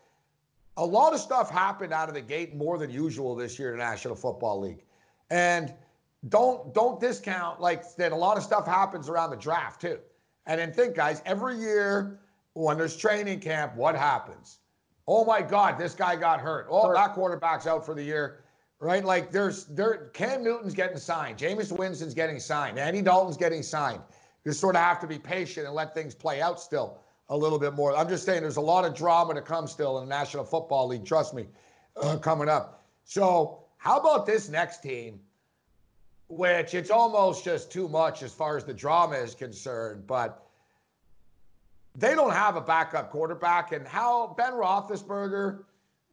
a 0.77 0.85
lot 0.85 1.13
of 1.13 1.19
stuff 1.19 1.49
happened 1.49 1.93
out 1.93 2.09
of 2.09 2.15
the 2.15 2.21
gate 2.21 2.55
more 2.55 2.77
than 2.77 2.89
usual 2.89 3.35
this 3.35 3.59
year 3.59 3.73
in 3.73 3.79
the 3.79 3.83
National 3.83 4.15
Football 4.15 4.59
League, 4.59 4.83
and 5.29 5.73
don't 6.29 6.73
don't 6.73 6.99
discount 6.99 7.59
like 7.59 7.95
that. 7.95 8.11
A 8.11 8.15
lot 8.15 8.37
of 8.37 8.43
stuff 8.43 8.65
happens 8.65 9.09
around 9.09 9.31
the 9.31 9.37
draft 9.37 9.81
too. 9.81 9.99
And 10.45 10.59
then 10.59 10.73
think, 10.73 10.95
guys, 10.95 11.21
every 11.25 11.57
year 11.57 12.19
when 12.53 12.77
there's 12.77 12.97
training 12.97 13.39
camp, 13.39 13.75
what 13.75 13.95
happens? 13.95 14.59
Oh 15.07 15.25
my 15.25 15.41
God, 15.41 15.77
this 15.77 15.93
guy 15.93 16.15
got 16.15 16.39
hurt. 16.39 16.67
Oh, 16.69 16.93
that 16.93 17.13
quarterback's 17.13 17.67
out 17.67 17.85
for 17.85 17.93
the 17.93 18.03
year. 18.03 18.43
Right? 18.79 19.05
Like 19.05 19.31
there's 19.31 19.65
there 19.65 20.09
Cam 20.13 20.43
Newton's 20.43 20.73
getting 20.73 20.97
signed. 20.97 21.37
Jameis 21.37 21.71
Winston's 21.71 22.15
getting 22.15 22.39
signed. 22.39 22.79
Andy 22.79 23.01
Dalton's 23.01 23.37
getting 23.37 23.61
signed. 23.61 24.01
You 24.45 24.53
sort 24.53 24.75
of 24.75 24.81
have 24.81 24.99
to 25.01 25.07
be 25.07 25.19
patient 25.19 25.67
and 25.67 25.75
let 25.75 25.93
things 25.93 26.15
play 26.15 26.41
out 26.41 26.59
still 26.59 26.97
a 27.31 27.37
little 27.37 27.57
bit 27.57 27.73
more. 27.73 27.95
I'm 27.95 28.09
just 28.09 28.25
saying 28.25 28.41
there's 28.41 28.57
a 28.57 28.61
lot 28.61 28.85
of 28.85 28.93
drama 28.93 29.33
to 29.33 29.41
come 29.41 29.65
still 29.65 29.97
in 29.99 30.07
the 30.07 30.09
National 30.13 30.43
Football 30.43 30.87
League. 30.87 31.05
Trust 31.05 31.33
me, 31.33 31.47
uh, 31.95 32.17
coming 32.17 32.49
up. 32.49 32.83
So, 33.05 33.63
how 33.77 33.97
about 33.97 34.25
this 34.25 34.49
next 34.49 34.83
team, 34.83 35.19
which 36.27 36.73
it's 36.73 36.91
almost 36.91 37.43
just 37.43 37.71
too 37.71 37.87
much 37.87 38.21
as 38.21 38.33
far 38.33 38.57
as 38.57 38.65
the 38.65 38.73
drama 38.73 39.15
is 39.15 39.33
concerned, 39.33 40.05
but 40.05 40.45
they 41.95 42.15
don't 42.15 42.33
have 42.33 42.57
a 42.57 42.61
backup 42.61 43.09
quarterback. 43.09 43.71
And 43.71 43.87
how 43.87 44.35
Ben 44.37 44.51
Roethlisberger, 44.51 45.63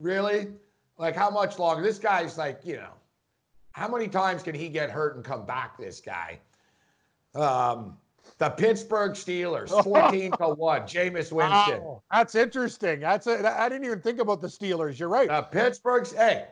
really? 0.01 0.49
Like, 0.99 1.17
how 1.17 1.31
much 1.31 1.59
longer? 1.59 1.83
This 1.83 1.99
guy's 1.99 2.39
like, 2.39 2.61
you 2.65 2.77
know, 2.77 2.93
how 3.73 3.89
many 3.89 4.09
times 4.09 4.43
can 4.43 4.55
he 4.55 4.69
get 4.69 4.89
hurt 4.91 5.17
and 5.17 5.25
come 5.25 5.45
back, 5.45 5.79
this 5.79 6.01
guy? 6.01 6.39
Um, 7.35 7.97
the 8.39 8.51
Pittsburgh 8.51 9.13
Steelers, 9.13 9.69
14 9.85 10.33
to 10.33 10.49
1. 10.49 10.83
Jameis 10.83 11.33
Winston. 11.33 11.83
Wow, 11.83 12.03
that's 12.11 12.35
interesting. 12.35 13.01
That's 13.01 13.27
a, 13.27 13.61
I 13.61 13.69
didn't 13.69 13.85
even 13.85 14.01
think 14.01 14.21
about 14.21 14.41
the 14.41 14.47
Steelers. 14.47 14.99
You're 14.99 15.09
right. 15.09 15.29
The 15.29 15.43
Pittsburgh's, 15.43 16.13
hey, 16.13 16.47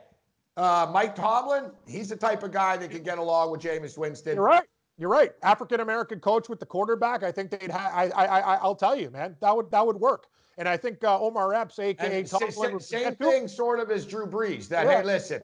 uh, 0.56 0.90
Mike 0.92 1.14
Tomlin, 1.14 1.70
he's 1.86 2.08
the 2.08 2.16
type 2.16 2.42
of 2.42 2.52
guy 2.52 2.76
that 2.76 2.90
can 2.90 3.02
get 3.02 3.18
along 3.18 3.52
with 3.52 3.60
Jameis 3.60 3.96
Winston. 3.96 4.34
You're 4.34 4.44
right. 4.44 4.64
You're 4.98 5.10
right. 5.10 5.32
African 5.42 5.80
American 5.80 6.20
coach 6.20 6.48
with 6.48 6.58
the 6.58 6.66
quarterback. 6.66 7.22
I 7.22 7.30
think 7.30 7.50
they'd 7.50 7.70
have. 7.70 7.92
I, 7.92 8.08
I, 8.16 8.40
I, 8.40 8.54
I'll 8.56 8.74
tell 8.74 8.96
you, 8.96 9.10
man, 9.10 9.36
that 9.40 9.54
would 9.54 9.70
that 9.70 9.86
would 9.86 9.96
work. 9.96 10.26
And 10.56 10.66
I 10.66 10.78
think 10.78 11.04
uh, 11.04 11.20
Omar 11.20 11.52
Epps, 11.52 11.78
aka 11.78 12.20
and 12.20 12.26
Tomlin, 12.26 12.80
same, 12.80 12.80
same 12.80 13.14
thing, 13.16 13.46
sort 13.46 13.78
of 13.78 13.90
as 13.90 14.06
Drew 14.06 14.26
Brees. 14.26 14.68
That 14.68 14.86
yeah. 14.86 14.98
hey, 14.98 15.04
listen, 15.04 15.42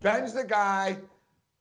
Ben's 0.00 0.32
the 0.32 0.44
guy, 0.44 0.96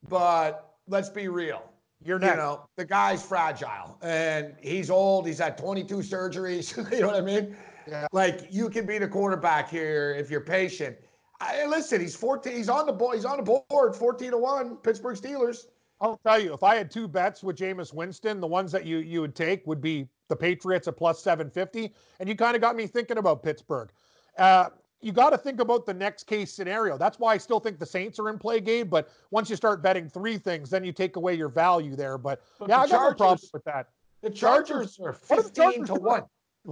but 0.07 0.77
let's 0.87 1.09
be 1.09 1.27
real. 1.27 1.61
You're 2.03 2.19
next. 2.19 2.31
You 2.31 2.37
know, 2.37 2.65
the 2.77 2.85
guy's 2.85 3.23
fragile 3.23 3.97
and 4.01 4.53
he's 4.61 4.89
old. 4.89 5.27
He's 5.27 5.39
had 5.39 5.57
22 5.57 5.97
surgeries. 5.97 6.91
you 6.91 7.01
know 7.01 7.07
what 7.07 7.15
I 7.15 7.21
mean? 7.21 7.55
Yeah. 7.87 8.07
Like 8.11 8.47
you 8.51 8.69
can 8.69 8.85
be 8.85 8.97
the 8.97 9.07
quarterback 9.07 9.69
here 9.69 10.15
if 10.17 10.29
you're 10.29 10.41
patient. 10.41 10.97
I, 11.41 11.65
listen, 11.65 11.99
he's 11.99 12.15
14. 12.15 12.53
He's 12.53 12.69
on 12.69 12.85
the 12.85 12.93
board. 12.93 13.15
He's 13.15 13.25
on 13.25 13.37
the 13.37 13.43
board. 13.43 13.95
14 13.95 14.31
to 14.31 14.37
one. 14.37 14.77
Pittsburgh 14.77 15.17
Steelers. 15.17 15.65
I'll 16.01 16.19
tell 16.25 16.39
you, 16.39 16.53
if 16.53 16.63
I 16.63 16.75
had 16.75 16.91
two 16.91 17.07
bets 17.07 17.43
with 17.43 17.55
Jameis 17.55 17.93
Winston, 17.93 18.39
the 18.39 18.47
ones 18.47 18.71
that 18.71 18.85
you 18.85 18.97
you 18.97 19.21
would 19.21 19.35
take 19.35 19.65
would 19.65 19.81
be 19.81 20.07
the 20.27 20.35
Patriots 20.35 20.87
at 20.87 20.97
plus 20.97 21.21
750, 21.21 21.93
and 22.19 22.27
you 22.27 22.35
kind 22.35 22.55
of 22.55 22.61
got 22.61 22.75
me 22.75 22.87
thinking 22.87 23.17
about 23.17 23.43
Pittsburgh. 23.43 23.89
Uh, 24.37 24.69
you 25.05 25.11
got 25.11 25.29
to 25.29 25.37
think 25.37 25.59
about 25.59 25.85
the 25.85 25.93
next 25.93 26.23
case 26.23 26.51
scenario. 26.51 26.97
That's 26.97 27.19
why 27.19 27.33
I 27.33 27.37
still 27.37 27.59
think 27.59 27.77
the 27.77 27.85
Saints 27.85 28.17
are 28.17 28.27
in 28.27 28.39
play, 28.39 28.59
Gabe. 28.59 28.89
But 28.89 29.11
once 29.29 29.51
you 29.51 29.55
start 29.55 29.83
betting 29.83 30.09
three 30.09 30.39
things, 30.39 30.71
then 30.71 30.83
you 30.83 30.91
take 30.91 31.15
away 31.15 31.35
your 31.35 31.47
value 31.47 31.95
there. 31.95 32.17
But, 32.17 32.41
but 32.57 32.69
yeah, 32.69 32.79
I 32.79 32.87
got 32.87 33.11
no 33.11 33.13
problem 33.13 33.49
with 33.53 33.63
that. 33.65 33.89
The 34.23 34.31
Chargers 34.31 34.99
are 34.99 35.13
15 35.13 35.53
Chargers 35.53 35.87
to 35.89 35.93
1. 35.93 36.23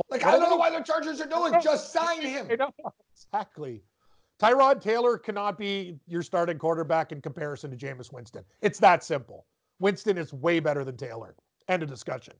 Like, 0.09 0.25
I 0.25 0.31
don't 0.31 0.49
know 0.49 0.55
why 0.55 0.71
the 0.71 0.79
Chargers 0.79 1.21
are 1.21 1.27
doing. 1.27 1.53
Just 1.61 1.93
sign 1.93 2.21
him. 2.23 2.49
Exactly. 3.13 3.83
Tyrod 4.41 4.81
Taylor 4.81 5.19
cannot 5.19 5.59
be 5.59 5.99
your 6.07 6.23
starting 6.23 6.57
quarterback 6.57 7.11
in 7.11 7.21
comparison 7.21 7.69
to 7.69 7.77
Jameis 7.77 8.11
Winston. 8.11 8.43
It's 8.63 8.79
that 8.79 9.03
simple. 9.03 9.45
Winston 9.79 10.17
is 10.17 10.33
way 10.33 10.59
better 10.59 10.83
than 10.83 10.97
Taylor. 10.97 11.35
End 11.67 11.83
of 11.83 11.89
discussion. 11.89 12.33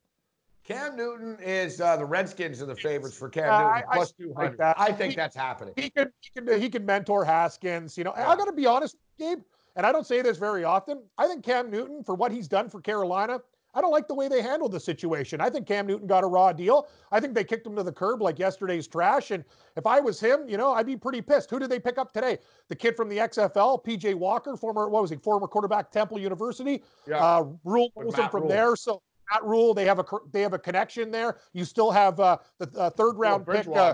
Cam 0.63 0.95
Newton 0.95 1.37
is 1.41 1.81
uh, 1.81 1.97
the 1.97 2.05
Redskins 2.05 2.61
are 2.61 2.65
the 2.65 2.75
favorites 2.75 3.17
for 3.17 3.27
Cam 3.29 3.51
uh, 3.51 3.75
Newton 3.75 3.83
plus 3.91 4.11
two 4.13 4.33
hundred. 4.33 4.59
Like 4.59 4.79
I 4.79 4.91
think 4.91 5.11
he, 5.11 5.15
that's 5.15 5.35
happening. 5.35 5.73
He 5.75 5.89
can 5.89 6.11
he 6.21 6.29
can 6.29 6.61
he 6.61 6.69
can 6.69 6.85
mentor 6.85 7.25
Haskins. 7.25 7.97
You 7.97 8.05
know, 8.05 8.13
yeah. 8.15 8.29
I 8.29 8.35
got 8.35 8.45
to 8.45 8.53
be 8.53 8.65
honest, 8.65 8.95
Gabe, 9.19 9.39
and 9.75 9.85
I 9.85 9.91
don't 9.91 10.07
say 10.07 10.21
this 10.21 10.37
very 10.37 10.63
often. 10.63 11.03
I 11.17 11.27
think 11.27 11.43
Cam 11.43 11.69
Newton 11.69 12.03
for 12.03 12.15
what 12.15 12.31
he's 12.31 12.47
done 12.47 12.69
for 12.69 12.79
Carolina. 12.79 13.41
I 13.75 13.81
don't 13.81 13.91
like 13.91 14.07
the 14.07 14.13
way 14.13 14.27
they 14.27 14.41
handled 14.41 14.71
the 14.71 14.79
situation. 14.79 15.41
I 15.41 15.49
think 15.49 15.65
Cam 15.65 15.87
Newton 15.87 16.05
got 16.05 16.23
a 16.23 16.27
raw 16.27 16.53
deal. 16.53 16.87
I 17.11 17.19
think 17.19 17.33
they 17.33 17.43
kicked 17.43 17.65
him 17.65 17.75
to 17.75 17.83
the 17.83 17.91
curb 17.91 18.21
like 18.21 18.37
yesterday's 18.37 18.87
trash. 18.87 19.31
And 19.31 19.43
if 19.75 19.87
I 19.87 19.99
was 19.99 20.19
him, 20.19 20.47
you 20.47 20.57
know, 20.57 20.73
I'd 20.73 20.85
be 20.85 20.95
pretty 20.95 21.21
pissed. 21.21 21.49
Who 21.49 21.57
did 21.57 21.71
they 21.71 21.79
pick 21.79 21.97
up 21.97 22.11
today? 22.11 22.37
The 22.67 22.75
kid 22.75 22.95
from 22.95 23.09
the 23.09 23.17
XFL, 23.17 23.83
PJ 23.83 24.13
Walker, 24.13 24.55
former, 24.55 24.89
what 24.89 25.01
was 25.01 25.09
he, 25.09 25.17
former 25.17 25.47
quarterback, 25.47 25.89
Temple 25.89 26.19
University. 26.19 26.83
Yeah. 27.07 27.17
Uh, 27.17 27.43
him 27.45 28.29
from 28.29 28.41
Rhule. 28.41 28.47
there. 28.47 28.75
So 28.75 29.01
Matt 29.31 29.43
Rhule. 29.43 29.73
they 29.73 29.85
have 29.85 29.99
a 29.99 30.05
they 30.31 30.41
have 30.41 30.53
a 30.53 30.59
connection 30.59 31.11
there. 31.11 31.37
You 31.53 31.65
still 31.65 31.91
have 31.91 32.19
uh, 32.19 32.37
the 32.59 32.69
uh, 32.79 32.89
third 32.89 33.13
round 33.13 33.45
pick. 33.47 33.67
Uh, 33.67 33.93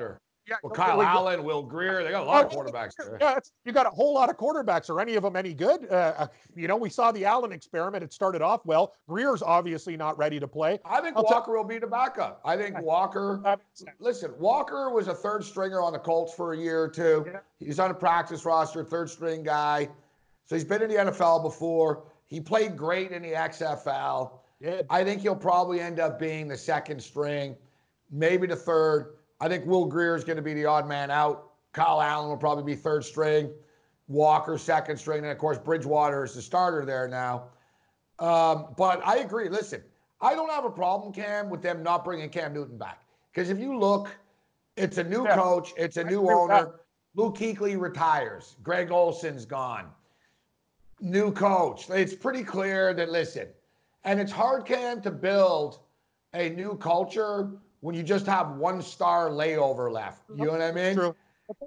yeah, 0.50 0.56
well, 0.64 0.74
Kyle 0.74 1.02
Allen, 1.02 1.44
Will 1.44 1.62
Grier, 1.62 2.04
they 2.04 2.10
got 2.10 2.24
a 2.24 2.26
lot 2.26 2.44
of 2.46 2.52
quarterbacks 2.52 2.94
there. 2.98 3.20
Yeah, 3.22 3.38
you 3.66 3.72
got 3.72 3.86
a 3.86 3.92
whole 3.92 4.16
lot 4.16 4.32
of 4.32 4.38
quarterbacks. 4.38 4.90
Are 4.90 5.00
any 5.00 5.14
of 5.14 5.22
them 5.22 5.36
any 5.36 5.54
good? 5.54 5.86
Uh, 5.92 6.14
uh, 6.18 6.28
you 6.56 6.68
know, 6.68 6.76
we 6.76 6.90
saw 6.90 7.12
the 7.12 7.24
Allen 7.24 7.52
experiment. 7.52 8.04
It 8.04 8.12
started 8.12 8.42
off 8.42 8.66
well. 8.66 8.96
Grier's 9.08 9.44
obviously 9.44 9.96
not 9.96 10.18
ready 10.18 10.40
to 10.40 10.48
play. 10.48 10.80
I 10.86 11.02
think 11.02 11.16
I'll 11.18 11.24
Walker 11.24 11.52
t- 11.52 11.56
will 11.56 11.64
be 11.64 11.78
the 11.78 11.86
backup. 11.86 12.42
I 12.44 12.58
think 12.58 12.82
Walker. 12.82 13.58
Listen, 14.00 14.34
Walker 14.40 14.90
was 14.90 15.08
a 15.08 15.14
third 15.14 15.44
stringer 15.44 15.82
on 15.84 15.94
the 15.94 16.00
Colts 16.00 16.34
for 16.34 16.54
a 16.54 16.58
year 16.58 16.82
or 16.82 16.90
two. 16.90 17.26
Yeah. 17.28 17.40
He's 17.60 17.80
on 17.80 17.92
a 17.92 17.94
practice 17.94 18.44
roster, 18.44 18.84
third 18.84 19.10
string 19.12 19.44
guy. 19.44 19.88
So 20.46 20.56
he's 20.56 20.66
been 20.66 20.82
in 20.82 20.90
the 20.90 20.96
NFL 20.96 21.44
before. 21.44 22.06
He 22.26 22.40
played 22.40 22.76
great 22.76 23.12
in 23.12 23.22
the 23.22 23.34
XFL. 23.34 24.39
Yeah. 24.60 24.82
I 24.90 25.04
think 25.04 25.22
he'll 25.22 25.36
probably 25.36 25.80
end 25.80 26.00
up 26.00 26.20
being 26.20 26.48
the 26.48 26.58
second 26.58 27.02
string, 27.02 27.56
maybe 28.12 28.46
the 28.48 28.56
third. 28.56 29.16
I 29.40 29.48
think 29.48 29.66
Will 29.66 29.86
Grier 29.86 30.16
is 30.16 30.24
going 30.24 30.36
to 30.36 30.42
be 30.42 30.54
the 30.54 30.66
odd 30.66 30.88
man 30.88 31.10
out. 31.10 31.52
Kyle 31.72 32.02
Allen 32.02 32.30
will 32.30 32.38
probably 32.38 32.64
be 32.64 32.76
third 32.76 33.06
string. 33.06 33.50
Walker 34.08 34.58
second 34.58 34.98
string, 34.98 35.20
and 35.20 35.32
of 35.32 35.38
course 35.38 35.60
Bridgewater 35.60 36.24
is 36.24 36.34
the 36.34 36.42
starter 36.42 36.84
there 36.84 37.08
now. 37.08 37.46
Um, 38.18 38.74
but 38.76 39.06
I 39.06 39.18
agree. 39.18 39.50
Listen, 39.50 39.82
I 40.20 40.34
don't 40.34 40.50
have 40.50 40.66
a 40.66 40.70
problem, 40.70 41.14
Cam, 41.14 41.50
with 41.50 41.62
them 41.62 41.84
not 41.84 42.04
bringing 42.04 42.30
Cam 42.30 42.54
Newton 42.54 42.78
back 42.78 43.04
because 43.32 43.50
if 43.50 43.60
you 43.60 43.78
look, 43.78 44.10
it's 44.76 44.98
a 44.98 45.04
new 45.04 45.24
yeah. 45.24 45.36
coach, 45.36 45.74
it's 45.78 45.98
a 45.98 46.04
new 46.04 46.30
owner. 46.30 46.80
Luke 47.16 47.38
Kuechly 47.38 47.80
retires. 47.80 48.56
Greg 48.64 48.92
Olsen's 48.92 49.46
gone. 49.46 49.88
New 51.00 51.32
coach. 51.32 51.90
It's 51.90 52.14
pretty 52.14 52.44
clear 52.44 52.94
that 52.94 53.10
listen, 53.10 53.48
and 54.04 54.20
it's 54.20 54.32
hard, 54.32 54.66
Cam, 54.66 55.02
to 55.02 55.12
build 55.12 55.80
a 56.34 56.50
new 56.50 56.76
culture 56.78 57.52
when 57.82 57.96
you 57.96 58.04
just 58.04 58.26
have 58.26 58.52
one 58.52 58.82
star 58.82 59.30
layover 59.30 59.92
left. 59.92 60.24
You 60.36 60.46
know 60.46 60.52
what 60.52 60.62
I 60.62 60.72
mean? 60.72 60.96
True. 60.96 61.16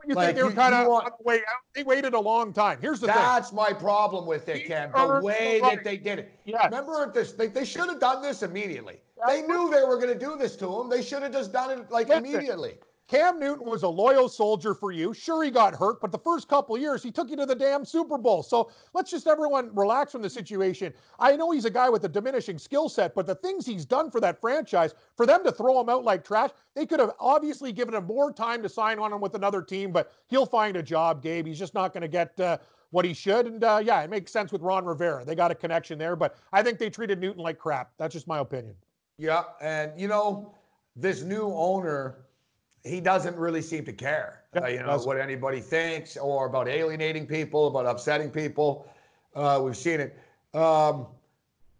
You 0.07 0.15
like, 0.15 0.27
think 0.27 0.37
they 0.37 0.45
were 0.45 0.53
kind 0.53 0.75
of 0.75 0.87
on 0.87 1.05
the 1.05 1.25
way 1.25 1.39
out? 1.39 1.63
They 1.75 1.83
waited 1.83 2.15
a 2.15 2.21
long 2.21 2.53
time. 2.53 2.79
Here's 2.81 3.01
the 3.01 3.09
That's 3.09 3.19
thing. 3.19 3.27
That's 3.27 3.53
my 3.53 3.73
problem 3.73 4.27
with 4.27 4.49
it, 4.49 4.67
Ken. 4.67 4.93
The 4.95 5.21
way 5.23 5.59
the 5.61 5.71
that 5.71 5.85
they 5.85 5.97
did 5.97 6.21
it. 6.21 6.39
Yes. 6.45 6.67
Remember 6.67 7.11
this? 7.13 7.33
They, 7.33 7.49
they 7.49 7.65
should 7.65 7.89
have 7.89 7.99
done 7.99 8.23
this 8.23 8.45
immediately. 8.45 9.01
That's 9.19 9.33
they 9.33 9.43
knew 9.43 9.71
they 9.71 9.83
were 9.83 9.97
going 9.97 10.17
to 10.17 10.19
do 10.19 10.37
this 10.37 10.55
to 10.57 10.81
him. 10.81 10.89
They 10.89 11.03
should 11.03 11.23
have 11.23 11.33
just 11.33 11.53
done 11.53 11.71
it 11.77 11.91
like 11.91 12.09
Listen, 12.09 12.27
immediately. 12.27 12.75
Cam 13.13 13.39
Newton 13.39 13.69
was 13.69 13.83
a 13.83 13.89
loyal 13.89 14.27
soldier 14.27 14.73
for 14.73 14.91
you. 14.91 15.13
Sure, 15.13 15.45
he 15.45 15.51
got 15.51 15.75
hurt, 15.75 16.01
but 16.01 16.11
the 16.11 16.19
first 16.19 16.49
couple 16.49 16.79
years, 16.79 17.03
he 17.03 17.13
took 17.13 17.29
you 17.29 17.37
to 17.37 17.45
the 17.45 17.55
damn 17.55 17.85
Super 17.85 18.17
Bowl. 18.17 18.43
So 18.43 18.71
let's 18.95 19.11
just 19.11 19.27
everyone 19.27 19.69
relax 19.75 20.13
from 20.13 20.23
the 20.23 20.31
situation. 20.31 20.95
I 21.19 21.37
know 21.37 21.51
he's 21.51 21.67
a 21.67 21.71
guy 21.71 21.91
with 21.91 22.05
a 22.05 22.09
diminishing 22.09 22.57
skill 22.57 22.89
set, 22.89 23.15
but 23.15 23.27
the 23.27 23.35
things 23.35 23.67
he's 23.67 23.85
done 23.85 24.11
for 24.11 24.19
that 24.23 24.41
franchise, 24.41 24.95
for 25.15 25.27
them 25.27 25.45
to 25.45 25.53
throw 25.53 25.79
him 25.79 25.91
out 25.91 26.05
like 26.05 26.25
trash, 26.25 26.53
they 26.75 26.87
could 26.87 27.01
have 27.01 27.11
obviously 27.21 27.71
given 27.71 27.93
him 27.93 28.07
more 28.07 28.33
time 28.33 28.63
to 28.63 28.69
sign 28.71 28.99
on 28.99 29.13
him 29.13 29.21
with 29.21 29.35
another 29.35 29.61
team, 29.61 29.93
but 29.93 30.11
he'll 30.29 30.47
find 30.47 30.79
a 30.79 30.83
job, 30.83 31.23
Gabe. 31.23 31.47
He's 31.47 31.59
just 31.59 31.75
not 31.75 31.93
going 31.93 32.01
to 32.01 32.09
get. 32.09 32.41
Uh, 32.41 32.57
what 32.93 33.07
he 33.07 33.15
should. 33.15 33.47
And 33.47 33.65
uh, 33.65 33.81
yeah, 33.83 34.03
it 34.03 34.11
makes 34.11 34.31
sense 34.31 34.53
with 34.53 34.61
Ron 34.61 34.85
Rivera. 34.85 35.25
They 35.25 35.35
got 35.35 35.51
a 35.51 35.55
connection 35.55 35.99
there, 35.99 36.15
but 36.15 36.37
I 36.53 36.63
think 36.63 36.79
they 36.79 36.91
treated 36.91 37.19
Newton 37.19 37.43
like 37.43 37.59
crap. 37.59 37.91
That's 37.97 38.13
just 38.13 38.27
my 38.27 38.41
opinion. 38.41 38.75
Yeah. 39.17 39.45
And, 39.63 39.99
you 39.99 40.09
know, 40.09 40.55
this 40.95 41.23
new 41.23 41.51
owner, 41.55 42.27
he 42.85 43.01
doesn't 43.01 43.37
really 43.37 43.63
seem 43.63 43.85
to 43.85 43.93
care, 43.93 44.43
uh, 44.57 44.67
you 44.67 44.83
know, 44.83 44.99
what 44.99 45.19
anybody 45.19 45.61
thinks 45.61 46.17
or 46.17 46.47
about 46.47 46.69
alienating 46.69 47.27
people, 47.27 47.69
about 47.69 47.87
upsetting 47.87 48.31
people. 48.31 48.89
Uh, 49.35 49.61
we've 49.63 49.77
seen 49.77 50.01
it. 50.01 50.19
Um, 50.55 51.07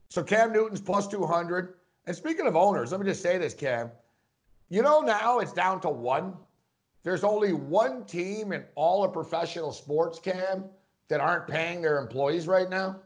so 0.09 0.23
Cam 0.23 0.53
Newton's 0.53 0.81
plus 0.81 1.09
200. 1.09 1.75
And 2.07 2.17
speaking 2.17 2.47
of 2.47 2.57
owners, 2.57 2.93
let 2.93 3.01
me 3.01 3.07
just 3.07 3.23
say 3.23 3.39
this, 3.39 3.55
Cam. 3.55 3.91
You 4.69 4.83
know, 4.83 5.01
now 5.01 5.41
it's 5.41 5.53
down 5.53 5.81
to 5.81 5.89
one. 5.89 6.35
There's 7.03 7.25
only 7.25 7.53
one 7.53 8.05
team 8.05 8.53
in 8.53 8.65
all 8.77 9.03
of 9.05 9.13
professional 9.13 9.73
sports, 9.73 10.21
Cam, 10.21 10.65
that 11.09 11.21
aren't 11.21 11.49
paying 11.49 11.83
their 11.83 11.99
employees 11.99 12.47
right 12.47 12.71
now. 12.71 13.01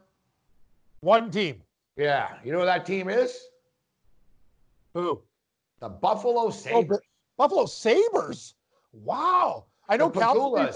One 1.01 1.31
team. 1.31 1.63
Yeah. 1.95 2.35
You 2.43 2.51
know 2.51 2.59
what 2.59 2.65
that 2.65 2.85
team 2.85 3.09
is? 3.09 3.39
Who? 4.93 5.21
The 5.79 5.89
Buffalo 5.89 6.51
Sabres. 6.51 6.99
Oh, 7.01 7.16
Buffalo 7.37 7.65
Sabres. 7.65 8.55
Wow. 8.91 9.65
I 9.89 9.97
know 9.97 10.09
Calgary, 10.09 10.69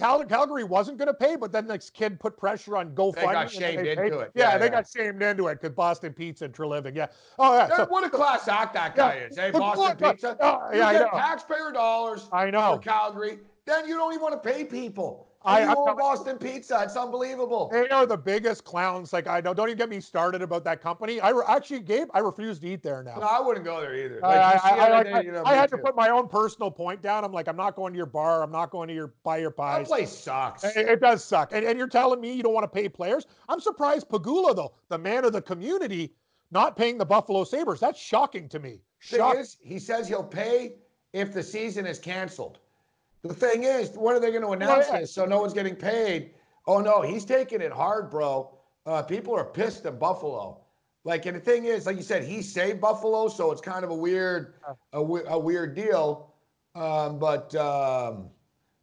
Cal- 0.00 0.24
Calgary 0.24 0.64
wasn't 0.64 0.98
going 0.98 1.08
to 1.08 1.14
pay, 1.14 1.36
but 1.36 1.52
then 1.52 1.66
this 1.66 1.90
kid 1.90 2.18
put 2.18 2.36
pressure 2.36 2.76
on 2.76 2.94
GoFundMe. 2.94 3.14
They 3.16 3.22
got 3.26 3.50
shamed 3.50 3.86
they 3.86 3.90
into 3.92 4.18
it. 4.20 4.32
Yeah, 4.34 4.52
yeah, 4.52 4.58
they 4.58 4.64
yeah. 4.64 4.70
got 4.70 4.88
shamed 4.88 5.22
into 5.22 5.48
it 5.48 5.60
because 5.60 5.76
Boston 5.76 6.12
Pizza 6.14 6.46
and 6.46 6.54
Treliving. 6.54 6.96
Yeah. 6.96 7.08
Oh, 7.38 7.54
yeah. 7.54 7.76
So, 7.76 7.86
what 7.86 8.02
a 8.02 8.10
class 8.10 8.48
act 8.48 8.74
that 8.74 8.96
guy 8.96 9.16
yeah. 9.16 9.26
is. 9.26 9.36
Hey, 9.40 9.50
Boston 9.50 9.96
Pizza. 9.96 10.42
Uh, 10.42 10.70
yeah, 10.72 10.90
you 10.90 10.98
get 10.98 11.12
taxpayer 11.12 11.70
dollars 11.72 12.28
I 12.32 12.50
know. 12.50 12.76
for 12.76 12.82
Calgary. 12.82 13.40
Then 13.66 13.86
you 13.86 13.94
don't 13.94 14.12
even 14.12 14.22
want 14.22 14.42
to 14.42 14.50
pay 14.50 14.64
people. 14.64 15.29
I, 15.42 15.62
you 15.62 15.74
own 15.74 15.96
Boston 15.96 16.36
Pizza. 16.36 16.80
It's 16.82 16.96
unbelievable. 16.96 17.70
They 17.72 17.88
are 17.88 18.04
the 18.04 18.16
biggest 18.16 18.64
clowns. 18.64 19.12
Like 19.12 19.26
I 19.26 19.40
know. 19.40 19.54
Don't 19.54 19.68
even 19.68 19.78
get 19.78 19.88
me 19.88 20.00
started 20.00 20.42
about 20.42 20.64
that 20.64 20.82
company. 20.82 21.20
I 21.20 21.30
re- 21.30 21.44
actually, 21.48 21.80
Gabe, 21.80 22.08
I 22.12 22.18
refuse 22.18 22.58
to 22.58 22.68
eat 22.68 22.82
there 22.82 23.02
now. 23.02 23.16
No, 23.16 23.26
I 23.26 23.40
wouldn't 23.40 23.64
go 23.64 23.80
there 23.80 23.94
either. 23.94 24.20
Like, 24.20 24.36
I, 24.36 24.98
I, 24.98 25.02
day, 25.02 25.22
you 25.24 25.32
know, 25.32 25.42
I 25.46 25.54
had 25.54 25.70
too. 25.70 25.78
to 25.78 25.82
put 25.82 25.96
my 25.96 26.10
own 26.10 26.28
personal 26.28 26.70
point 26.70 27.00
down. 27.00 27.24
I'm 27.24 27.32
like, 27.32 27.48
I'm 27.48 27.56
not 27.56 27.74
going 27.74 27.92
to 27.94 27.96
your 27.96 28.06
bar. 28.06 28.42
I'm 28.42 28.52
not 28.52 28.70
going 28.70 28.88
to 28.88 28.94
your 28.94 29.14
buy 29.24 29.38
your 29.38 29.50
pies. 29.50 29.84
That 29.84 29.88
place 29.88 30.10
sucks. 30.10 30.64
It, 30.64 30.76
it 30.76 31.00
does 31.00 31.24
suck. 31.24 31.52
And, 31.52 31.64
and 31.64 31.78
you're 31.78 31.88
telling 31.88 32.20
me 32.20 32.32
you 32.34 32.42
don't 32.42 32.54
want 32.54 32.64
to 32.64 32.68
pay 32.68 32.88
players? 32.88 33.26
I'm 33.48 33.60
surprised. 33.60 34.08
Pegula 34.08 34.54
though, 34.54 34.74
the 34.88 34.98
man 34.98 35.24
of 35.24 35.32
the 35.32 35.40
community, 35.42 36.12
not 36.50 36.76
paying 36.76 36.98
the 36.98 37.06
Buffalo 37.06 37.44
Sabres. 37.44 37.80
That's 37.80 37.98
shocking 37.98 38.48
to 38.50 38.58
me. 38.58 38.80
Shocking. 38.98 39.40
Is, 39.40 39.56
he 39.62 39.78
says 39.78 40.06
he'll 40.06 40.22
pay 40.22 40.74
if 41.14 41.32
the 41.32 41.42
season 41.42 41.86
is 41.86 41.98
canceled. 41.98 42.58
The 43.22 43.34
thing 43.34 43.64
is, 43.64 43.90
when 43.90 44.16
are 44.16 44.20
they 44.20 44.30
going 44.30 44.42
to 44.42 44.50
announce 44.50 44.86
yeah. 44.90 45.00
this 45.00 45.12
so 45.12 45.24
no 45.26 45.40
one's 45.40 45.52
getting 45.52 45.76
paid? 45.76 46.30
Oh 46.66 46.80
no, 46.80 47.02
he's 47.02 47.24
taking 47.24 47.60
it 47.60 47.72
hard, 47.72 48.10
bro. 48.10 48.56
Uh, 48.86 49.02
people 49.02 49.34
are 49.34 49.44
pissed 49.44 49.84
at 49.86 49.98
Buffalo. 49.98 50.60
Like, 51.04 51.26
and 51.26 51.36
the 51.36 51.40
thing 51.40 51.64
is, 51.64 51.86
like 51.86 51.96
you 51.96 52.02
said, 52.02 52.24
he 52.24 52.42
saved 52.42 52.80
Buffalo, 52.80 53.28
so 53.28 53.50
it's 53.52 53.60
kind 53.60 53.84
of 53.84 53.90
a 53.90 53.94
weird, 53.94 54.54
a, 54.92 54.98
a 54.98 55.38
weird 55.38 55.74
deal. 55.74 56.34
Um, 56.74 57.18
but 57.18 57.54
um, 57.56 58.28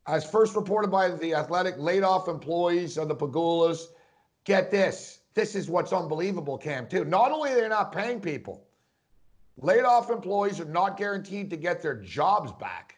as 0.07 0.29
first 0.29 0.55
reported 0.55 0.89
by 0.89 1.09
the 1.09 1.35
Athletic, 1.35 1.75
laid 1.77 2.03
off 2.03 2.27
employees 2.27 2.97
of 2.97 3.07
the 3.07 3.15
Pegulas. 3.15 3.85
Get 4.45 4.71
this, 4.71 5.19
this 5.33 5.55
is 5.55 5.69
what's 5.69 5.93
unbelievable, 5.93 6.57
Cam. 6.57 6.87
Too. 6.87 7.05
Not 7.05 7.31
only 7.31 7.49
they're 7.49 7.63
they 7.63 7.69
not 7.69 7.91
paying 7.91 8.19
people, 8.19 8.65
laid 9.57 9.83
off 9.83 10.09
employees 10.09 10.59
are 10.59 10.65
not 10.65 10.97
guaranteed 10.97 11.49
to 11.49 11.57
get 11.57 11.81
their 11.81 11.95
jobs 11.95 12.51
back 12.53 12.96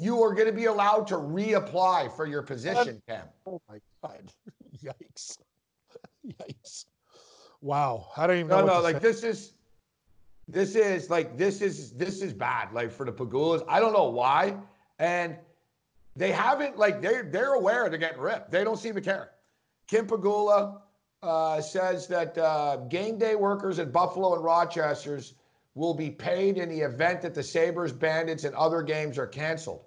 you 0.00 0.22
are 0.22 0.34
going 0.34 0.46
to 0.46 0.52
be 0.52 0.64
allowed 0.64 1.06
to 1.08 1.16
reapply 1.16 2.14
for 2.16 2.26
your 2.26 2.42
position, 2.42 3.02
Cam. 3.06 3.26
Oh 3.46 3.60
my 3.68 3.78
God. 4.02 4.32
Yikes. 4.82 5.38
Yikes. 6.26 6.86
Wow. 7.60 8.08
I 8.16 8.26
don't 8.26 8.36
even 8.36 8.48
know. 8.48 8.64
No, 8.64 8.74
no, 8.74 8.80
like 8.80 8.96
say. 8.96 9.02
this 9.02 9.22
is 9.22 9.52
this 10.48 10.74
is 10.74 11.10
like 11.10 11.36
this 11.36 11.60
is 11.60 11.92
this 11.92 12.22
is 12.22 12.32
bad, 12.32 12.72
like 12.72 12.90
for 12.90 13.04
the 13.04 13.12
Pegulas, 13.12 13.62
I 13.68 13.78
don't 13.78 13.92
know 13.92 14.08
why. 14.08 14.56
And 14.98 15.36
they 16.16 16.32
haven't 16.32 16.78
like 16.78 17.02
they're 17.02 17.24
they're 17.24 17.54
aware 17.54 17.88
they're 17.90 17.98
getting 17.98 18.20
ripped. 18.20 18.50
They 18.50 18.64
don't 18.64 18.78
seem 18.78 18.94
to 18.94 19.00
care. 19.02 19.32
Kim 19.86 20.06
Pegula 20.06 20.80
uh, 21.22 21.60
says 21.60 22.06
that 22.08 22.38
uh, 22.38 22.76
game 22.88 23.18
day 23.18 23.34
workers 23.34 23.78
at 23.78 23.92
Buffalo 23.92 24.34
and 24.34 24.42
Rochester's 24.42 25.34
will 25.74 25.94
be 25.94 26.10
paid 26.10 26.56
in 26.56 26.68
the 26.68 26.80
event 26.80 27.22
that 27.22 27.34
the 27.34 27.42
Sabres, 27.42 27.92
Bandits, 27.92 28.44
and 28.44 28.54
other 28.54 28.82
games 28.82 29.18
are 29.18 29.26
canceled. 29.26 29.84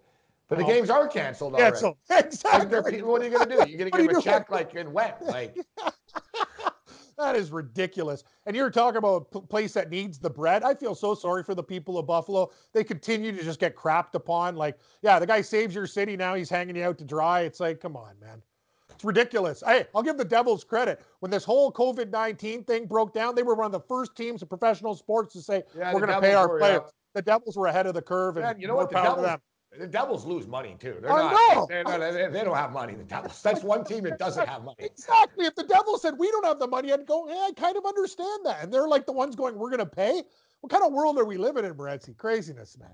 But 0.55 0.67
the 0.67 0.71
games 0.71 0.89
are 0.89 1.07
canceled 1.07 1.55
already. 1.55 1.71
Cancel. 1.71 1.97
Exactly. 2.09 2.97
Like 2.99 3.05
what 3.05 3.21
are 3.21 3.25
you 3.25 3.31
going 3.31 3.49
to 3.49 3.55
do? 3.55 3.69
You're 3.69 3.77
going 3.77 3.91
to 3.91 3.97
give 3.97 4.07
them 4.07 4.17
a 4.17 4.21
check 4.21 4.49
like 4.49 4.75
in 4.75 4.91
wet. 4.93 5.21
Like 5.21 5.57
that 7.17 7.35
is 7.35 7.51
ridiculous. 7.51 8.23
And 8.45 8.55
you're 8.55 8.69
talking 8.69 8.97
about 8.97 9.27
a 9.33 9.41
place 9.41 9.73
that 9.73 9.89
needs 9.89 10.19
the 10.19 10.29
bread. 10.29 10.63
I 10.63 10.73
feel 10.73 10.95
so 10.95 11.15
sorry 11.15 11.43
for 11.43 11.55
the 11.55 11.63
people 11.63 11.97
of 11.97 12.05
Buffalo. 12.05 12.51
They 12.73 12.83
continue 12.83 13.31
to 13.31 13.43
just 13.43 13.59
get 13.59 13.75
crapped 13.75 14.15
upon. 14.15 14.55
Like, 14.55 14.77
yeah, 15.01 15.19
the 15.19 15.27
guy 15.27 15.41
saves 15.41 15.73
your 15.73 15.87
city. 15.87 16.15
Now 16.17 16.35
he's 16.35 16.49
hanging 16.49 16.75
you 16.75 16.83
out 16.83 16.97
to 16.99 17.05
dry. 17.05 17.41
It's 17.41 17.59
like, 17.59 17.79
come 17.79 17.95
on, 17.95 18.13
man. 18.19 18.41
It's 18.91 19.03
ridiculous. 19.03 19.63
Hey, 19.65 19.85
I'll 19.95 20.03
give 20.03 20.17
the 20.17 20.25
Devils 20.25 20.63
credit. 20.63 21.01
When 21.19 21.31
this 21.31 21.43
whole 21.43 21.71
COVID 21.71 22.11
19 22.11 22.63
thing 22.63 22.85
broke 22.85 23.13
down, 23.13 23.33
they 23.33 23.43
were 23.43 23.55
one 23.55 23.65
of 23.65 23.71
the 23.71 23.79
first 23.79 24.15
teams 24.15 24.41
in 24.41 24.47
professional 24.47 24.95
sports 24.95 25.33
to 25.33 25.41
say, 25.41 25.63
yeah, 25.75 25.93
we're 25.93 26.05
going 26.05 26.13
to 26.13 26.21
pay 26.21 26.33
our 26.35 26.57
players. 26.57 26.81
The 27.15 27.21
Devils 27.21 27.57
were 27.57 27.67
ahead 27.67 27.85
of 27.85 27.93
the 27.93 28.01
curve. 28.01 28.37
And 28.37 28.61
you 28.61 28.67
know 28.67 28.75
what? 28.75 28.89
The 28.89 29.01
Devils, 29.01 29.37
The 29.79 29.87
Devils 29.87 30.25
lose 30.25 30.47
money 30.47 30.75
too. 30.79 30.97
They're 31.01 31.11
I 31.11 31.31
not. 31.31 31.55
know. 31.55 31.67
They're 31.67 31.83
not 31.83 31.99
they, 31.99 32.27
they 32.27 32.43
don't 32.43 32.55
have 32.55 32.71
money. 32.71 32.93
The 32.93 33.03
Devils. 33.03 33.41
That's 33.41 33.63
one 33.63 33.83
team 33.83 34.03
that 34.03 34.19
doesn't 34.19 34.47
have 34.47 34.63
money. 34.63 34.77
Exactly. 34.79 35.45
If 35.45 35.55
the 35.55 35.63
devil 35.63 35.97
said 35.97 36.13
we 36.17 36.29
don't 36.31 36.45
have 36.45 36.59
the 36.59 36.67
money, 36.67 36.93
I'd 36.93 37.05
go, 37.05 37.27
yeah, 37.27 37.47
I 37.47 37.51
kind 37.55 37.75
of 37.75 37.85
understand 37.85 38.45
that. 38.45 38.63
And 38.63 38.71
they're 38.71 38.87
like 38.87 39.05
the 39.05 39.13
ones 39.13 39.35
going, 39.35 39.57
we're 39.57 39.69
going 39.69 39.79
to 39.79 39.85
pay. 39.85 40.23
What 40.61 40.71
kind 40.71 40.83
of 40.83 40.93
world 40.93 41.17
are 41.17 41.25
we 41.25 41.37
living 41.37 41.65
in, 41.65 41.73
Morency? 41.73 42.15
Craziness, 42.15 42.77
man. 42.77 42.89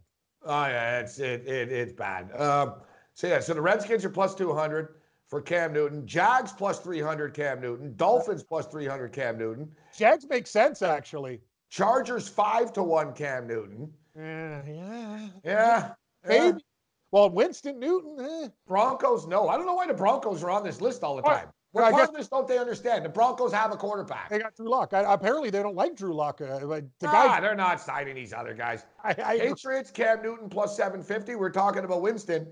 Oh 0.45 0.65
yeah, 0.65 0.99
it's 0.99 1.19
it, 1.19 1.45
it 1.45 1.71
it's 1.71 1.93
bad. 1.93 2.31
Um, 2.39 2.75
so 3.13 3.27
yeah, 3.27 3.41
so 3.41 3.53
the 3.53 3.61
Redskins 3.61 4.05
are 4.05 4.09
plus 4.09 4.33
two 4.33 4.53
hundred 4.53 4.95
for 5.27 5.41
Cam 5.41 5.73
Newton. 5.73 6.07
Jags 6.07 6.51
plus 6.53 6.79
three 6.79 7.01
hundred 7.01 7.33
Cam 7.33 7.59
Newton. 7.59 7.93
Dolphins 7.97 8.43
plus 8.43 8.65
three 8.67 8.87
hundred 8.87 9.11
Cam 9.11 9.37
Newton. 9.37 9.69
Jags 9.97 10.25
make 10.29 10.47
sense, 10.47 10.81
actually. 10.81 11.41
Chargers 11.69 12.29
five 12.29 12.71
to 12.73 12.83
one 12.83 13.13
Cam 13.13 13.47
Newton. 13.47 13.91
Yeah. 14.17 14.61
Yeah. 14.65 15.27
yeah. 15.43 15.93
Maybe. 16.27 16.63
Well, 17.11 17.29
Winston 17.29 17.79
Newton, 17.79 18.17
eh. 18.19 18.47
Broncos, 18.67 19.25
no. 19.27 19.47
I 19.49 19.57
don't 19.57 19.65
know 19.65 19.73
why 19.73 19.87
the 19.87 19.93
Broncos 19.93 20.43
are 20.43 20.51
on 20.51 20.63
this 20.63 20.79
list 20.79 21.03
all 21.03 21.15
the 21.15 21.23
time. 21.23 21.47
Well, 21.73 21.85
What 21.85 21.91
part 21.91 22.01
guess- 22.01 22.09
of 22.09 22.15
this 22.15 22.27
don't 22.27 22.47
they 22.47 22.57
understand? 22.57 23.05
The 23.05 23.09
Broncos 23.09 23.51
have 23.53 23.71
a 23.71 23.77
quarterback. 23.77 24.29
they 24.29 24.39
got 24.39 24.55
Drew 24.55 24.69
Lock. 24.69 24.91
apparently, 24.93 25.49
they 25.49 25.61
don't 25.61 25.75
like 25.75 25.95
Drew 25.95 26.13
Lock. 26.13 26.41
Uh, 26.41 26.59
but 26.65 26.83
the 26.99 27.07
ah, 27.07 27.11
guy, 27.27 27.39
they're 27.39 27.55
not 27.55 27.79
signing 27.79 28.15
these 28.15 28.33
other 28.33 28.53
guys. 28.53 28.85
I, 29.03 29.15
I, 29.23 29.39
Patriots, 29.39 29.91
Cam 29.91 30.21
Newton 30.23 30.49
plus 30.49 30.75
750. 30.75 31.35
We're 31.35 31.49
talking 31.51 31.83
about 31.83 32.01
Winston. 32.01 32.47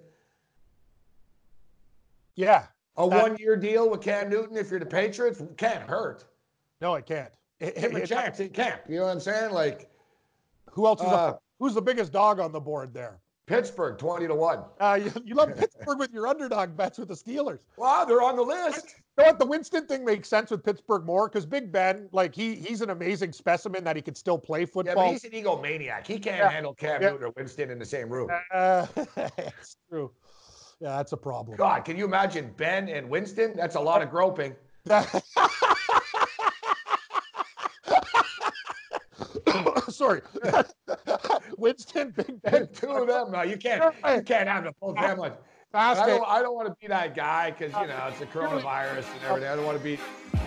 yeah. 2.35 2.67
A 2.97 3.07
That- 3.09 3.21
one 3.21 3.37
year 3.37 3.55
deal 3.55 3.89
with 3.89 4.01
Cam 4.01 4.29
Newton 4.29 4.57
if 4.57 4.71
you're 4.71 4.79
the 4.79 4.85
Patriots 4.85 5.41
can't 5.57 5.83
hurt. 5.87 6.25
No, 6.81 6.95
it 6.95 7.05
can't. 7.05 7.31
It- 7.59 7.75
Give 7.75 7.91
him 7.91 7.97
a 7.97 7.99
it- 8.01 8.07
chance. 8.07 8.39
It 8.39 8.53
can't. 8.53 8.81
You 8.87 8.97
know 8.97 9.05
what 9.05 9.11
I'm 9.11 9.19
saying? 9.19 9.51
Like 9.51 9.89
Who 10.71 10.85
else 10.85 11.01
is 11.01 11.07
Uh? 11.07 11.37
Who's 11.59 11.73
the 11.73 11.81
biggest 11.81 12.11
dog 12.11 12.39
on 12.39 12.51
the 12.51 12.59
board 12.59 12.93
there? 12.93 13.19
Pittsburgh, 13.47 13.97
20 13.97 14.27
to 14.27 14.35
1. 14.35 14.59
Uh, 14.79 14.99
you, 15.03 15.11
you 15.25 15.33
love 15.33 15.55
Pittsburgh 15.57 15.97
with 15.97 16.13
your 16.13 16.27
underdog 16.27 16.75
bets 16.77 16.99
with 16.99 17.07
the 17.07 17.15
Steelers. 17.15 17.59
Wow, 17.77 18.05
they're 18.05 18.21
on 18.21 18.35
the 18.35 18.43
list. 18.43 18.95
You 19.17 19.23
know 19.23 19.29
what? 19.29 19.39
The 19.39 19.45
Winston 19.45 19.87
thing 19.87 20.05
makes 20.05 20.27
sense 20.27 20.51
with 20.51 20.63
Pittsburgh 20.63 21.05
more 21.05 21.27
because 21.29 21.45
Big 21.45 21.71
Ben, 21.71 22.09
like 22.11 22.35
he 22.35 22.55
he's 22.55 22.81
an 22.81 22.89
amazing 22.91 23.31
specimen 23.31 23.83
that 23.85 23.95
he 23.95 24.01
could 24.01 24.17
still 24.17 24.37
play 24.37 24.65
football. 24.65 24.83
Yeah, 24.85 24.95
but 24.95 25.11
he's 25.11 25.23
an 25.23 25.31
egomaniac. 25.31 26.05
He 26.05 26.19
can't 26.19 26.37
Yeah. 26.37 26.49
handle 26.49 26.75
Cam 26.75 27.01
Yeah. 27.01 27.11
Newton 27.11 27.27
or 27.27 27.33
Winston 27.35 27.71
in 27.71 27.79
the 27.79 27.85
same 27.85 28.09
room. 28.09 28.29
Uh, 28.53 28.85
it's 29.37 29.77
true. 29.89 30.11
Yeah, 30.79 30.97
that's 30.97 31.13
a 31.13 31.17
problem. 31.17 31.57
God, 31.57 31.85
can 31.85 31.97
you 31.97 32.05
imagine 32.05 32.53
Ben 32.57 32.89
and 32.89 33.09
Winston? 33.09 33.53
That's 33.55 33.75
a 33.75 33.79
lot 33.79 34.03
of 34.03 34.11
groping. 34.11 34.55
Sorry, 39.89 40.21
Winston, 41.57 42.13
Big 42.15 42.41
Ben, 42.43 42.67
Two 42.73 42.87
of 42.89 43.07
them. 43.07 43.31
No, 43.31 43.41
you 43.41 43.57
can't. 43.57 43.93
You 44.15 44.21
can't 44.21 44.47
have 44.47 44.63
the 44.63 44.73
full 44.79 44.95
family. 44.95 45.31
I 45.73 45.93
don't. 46.07 46.23
I 46.27 46.41
don't 46.41 46.55
want 46.55 46.69
to 46.69 46.75
be 46.79 46.87
that 46.87 47.15
guy 47.15 47.51
because 47.51 47.73
you 47.73 47.87
know 47.87 48.07
it's 48.09 48.21
a 48.21 48.25
coronavirus 48.25 49.05
and 49.13 49.23
everything. 49.27 49.49
I 49.49 49.55
don't 49.55 49.65
want 49.65 49.77
to 49.77 49.83
be. 49.83 49.99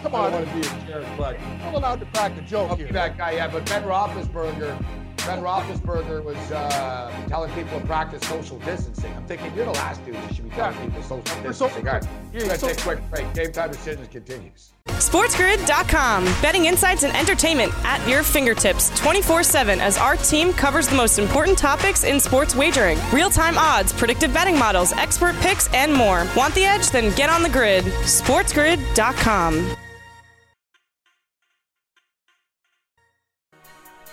Come 0.02 0.14
I 0.14 0.18
on, 0.18 0.32
don't 0.32 0.46
want 0.46 0.64
to 0.64 0.70
be 0.70 0.84
a 0.84 0.86
jerk, 0.86 1.06
but 1.16 1.38
I'm 1.38 1.74
allowed 1.74 2.00
to 2.00 2.06
crack 2.06 2.36
a 2.38 2.42
joke 2.42 2.70
I'll 2.70 2.76
be 2.76 2.84
that 2.84 3.18
guy. 3.18 3.32
Yeah, 3.32 3.48
but 3.48 3.66
Ben 3.66 3.82
Roethlisberger. 3.82 4.82
Ben 5.26 5.42
Roethlisberger 5.42 6.24
was 6.24 6.36
uh, 6.50 7.12
telling 7.28 7.52
people 7.52 7.78
to 7.78 7.86
practice 7.86 8.26
social 8.26 8.58
distancing. 8.60 9.12
I'm 9.14 9.26
thinking 9.26 9.54
you're 9.54 9.66
the 9.66 9.72
last 9.72 10.04
dude 10.04 10.14
that 10.14 10.34
should 10.34 10.44
be 10.48 10.50
telling 10.56 10.76
people 10.80 11.02
social 11.02 11.42
You're 11.42 11.52
so- 11.52 11.66
distancing. 11.66 11.88
All 11.88 11.94
right, 11.94 12.04
you're 12.32 12.42
we're 12.42 12.48
gonna 12.48 12.58
so- 12.58 12.68
take 12.68 12.78
a 12.78 12.82
quick 12.82 13.10
break. 13.10 13.34
Game 13.34 13.52
time 13.52 13.70
decisions 13.70 14.08
continues. 14.08 14.72
SportsGrid.com. 14.88 16.24
Betting 16.42 16.64
insights 16.66 17.04
and 17.04 17.14
entertainment 17.16 17.72
at 17.84 18.06
your 18.08 18.22
fingertips 18.22 18.90
24 18.98 19.42
7 19.42 19.80
as 19.80 19.96
our 19.98 20.16
team 20.16 20.52
covers 20.52 20.88
the 20.88 20.96
most 20.96 21.18
important 21.18 21.56
topics 21.58 22.04
in 22.04 22.18
sports 22.20 22.54
wagering 22.56 22.98
real 23.12 23.30
time 23.30 23.56
odds, 23.58 23.92
predictive 23.92 24.32
betting 24.32 24.58
models, 24.58 24.92
expert 24.92 25.34
picks, 25.36 25.72
and 25.74 25.92
more. 25.92 26.26
Want 26.36 26.54
the 26.54 26.64
edge? 26.64 26.90
Then 26.90 27.14
get 27.14 27.30
on 27.30 27.42
the 27.42 27.48
grid. 27.50 27.84
SportsGrid.com. 27.84 29.76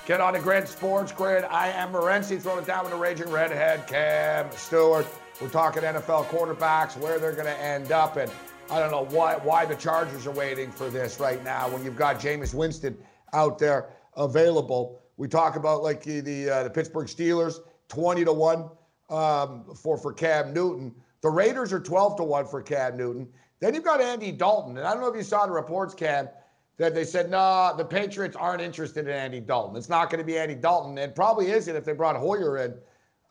Get 0.07 0.21
on 0.21 0.31
the 0.31 0.39
grid, 0.39 0.69
sports 0.69 1.11
grid. 1.11 1.43
I 1.43 1.67
am 1.67 1.91
Morency 1.91 2.41
throwing 2.41 2.63
it 2.63 2.65
down 2.65 2.83
with 2.83 2.93
the 2.93 2.97
raging 2.97 3.29
redhead, 3.29 3.85
Cam 3.87 4.49
Stewart. 4.53 5.05
We're 5.41 5.49
talking 5.49 5.83
NFL 5.83 6.27
quarterbacks, 6.27 6.95
where 6.95 7.19
they're 7.19 7.33
going 7.33 7.47
to 7.47 7.59
end 7.59 7.91
up, 7.91 8.15
and 8.15 8.31
I 8.69 8.79
don't 8.79 8.89
know 8.89 9.03
why 9.13 9.35
why 9.35 9.65
the 9.65 9.75
Chargers 9.75 10.25
are 10.25 10.31
waiting 10.31 10.71
for 10.71 10.89
this 10.89 11.19
right 11.19 11.43
now 11.43 11.67
when 11.67 11.83
you've 11.83 11.97
got 11.97 12.21
Jameis 12.21 12.53
Winston 12.53 12.97
out 13.33 13.59
there 13.59 13.89
available. 14.15 15.01
We 15.17 15.27
talk 15.27 15.57
about 15.57 15.83
like 15.83 16.01
the 16.03 16.21
the, 16.21 16.49
uh, 16.49 16.63
the 16.63 16.69
Pittsburgh 16.69 17.07
Steelers, 17.07 17.59
twenty 17.89 18.23
to 18.23 18.31
one 18.31 18.69
um, 19.09 19.65
for 19.75 19.97
for 19.97 20.13
Cam 20.13 20.53
Newton. 20.53 20.95
The 21.19 21.29
Raiders 21.29 21.73
are 21.73 21.81
twelve 21.81 22.15
to 22.15 22.23
one 22.23 22.45
for 22.45 22.61
Cam 22.61 22.95
Newton. 22.95 23.27
Then 23.59 23.73
you've 23.73 23.83
got 23.83 23.99
Andy 23.99 24.31
Dalton, 24.31 24.77
and 24.77 24.87
I 24.87 24.93
don't 24.93 25.01
know 25.01 25.09
if 25.09 25.17
you 25.17 25.23
saw 25.23 25.45
the 25.45 25.51
reports, 25.51 25.93
Cam 25.93 26.29
that 26.77 26.93
they 26.93 27.03
said, 27.03 27.29
no, 27.29 27.73
the 27.75 27.85
Patriots 27.85 28.35
aren't 28.35 28.61
interested 28.61 29.07
in 29.07 29.13
Andy 29.13 29.39
Dalton. 29.39 29.75
It's 29.75 29.89
not 29.89 30.09
going 30.09 30.19
to 30.19 30.25
be 30.25 30.37
Andy 30.37 30.55
Dalton. 30.55 30.97
It 30.97 31.15
probably 31.15 31.51
isn't 31.51 31.75
if 31.75 31.83
they 31.85 31.93
brought 31.93 32.15
Hoyer 32.15 32.57
in, 32.57 32.75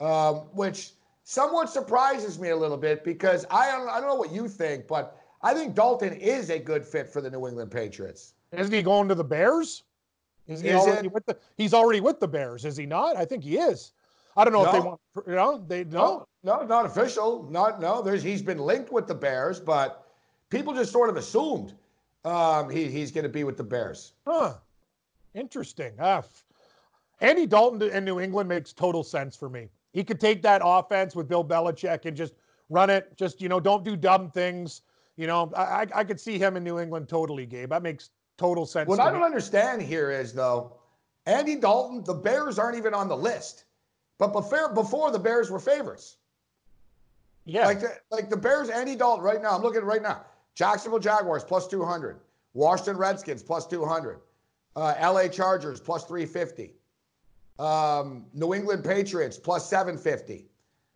um, 0.05 0.37
which 0.53 0.93
somewhat 1.25 1.71
surprises 1.71 2.39
me 2.39 2.51
a 2.51 2.57
little 2.57 2.77
bit 2.77 3.05
because 3.05 3.47
I 3.51 3.71
don't, 3.71 3.89
I 3.89 4.01
don't 4.01 4.09
know 4.09 4.17
what 4.17 4.33
you 4.33 4.49
think, 4.49 4.89
but 4.89 5.21
I 5.43 5.55
think 5.55 5.75
Dalton 5.75 6.13
is 6.15 6.51
a 6.51 6.59
good 6.59 6.85
fit 6.85 7.09
for 7.09 7.21
the 7.21 7.31
New 7.31 7.47
England 7.47 7.71
Patriots. 7.71 8.35
Isn't 8.53 8.73
he 8.73 8.83
going 8.83 9.09
to 9.09 9.15
the 9.15 9.25
Bears? 9.25 9.85
Is 10.49 10.61
he 10.61 10.69
Is 10.69 10.77
already 10.77 11.07
it? 11.09 11.13
with 11.13 11.27
the? 11.27 11.37
He's 11.57 11.75
already 11.75 12.01
with 12.01 12.21
the 12.21 12.29
Bears, 12.29 12.65
is 12.65 12.77
he 12.77 12.87
not? 12.87 13.17
I 13.17 13.25
think 13.25 13.43
he 13.43 13.59
is. 13.59 13.93
I 14.37 14.45
don't 14.45 14.53
know 14.53 14.65
if 14.65 14.73
they 14.73 14.81
want. 14.81 15.01
You 15.27 15.35
know, 15.35 15.65
they 15.67 15.85
no. 15.85 16.27
No, 16.45 16.59
no, 16.59 16.67
not 16.67 16.87
official. 16.87 17.49
Not 17.51 17.81
no. 17.81 18.03
There's 18.03 18.23
he's 18.23 18.43
been 18.43 18.59
linked 18.59 18.93
with 18.93 19.07
the 19.07 19.15
Bears, 19.15 19.59
but 19.59 20.07
people 20.51 20.75
just 20.75 20.93
sort 20.93 21.11
of 21.11 21.17
assumed 21.17 21.75
um, 22.27 22.69
he, 22.69 22.91
he's 22.91 23.11
going 23.13 23.23
to 23.23 23.31
be 23.31 23.45
with 23.45 23.57
the 23.57 23.65
Bears. 23.65 24.13
Huh. 24.27 24.55
Interesting. 25.35 25.93
F- 25.99 26.45
Andy 27.21 27.47
Dalton 27.47 27.81
in 27.83 28.05
New 28.05 28.21
England 28.21 28.49
makes 28.49 28.73
total 28.73 29.05
sense 29.05 29.37
for 29.37 29.49
me. 29.49 29.69
He 29.93 30.05
could 30.05 30.21
take 30.21 30.43
that 30.43 30.61
offense 30.65 31.15
with 31.15 31.29
Bill 31.29 31.45
Belichick 31.45 32.05
and 32.05 32.17
just 32.17 32.35
run 32.69 32.91
it. 32.91 33.17
Just 33.17 33.41
you 33.41 33.49
know, 33.49 33.61
don't 33.61 33.85
do 33.85 33.97
dumb 33.97 34.31
things. 34.31 34.83
You 35.17 35.27
know, 35.27 35.51
I 35.57 35.63
I, 35.63 35.87
I 35.95 36.05
could 36.05 36.21
see 36.21 36.39
him 36.39 36.57
in 36.57 36.65
New 36.65 36.79
England 36.79 37.09
totally, 37.09 37.47
Gabe. 37.47 37.71
That 37.71 37.83
makes 37.83 38.11
total 38.37 38.67
sense. 38.67 38.89
What 38.89 38.97
to 38.97 39.03
I 39.03 39.07
me. 39.07 39.13
don't 39.13 39.23
understand 39.25 39.81
here 39.81 40.11
is 40.11 40.33
though, 40.35 40.77
Andy 41.27 41.57
Dalton, 41.57 42.03
the 42.05 42.15
Bears 42.15 42.59
aren't 42.59 42.77
even 42.77 42.93
on 42.93 43.09
the 43.09 43.17
list, 43.17 43.65
but 44.19 44.33
before 44.33 44.75
before 44.75 45.11
the 45.11 45.19
Bears 45.19 45.51
were 45.51 45.61
favorites. 45.61 46.17
yeah, 47.47 47.67
Like 47.67 47.81
the, 47.81 47.95
like 48.11 48.29
the 48.29 48.37
Bears, 48.37 48.69
Andy 48.69 48.97
Dalton 48.97 49.25
right 49.25 49.41
now. 49.41 49.57
I'm 49.57 49.63
looking 49.63 49.83
right 49.83 50.03
now. 50.03 50.25
Jacksonville 50.57 50.99
Jaguars 50.99 51.45
plus 51.45 51.69
200, 51.69 52.19
Washington 52.55 52.97
Redskins 52.97 53.43
plus 53.43 53.67
200, 53.67 54.19
uh, 54.75 54.95
L.A. 54.97 55.29
Chargers 55.29 55.79
plus 55.79 56.05
350, 56.05 56.73
um, 57.59 58.25
New 58.33 58.55
England 58.55 58.83
Patriots 58.83 59.39
plus 59.39 59.69
750, 59.69 60.47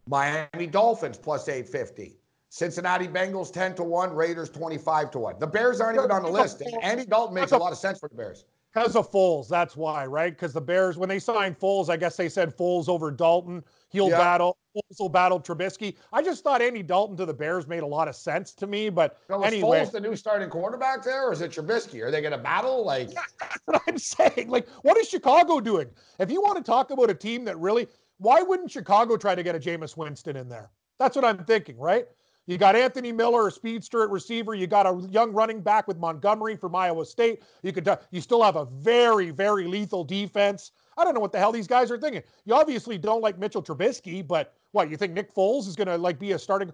Miami 0.09 0.67
Dolphins 0.67 1.19
plus 1.19 1.49
850. 1.49 2.17
Cincinnati 2.53 3.07
Bengals 3.07 3.53
10 3.53 3.77
to 3.77 3.85
1, 3.85 4.13
Raiders 4.13 4.51
25 4.51 5.13
to 5.13 5.19
1. 5.21 5.39
The 5.39 5.47
Bears 5.47 5.81
aren't 5.81 5.97
even 5.99 6.11
on 6.11 6.25
the 6.25 6.29
list. 6.29 6.63
Andy 6.83 7.05
Dalton 7.05 7.33
makes 7.33 7.53
a 7.53 7.57
lot 7.57 7.71
of 7.71 7.79
sense 7.79 8.01
for 8.01 8.09
the 8.09 8.17
Bears. 8.17 8.45
Because 8.73 8.95
of 8.95 9.11
Foles, 9.11 9.49
that's 9.49 9.77
why, 9.77 10.07
right? 10.07 10.33
Because 10.33 10.53
the 10.53 10.61
Bears, 10.61 10.97
when 10.97 11.09
they 11.09 11.19
signed 11.19 11.59
Foles, 11.59 11.89
I 11.89 11.97
guess 11.97 12.17
they 12.17 12.29
said 12.29 12.57
Foles 12.57 12.89
over 12.89 13.11
Dalton. 13.11 13.65
He'll 13.89 14.11
Yeah. 14.11 14.19
battle. 14.19 14.57
Foles 14.77 15.01
will 15.01 15.09
battle 15.09 15.41
Trubisky. 15.41 15.97
I 16.13 16.23
just 16.23 16.45
thought 16.45 16.63
Andy 16.63 16.85
Dalton 16.85 17.17
to 17.17 17.27
the 17.27 17.35
Bears 17.35 17.67
made 17.67 17.83
a 17.83 17.87
lot 17.87 18.07
of 18.07 18.15
sense 18.15 18.53
to 18.55 18.69
me. 18.69 18.89
But 18.89 19.19
So 19.29 19.43
is 19.43 19.53
anyway, 19.53 19.83
Foles 19.85 19.91
the 19.91 20.01
new 20.01 20.15
starting 20.15 20.49
quarterback 20.49 21.03
there, 21.03 21.27
or 21.27 21.33
is 21.33 21.41
it 21.41 21.51
Trubisky? 21.51 22.01
Are 22.01 22.13
they 22.13 22.21
going 22.21 22.31
to 22.31 22.39
battle? 22.39 22.85
Like, 22.85 23.11
that's 23.41 23.59
what 23.65 23.83
I'm 23.89 23.99
saying. 23.99 24.49
Like, 24.49 24.69
what 24.83 24.97
is 24.99 25.09
Chicago 25.09 25.59
doing? 25.59 25.91
If 26.21 26.31
you 26.31 26.41
want 26.41 26.57
to 26.59 26.63
talk 26.63 26.93
about 26.93 27.11
a 27.11 27.15
team 27.15 27.45
that 27.47 27.59
really, 27.59 27.89
why 28.19 28.41
wouldn't 28.43 28.71
Chicago 28.71 29.17
try 29.17 29.35
to 29.35 29.43
get 29.43 29.57
a 29.57 29.59
Jameis 29.59 29.97
Winston 29.97 30.37
in 30.37 30.49
there? 30.49 30.71
That's 31.01 31.17
what 31.17 31.25
I'm 31.25 31.45
thinking, 31.45 31.77
right? 31.77 32.07
You 32.51 32.59
got 32.59 32.75
Anthony 32.75 33.13
Miller, 33.13 33.47
a 33.47 33.51
speedster 33.53 34.03
at 34.03 34.11
receiver. 34.11 34.57
You 34.57 34.67
got 34.67 34.85
a 34.85 35.07
young 35.09 35.33
running 35.33 35.61
back 35.61 35.87
with 35.87 35.99
Montgomery 35.99 36.57
from 36.57 36.75
Iowa 36.75 37.07
State. 37.07 37.45
You 37.63 37.71
could, 37.73 37.89
you 38.11 38.21
still 38.21 38.43
have 38.43 38.57
a 38.57 38.65
very, 38.65 39.31
very 39.31 39.69
lethal 39.69 40.03
defense. 40.03 40.73
I 40.99 41.05
don't 41.05 41.15
know 41.15 41.21
what 41.21 41.31
the 41.31 41.39
hell 41.39 41.53
these 41.53 41.69
guys 41.69 41.93
are 41.93 41.99
thinking. 41.99 42.25
You 42.47 42.55
obviously 42.55 42.99
don't 42.99 43.21
like 43.21 43.39
Mitchell 43.39 43.63
Trubisky, 43.63 44.27
but 44.27 44.53
what 44.73 44.91
you 44.91 44.97
think 44.97 45.13
Nick 45.13 45.33
Foles 45.33 45.69
is 45.69 45.77
going 45.77 45.87
to 45.87 45.97
like 45.97 46.19
be 46.19 46.33
a 46.33 46.39
starting 46.41 46.73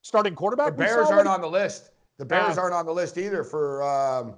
starting 0.00 0.34
quarterback? 0.34 0.68
The 0.76 0.84
Bears 0.84 1.10
aren't 1.10 1.28
on 1.28 1.42
the 1.42 1.50
list. 1.50 1.90
The 2.16 2.24
Bears 2.24 2.56
Yeah. 2.56 2.62
aren't 2.62 2.74
on 2.74 2.86
the 2.86 2.94
list 2.94 3.18
either 3.18 3.44
for 3.44 3.82
um, 3.82 4.36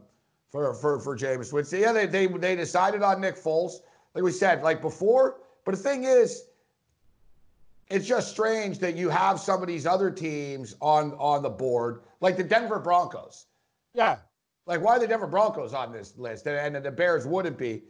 for 0.51 0.75
for 0.75 0.99
for 0.99 1.17
Jameis 1.17 1.53
Winston. 1.53 1.79
Yeah, 1.79 1.93
they 1.93 2.07
they 2.07 2.27
they 2.27 2.57
decided 2.57 3.05
on 3.05 3.21
Nick 3.21 3.37
Foles, 3.37 3.75
like 4.17 4.25
we 4.25 4.33
said, 4.33 4.65
like 4.65 4.83
before. 4.83 5.43
But 5.65 5.77
the 5.77 5.81
thing 5.81 6.03
is, 6.03 6.47
it's 7.93 8.07
just 8.07 8.31
strange 8.31 8.79
that 8.79 8.97
you 8.97 9.11
have 9.11 9.39
some 9.39 9.61
of 9.61 9.69
these 9.69 9.87
other 9.87 10.11
teams 10.11 10.75
on 10.81 11.13
on 11.19 11.43
the 11.43 11.51
board, 11.51 12.03
like 12.21 12.37
the 12.37 12.45
Denver 12.45 12.79
Broncos. 12.79 13.47
Yeah, 13.95 14.17
Like, 14.67 14.81
why 14.81 14.97
are 14.97 14.99
the 14.99 15.07
Denver 15.07 15.27
Broncos 15.27 15.75
on 15.75 15.93
this 15.93 16.17
list? 16.17 16.47
And, 16.47 16.77
and 16.77 16.85
the 16.85 16.91
Bears 16.91 17.27
wouldn't 17.27 17.59
be. 17.59 17.83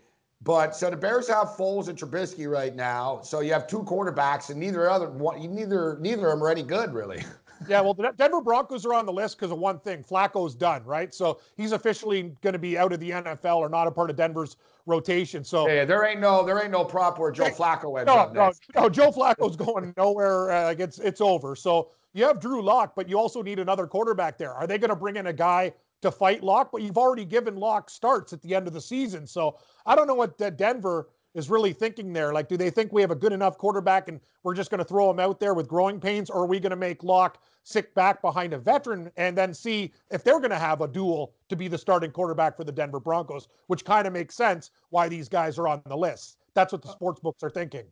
But 0.42 0.74
so 0.74 0.90
the 0.90 0.96
Bears 0.96 1.28
have 1.28 1.50
Foles 1.50 1.88
and 1.88 1.96
Trubisky 1.96 2.50
right 2.50 2.74
now. 2.74 3.20
So 3.22 3.40
you 3.40 3.52
have 3.52 3.68
two 3.68 3.84
quarterbacks, 3.84 4.50
and 4.50 4.58
neither 4.58 4.90
other 4.90 5.08
one, 5.08 5.54
neither 5.54 5.96
neither 6.00 6.26
of 6.26 6.32
them 6.32 6.42
are 6.42 6.50
any 6.50 6.62
good, 6.64 6.92
really. 6.92 7.24
Yeah, 7.68 7.80
well, 7.80 7.94
the 7.94 8.12
Denver 8.16 8.40
Broncos 8.40 8.84
are 8.84 8.92
on 8.92 9.06
the 9.06 9.12
list 9.12 9.36
because 9.36 9.52
of 9.52 9.58
one 9.58 9.78
thing: 9.78 10.02
Flacco's 10.02 10.56
done, 10.56 10.84
right? 10.84 11.14
So 11.14 11.38
he's 11.56 11.70
officially 11.70 12.34
going 12.40 12.54
to 12.54 12.58
be 12.58 12.76
out 12.76 12.92
of 12.92 12.98
the 12.98 13.10
NFL 13.10 13.58
or 13.58 13.68
not 13.68 13.86
a 13.86 13.90
part 13.92 14.10
of 14.10 14.16
Denver's 14.16 14.56
rotation. 14.86 15.44
So 15.44 15.68
yeah, 15.68 15.84
there 15.84 16.04
ain't 16.04 16.20
no 16.20 16.44
there 16.44 16.60
ain't 16.62 16.70
no 16.70 16.84
prop 16.84 17.18
where 17.18 17.30
Joe 17.30 17.50
Flacco 17.50 17.98
ends 17.98 18.06
no, 18.06 18.14
up 18.14 18.32
no, 18.32 18.46
next. 18.46 18.62
no, 18.74 18.88
Joe 18.88 19.10
Flacco's 19.10 19.56
going 19.56 19.94
nowhere. 19.96 20.50
Uh, 20.50 20.64
like 20.64 20.80
it's 20.80 20.98
it's 20.98 21.20
over. 21.20 21.54
So 21.54 21.90
you 22.14 22.24
have 22.24 22.40
Drew 22.40 22.62
Lock, 22.62 22.94
but 22.94 23.08
you 23.08 23.18
also 23.18 23.42
need 23.42 23.58
another 23.58 23.86
quarterback 23.86 24.38
there. 24.38 24.52
Are 24.52 24.66
they 24.66 24.78
going 24.78 24.90
to 24.90 24.96
bring 24.96 25.16
in 25.16 25.28
a 25.28 25.32
guy 25.32 25.72
to 26.02 26.10
fight 26.10 26.42
Lock? 26.42 26.70
But 26.72 26.82
you've 26.82 26.98
already 26.98 27.24
given 27.24 27.56
Lock 27.56 27.88
starts 27.88 28.32
at 28.32 28.42
the 28.42 28.54
end 28.54 28.66
of 28.66 28.74
the 28.74 28.80
season. 28.80 29.26
So 29.26 29.58
I 29.86 29.94
don't 29.94 30.06
know 30.06 30.14
what 30.14 30.40
uh, 30.40 30.50
Denver 30.50 31.08
is 31.34 31.48
really 31.48 31.72
thinking 31.72 32.12
there. 32.12 32.32
Like, 32.32 32.48
do 32.48 32.56
they 32.56 32.70
think 32.70 32.92
we 32.92 33.00
have 33.00 33.10
a 33.10 33.16
good 33.16 33.32
enough 33.32 33.58
quarterback 33.58 34.08
and 34.08 34.20
we're 34.42 34.54
just 34.54 34.70
going 34.70 34.78
to 34.78 34.84
throw 34.84 35.10
him 35.10 35.18
out 35.18 35.40
there 35.40 35.54
with 35.54 35.68
growing 35.68 36.00
pains, 36.00 36.30
or 36.30 36.42
are 36.42 36.46
we 36.46 36.60
going 36.60 36.70
to 36.70 36.76
make 36.76 37.02
Lock 37.02 37.38
sit 37.64 37.94
back 37.94 38.20
behind 38.22 38.52
a 38.52 38.58
veteran 38.58 39.10
and 39.16 39.36
then 39.36 39.54
see 39.54 39.92
if 40.10 40.24
they're 40.24 40.40
going 40.40 40.50
to 40.50 40.58
have 40.58 40.80
a 40.80 40.88
duel 40.88 41.32
to 41.48 41.56
be 41.56 41.68
the 41.68 41.78
starting 41.78 42.10
quarterback 42.10 42.56
for 42.56 42.64
the 42.64 42.72
Denver 42.72 43.00
Broncos, 43.00 43.48
which 43.68 43.84
kind 43.84 44.06
of 44.06 44.12
makes 44.12 44.34
sense 44.34 44.70
why 44.90 45.08
these 45.08 45.28
guys 45.28 45.58
are 45.58 45.68
on 45.68 45.82
the 45.86 45.96
list. 45.96 46.38
That's 46.54 46.72
what 46.72 46.82
the 46.82 46.90
sports 46.90 47.20
books 47.20 47.42
are 47.42 47.50
thinking. 47.50 47.84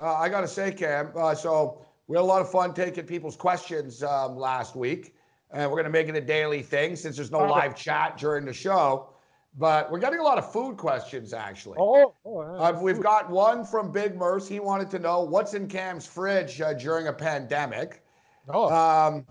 Uh, 0.00 0.14
I 0.14 0.28
got 0.28 0.42
to 0.42 0.48
say, 0.48 0.72
Cam, 0.72 1.10
uh, 1.16 1.34
so 1.34 1.84
we 2.06 2.16
had 2.16 2.22
a 2.22 2.24
lot 2.24 2.42
of 2.42 2.50
fun 2.50 2.74
taking 2.74 3.06
people's 3.06 3.36
questions 3.36 4.02
um, 4.02 4.36
last 4.36 4.76
week, 4.76 5.14
and 5.52 5.70
we're 5.70 5.76
going 5.76 5.84
to 5.84 5.90
make 5.90 6.08
it 6.08 6.16
a 6.16 6.20
daily 6.20 6.62
thing 6.62 6.96
since 6.96 7.16
there's 7.16 7.30
no 7.30 7.46
live 7.46 7.74
chat 7.76 8.18
during 8.18 8.44
the 8.44 8.52
show. 8.52 9.08
But 9.56 9.90
we're 9.90 10.00
getting 10.00 10.18
a 10.18 10.22
lot 10.22 10.36
of 10.38 10.50
food 10.52 10.76
questions, 10.76 11.32
actually. 11.32 11.76
Oh, 11.78 12.14
oh 12.24 12.40
uh, 12.40 12.76
we've 12.80 13.00
got 13.00 13.30
one 13.30 13.64
from 13.64 13.92
Big 13.92 14.16
Merce. 14.16 14.48
He 14.48 14.58
wanted 14.58 14.90
to 14.90 14.98
know 14.98 15.20
what's 15.20 15.54
in 15.54 15.68
Cam's 15.68 16.06
fridge 16.06 16.60
uh, 16.60 16.72
during 16.74 17.06
a 17.06 17.12
pandemic. 17.12 18.02
Oh. 18.48 18.68
Um, 18.68 19.26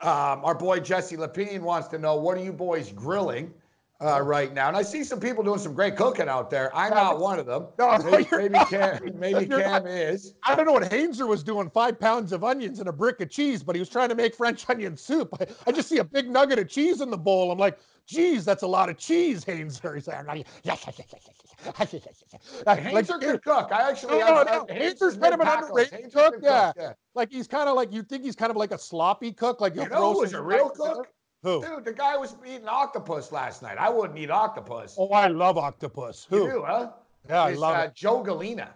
um, 0.00 0.44
our 0.44 0.54
boy 0.54 0.80
Jesse 0.80 1.16
Lapine 1.16 1.60
wants 1.60 1.88
to 1.88 1.98
know 1.98 2.16
what 2.16 2.36
are 2.36 2.42
you 2.42 2.52
boys 2.52 2.92
grilling 2.92 3.52
uh, 4.00 4.20
right 4.20 4.52
now? 4.52 4.68
And 4.68 4.76
I 4.76 4.82
see 4.82 5.04
some 5.04 5.20
people 5.20 5.44
doing 5.44 5.58
some 5.58 5.74
great 5.74 5.96
cooking 5.96 6.28
out 6.28 6.50
there. 6.50 6.74
I'm 6.74 6.90
not 6.90 7.18
one 7.20 7.38
of 7.38 7.46
them. 7.46 7.66
No, 7.78 7.98
maybe, 7.98 8.26
maybe 8.32 8.58
Cam, 8.68 9.10
maybe 9.16 9.46
Cam 9.46 9.86
is. 9.86 10.34
I 10.44 10.54
don't 10.54 10.66
know 10.66 10.72
what 10.72 10.90
Hainzer 10.90 11.26
was 11.26 11.42
doing. 11.42 11.68
Five 11.70 11.98
pounds 12.00 12.32
of 12.32 12.42
onions 12.42 12.80
and 12.80 12.88
a 12.88 12.92
brick 12.92 13.20
of 13.20 13.30
cheese, 13.30 13.62
but 13.62 13.74
he 13.74 13.80
was 13.80 13.88
trying 13.88 14.08
to 14.08 14.16
make 14.16 14.34
French 14.34 14.68
onion 14.68 14.96
soup. 14.96 15.28
I, 15.40 15.46
I 15.66 15.72
just 15.72 15.88
see 15.88 15.98
a 15.98 16.04
big 16.04 16.28
nugget 16.28 16.58
of 16.58 16.68
cheese 16.68 17.00
in 17.00 17.10
the 17.10 17.18
bowl. 17.18 17.52
I'm 17.52 17.58
like, 17.58 17.78
geez, 18.06 18.44
that's 18.44 18.62
a 18.62 18.66
lot 18.66 18.88
of 18.88 18.98
cheese, 18.98 19.44
Hainzer. 19.44 19.94
He's 19.94 20.06
like, 20.26 20.46
yes, 20.64 20.84
yes, 20.86 20.98
yes, 20.98 21.92
yes, 21.92 22.24
yes. 22.32 22.78
Hainzer 22.78 23.18
can 23.18 23.38
cook. 23.38 23.70
I 23.72 23.90
actually, 23.90 24.18
no, 24.18 24.26
I, 24.26 24.44
no, 24.44 24.66
I, 24.68 24.72
Hainzer's 24.72 25.16
kind 25.16 25.34
of 25.34 25.40
an 25.40 25.48
underrated 25.48 26.12
cook. 26.12 26.34
Yeah. 26.42 26.72
yeah. 26.76 26.92
Like 27.14 27.30
he's 27.30 27.46
kind 27.46 27.68
of 27.68 27.76
like 27.76 27.92
you 27.92 28.02
think 28.02 28.24
he's 28.24 28.36
kind 28.36 28.50
of 28.50 28.56
like 28.56 28.72
a 28.72 28.78
sloppy 28.78 29.32
cook. 29.32 29.60
Like 29.60 29.74
you 29.74 29.88
know, 29.88 30.12
who 30.12 30.20
was 30.20 30.32
a 30.32 30.42
real 30.42 30.70
cook. 30.70 31.08
Who? 31.42 31.60
Dude, 31.60 31.84
the 31.84 31.92
guy 31.92 32.16
was 32.16 32.36
eating 32.46 32.68
octopus 32.68 33.32
last 33.32 33.62
night. 33.62 33.76
I 33.76 33.90
wouldn't 33.90 34.18
eat 34.18 34.30
octopus. 34.30 34.94
Oh, 34.96 35.08
I 35.08 35.26
love 35.26 35.58
octopus. 35.58 36.24
Who? 36.30 36.44
You 36.44 36.50
do, 36.52 36.64
huh? 36.64 36.90
Yeah, 37.28 37.42
I 37.42 37.54
love 37.54 37.76
uh, 37.76 37.82
it. 37.82 37.94
Joe 37.94 38.22
Galena. 38.22 38.70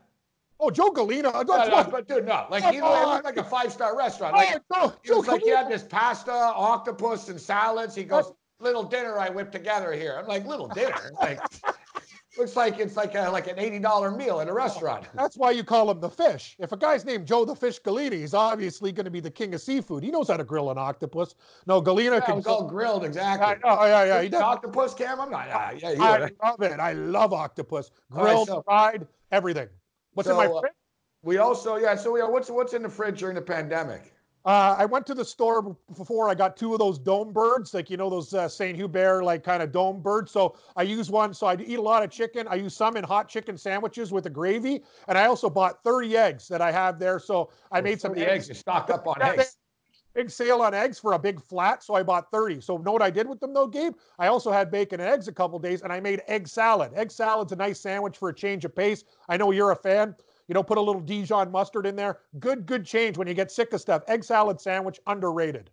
Oh, 0.59 0.71
Joe 0.71 0.91
Galena. 0.91 1.31
That's 1.33 1.49
no, 1.49 1.83
no, 1.83 1.89
but 1.91 2.09
dude, 2.09 2.27
no. 2.27 2.47
Like 2.51 2.65
he 2.65 2.81
looked 2.81 3.25
like 3.25 3.37
a 3.37 3.45
five-star 3.45 3.97
restaurant. 3.97 4.35
Like, 4.35 4.61
oh, 4.73 4.95
it 5.05 5.15
was 5.15 5.29
like 5.29 5.43
he 5.43 5.51
had 5.51 5.71
this 5.71 5.83
pasta, 5.83 6.33
octopus, 6.33 7.29
and 7.29 7.41
salads. 7.41 7.95
He 7.95 8.05
goes, 8.05 8.33
little 8.61 8.83
dinner 8.83 9.19
I 9.19 9.29
whipped 9.31 9.53
together 9.53 9.93
here. 9.93 10.17
I'm 10.19 10.27
like, 10.27 10.47
little 10.47 10.69
dinner? 10.69 11.13
Like 11.21 11.41
looks 12.39 12.57
like 12.57 12.79
it's 12.79 12.97
like 12.97 13.15
a, 13.15 13.29
like 13.31 13.47
an 13.49 13.57
$80 13.57 14.17
meal 14.17 14.41
at 14.41 14.49
a 14.49 14.53
restaurant. 14.53 15.07
That's 15.15 15.37
why 15.37 15.51
you 15.51 15.65
call 15.65 15.91
him 15.91 16.01
the 16.01 16.09
fish. 16.09 16.57
If 16.59 16.73
a 16.73 16.77
guy's 16.77 17.05
named 17.05 17.27
Joe 17.27 17.45
the 17.45 17.55
Fish 17.55 17.79
Galena, 17.79 18.17
he's 18.17 18.35
obviously 18.35 18.93
going 18.93 19.05
to 19.05 19.11
be 19.11 19.21
the 19.21 19.31
king 19.31 19.55
of 19.55 19.61
seafood. 19.61 20.03
He 20.03 20.11
knows 20.11 20.29
how 20.29 20.37
to 20.37 20.45
grill 20.45 20.71
an 20.71 20.79
octopus. 20.79 21.35
No, 21.67 21.81
Galena 21.81 22.17
yeah, 22.17 22.21
can. 22.21 22.39
It's 22.39 22.47
all 22.47 22.69
grilled, 22.69 23.05
exactly. 23.05 23.47
I 23.47 23.77
know, 23.77 23.85
yeah, 23.85 24.05
yeah. 24.05 24.23
He 24.23 24.29
does. 24.29 24.43
Octopus, 24.43 24.95
Cam? 24.95 25.21
I'm 25.21 25.31
not. 25.31 25.49
Uh, 25.49 25.71
yeah, 25.79 25.95
I 25.99 26.31
love 26.43 26.63
it. 26.63 26.81
I 26.81 26.93
love 26.93 27.33
octopus. 27.33 27.91
Grilled, 28.11 28.49
right, 28.49 28.55
so, 28.55 28.63
fried, 28.63 29.07
everything. 29.33 29.69
What's 30.15 30.29
so, 30.29 30.41
in 30.41 30.49
my 30.49 30.61
fridge? 30.61 30.71
Uh, 30.71 30.75
we 31.23 31.39
also, 31.39 31.77
yeah. 31.77 31.97
So, 31.97 32.17
yeah, 32.17 32.29
what's 32.29 32.51
what's 32.51 32.75
in 32.75 32.83
the 32.83 32.89
fridge 32.89 33.21
during 33.21 33.35
the 33.35 33.43
pandemic? 33.43 34.13
Uh, 34.47 34.77
I 34.79 34.85
went 34.85 35.05
to 35.07 35.15
the 35.15 35.25
store 35.25 35.77
before. 35.97 36.29
I 36.29 36.35
got 36.37 36.57
two 36.57 36.73
of 36.73 36.79
those 36.79 37.01
dome 37.01 37.33
birds, 37.33 37.75
like 37.75 37.91
you 37.91 37.97
know 37.97 38.09
those 38.09 38.33
uh, 38.33 38.49
Saint 38.49 38.77
Hubert 38.77 39.25
like 39.25 39.43
kind 39.43 39.61
of 39.61 39.73
dome 39.73 40.01
birds. 40.01 40.31
So 40.31 40.57
I 40.77 40.85
use 40.85 41.11
one. 41.11 41.35
So 41.35 41.49
I 41.49 41.57
eat 41.57 41.81
a 41.81 41.83
lot 41.83 42.05
of 42.05 42.11
chicken. 42.11 42.47
I 42.49 42.55
use 42.55 42.77
some 42.77 42.97
in 42.97 43.03
hot 43.03 43.29
chicken 43.29 43.59
sandwiches 43.59 44.13
with 44.13 44.23
the 44.23 44.31
gravy, 44.31 44.85
and 45.09 45.19
I 45.19 45.27
also 45.27 45.51
bought 45.51 45.83
30 45.83 46.17
eggs 46.17 46.47
that 46.47 46.63
I 46.63 46.71
have 46.71 47.01
there. 47.01 47.19
So 47.19 47.51
I 47.73 47.81
made 47.81 48.01
some 48.01 48.13
eggs. 48.13 48.23
eggs. 48.23 48.49
You 48.49 48.55
stocked 48.55 48.91
up 48.91 49.09
on 49.09 49.21
eggs. 49.21 49.57
Big 50.15 50.31
sale 50.31 50.63
on 50.63 50.73
eggs 50.73 50.99
for 50.99 51.13
a 51.13 51.19
big 51.19 51.43
flat, 51.43 51.83
so 51.83 51.95
I 51.95 52.03
bought 52.05 52.31
30. 52.31 52.61
So 52.61 52.79
know 52.79 52.93
what 52.93 53.03
I 53.03 53.11
did 53.11 53.29
with 53.29 53.41
them 53.41 53.53
though, 53.53 53.67
Gabe? 53.67 53.95
I 54.19 54.29
also 54.29 54.51
had 54.53 54.71
bacon 54.71 55.01
and 55.01 55.11
eggs 55.11 55.27
a 55.27 55.33
couple 55.33 55.59
days, 55.59 55.83
and 55.83 55.93
I 55.93 55.99
made 55.99 56.23
egg 56.29 56.47
salad. 56.47 56.93
Egg 56.95 57.11
salad's 57.11 57.53
a 57.53 57.57
nice 57.57 57.81
sandwich 57.81 58.17
for 58.17 58.29
a 58.29 58.35
change 58.35 58.65
of 58.65 58.75
pace. 58.75 59.03
I 59.29 59.37
know 59.37 59.51
you're 59.51 59.73
a 59.73 59.77
fan. 59.77 60.15
You 60.49 60.55
know, 60.55 60.63
put 60.63 60.79
a 60.79 60.81
little 60.81 61.01
Dijon 61.01 61.51
mustard 61.51 61.87
in 61.87 61.97
there. 61.97 62.19
Good, 62.39 62.67
good 62.67 62.87
change 62.87 63.19
when 63.19 63.27
you 63.27 63.35
get 63.35 63.51
sick 63.51 63.73
of 63.73 63.81
stuff. 63.81 64.03
Egg 64.07 64.23
salad 64.23 64.61
sandwich, 64.61 65.01
underrated. 65.07 65.71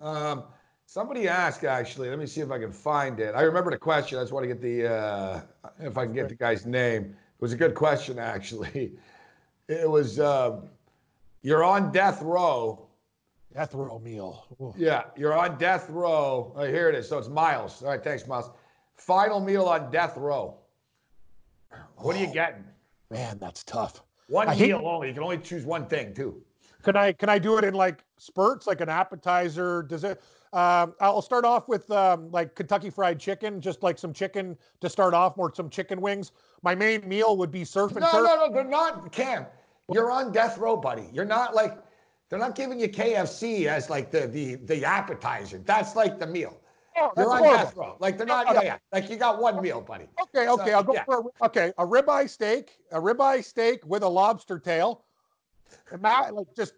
Um, 0.00 0.44
somebody 0.86 1.28
asked 1.28 1.64
actually. 1.64 2.08
Let 2.08 2.18
me 2.18 2.26
see 2.26 2.40
if 2.40 2.50
I 2.50 2.58
can 2.58 2.72
find 2.72 3.20
it. 3.20 3.34
I 3.34 3.42
remember 3.42 3.70
the 3.70 3.78
question. 3.78 4.18
I 4.18 4.22
just 4.22 4.32
want 4.32 4.44
to 4.44 4.48
get 4.48 4.60
the 4.60 4.92
uh, 4.92 5.40
if 5.80 5.98
I 5.98 6.04
can 6.04 6.14
get 6.14 6.28
the 6.28 6.34
guy's 6.34 6.64
name. 6.66 7.04
It 7.04 7.40
was 7.40 7.52
a 7.52 7.56
good 7.56 7.74
question 7.74 8.18
actually. 8.18 8.92
It 9.68 9.88
was 9.88 10.18
um, 10.18 10.68
you're 11.40 11.64
on 11.64 11.92
death 11.92 12.20
row. 12.20 12.88
Death 13.54 13.74
row 13.74 14.00
meal. 14.00 14.44
Ooh. 14.60 14.74
Yeah, 14.76 15.04
you're 15.16 15.38
on 15.38 15.56
death 15.56 15.88
row. 15.88 16.52
Oh, 16.56 16.64
here 16.64 16.88
it 16.88 16.94
is. 16.94 17.08
So 17.08 17.16
it's 17.16 17.28
Miles. 17.28 17.80
All 17.82 17.88
right, 17.88 18.02
thanks, 18.02 18.26
Miles. 18.26 18.50
Final 18.96 19.40
meal 19.40 19.64
on 19.66 19.90
death 19.90 20.16
row. 20.16 20.58
What 21.96 22.16
are 22.16 22.18
you 22.18 22.26
getting? 22.26 22.64
Man, 23.12 23.38
that's 23.38 23.62
tough. 23.62 24.02
One 24.28 24.48
I 24.48 24.54
meal 24.54 24.78
hate, 24.78 24.84
only. 24.84 25.08
You 25.08 25.14
can 25.14 25.22
only 25.22 25.38
choose 25.38 25.66
one 25.66 25.86
thing 25.86 26.14
too. 26.14 26.42
Can 26.82 26.96
I 26.96 27.12
can 27.12 27.28
I 27.28 27.38
do 27.38 27.58
it 27.58 27.64
in 27.64 27.74
like 27.74 28.02
spurts, 28.16 28.66
like 28.66 28.80
an 28.80 28.88
appetizer? 28.88 29.82
Does 29.82 30.02
it? 30.02 30.22
Um, 30.54 30.94
I'll 31.00 31.20
start 31.20 31.44
off 31.44 31.68
with 31.68 31.90
um, 31.90 32.30
like 32.30 32.54
Kentucky 32.54 32.88
Fried 32.88 33.20
Chicken, 33.20 33.60
just 33.60 33.82
like 33.82 33.98
some 33.98 34.14
chicken 34.14 34.56
to 34.80 34.88
start 34.88 35.12
off, 35.12 35.36
more 35.36 35.52
some 35.54 35.68
chicken 35.68 36.00
wings. 36.00 36.32
My 36.62 36.74
main 36.74 37.06
meal 37.06 37.36
would 37.36 37.50
be 37.50 37.64
surf 37.64 37.92
and 37.92 38.00
no, 38.00 38.10
turf. 38.10 38.24
No, 38.24 38.46
no, 38.46 38.52
they're 38.52 38.64
not. 38.64 39.12
Cam, 39.12 39.44
you're 39.92 40.10
on 40.10 40.32
death 40.32 40.56
row, 40.56 40.76
buddy. 40.76 41.08
You're 41.12 41.26
not 41.26 41.54
like 41.54 41.76
they're 42.30 42.38
not 42.38 42.54
giving 42.54 42.80
you 42.80 42.88
KFC 42.88 43.66
as 43.66 43.90
like 43.90 44.10
the 44.10 44.26
the 44.26 44.54
the 44.54 44.86
appetizer. 44.86 45.58
That's 45.58 45.94
like 45.94 46.18
the 46.18 46.26
meal. 46.26 46.61
Oh, 46.96 47.10
You're 47.16 47.30
on 47.30 47.42
death 47.42 47.76
row. 47.76 47.96
Like 48.00 48.18
they're 48.18 48.26
not. 48.26 48.46
Yeah, 48.54 48.62
yeah. 48.62 48.78
Like 48.92 49.08
you 49.08 49.16
got 49.16 49.40
one 49.40 49.60
meal, 49.62 49.80
buddy. 49.80 50.06
Okay, 50.22 50.48
okay. 50.48 50.70
So, 50.70 50.76
I'll 50.76 50.82
go 50.82 50.94
yeah. 50.94 51.04
for 51.04 51.24
a, 51.40 51.46
okay 51.46 51.72
a 51.78 51.86
ribeye 51.86 52.28
steak, 52.28 52.78
a 52.92 53.00
ribeye 53.00 53.44
steak 53.44 53.84
with 53.86 54.02
a 54.02 54.08
lobster 54.08 54.58
tail, 54.58 55.04
like 56.00 56.46
just 56.54 56.74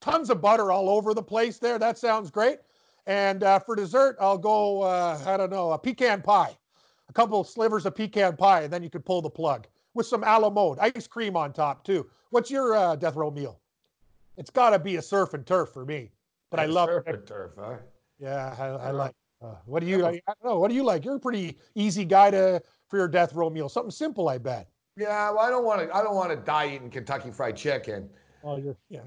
tons 0.00 0.30
of 0.30 0.40
butter 0.40 0.72
all 0.72 0.88
over 0.88 1.14
the 1.14 1.22
place. 1.22 1.58
There, 1.58 1.78
that 1.78 1.98
sounds 1.98 2.30
great. 2.30 2.58
And 3.06 3.42
uh, 3.42 3.58
for 3.58 3.76
dessert, 3.76 4.16
I'll 4.20 4.38
go. 4.38 4.82
Uh, 4.82 5.20
I 5.26 5.36
don't 5.36 5.50
know, 5.50 5.72
a 5.72 5.78
pecan 5.78 6.22
pie, 6.22 6.56
a 7.08 7.12
couple 7.12 7.40
of 7.40 7.46
slivers 7.46 7.84
of 7.84 7.94
pecan 7.94 8.36
pie, 8.36 8.62
and 8.62 8.72
then 8.72 8.82
you 8.82 8.90
could 8.90 9.04
pull 9.04 9.20
the 9.20 9.30
plug 9.30 9.66
with 9.94 10.06
some 10.06 10.24
a 10.24 10.38
la 10.38 10.50
mode, 10.50 10.78
ice 10.80 11.06
cream 11.06 11.36
on 11.36 11.52
top 11.52 11.84
too. 11.84 12.06
What's 12.30 12.50
your 12.50 12.74
uh, 12.74 12.96
death 12.96 13.14
row 13.14 13.30
meal? 13.30 13.60
It's 14.36 14.50
got 14.50 14.70
to 14.70 14.78
be 14.78 14.96
a 14.96 15.02
surf 15.02 15.34
and 15.34 15.46
turf 15.46 15.70
for 15.72 15.84
me. 15.84 16.10
But 16.50 16.60
I 16.60 16.66
love 16.66 16.88
surf 16.88 17.04
and 17.06 17.26
turf. 17.26 17.52
Huh? 17.58 17.76
Yeah, 18.18 18.54
I, 18.58 18.66
I 18.66 18.90
like. 18.90 19.14
Uh, 19.44 19.56
what 19.66 19.80
do 19.80 19.86
you 19.86 19.98
like? 19.98 20.22
I 20.26 20.32
don't 20.32 20.52
know. 20.52 20.58
What 20.58 20.68
do 20.68 20.74
you 20.74 20.84
like? 20.84 21.04
You're 21.04 21.16
a 21.16 21.20
pretty 21.20 21.58
easy 21.74 22.04
guy 22.04 22.30
to 22.30 22.62
for 22.88 22.98
your 22.98 23.08
death 23.08 23.34
row 23.34 23.50
meal. 23.50 23.68
Something 23.68 23.90
simple, 23.90 24.28
I 24.28 24.38
bet. 24.38 24.68
Yeah, 24.96 25.30
well, 25.30 25.40
I 25.40 25.50
don't 25.50 25.64
want 25.64 25.82
to. 25.82 25.94
I 25.94 26.02
don't 26.02 26.14
want 26.14 26.30
to 26.30 26.36
die 26.36 26.74
eating 26.74 26.90
Kentucky 26.90 27.30
Fried 27.30 27.56
Chicken. 27.56 28.08
Oh, 28.42 28.56
you're 28.56 28.76
yeah. 28.88 29.00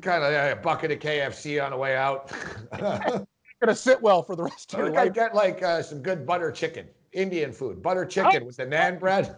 Kind 0.00 0.24
of 0.24 0.32
yeah, 0.32 0.46
a 0.46 0.56
bucket 0.56 0.90
of 0.90 0.98
KFC 0.98 1.62
on 1.64 1.70
the 1.70 1.76
way 1.76 1.96
out. 1.96 2.32
gonna 3.60 3.74
sit 3.74 4.00
well 4.00 4.22
for 4.22 4.36
the 4.36 4.42
rest 4.42 4.72
of 4.74 4.80
your 4.80 4.90
life. 4.90 4.98
I 4.98 5.08
get 5.08 5.34
like 5.34 5.62
uh, 5.62 5.82
some 5.82 6.02
good 6.02 6.26
butter 6.26 6.50
chicken, 6.50 6.86
Indian 7.12 7.52
food, 7.52 7.82
butter 7.82 8.04
chicken 8.04 8.42
oh. 8.42 8.46
with 8.46 8.56
the 8.56 8.66
naan 8.66 8.98
bread. 8.98 9.36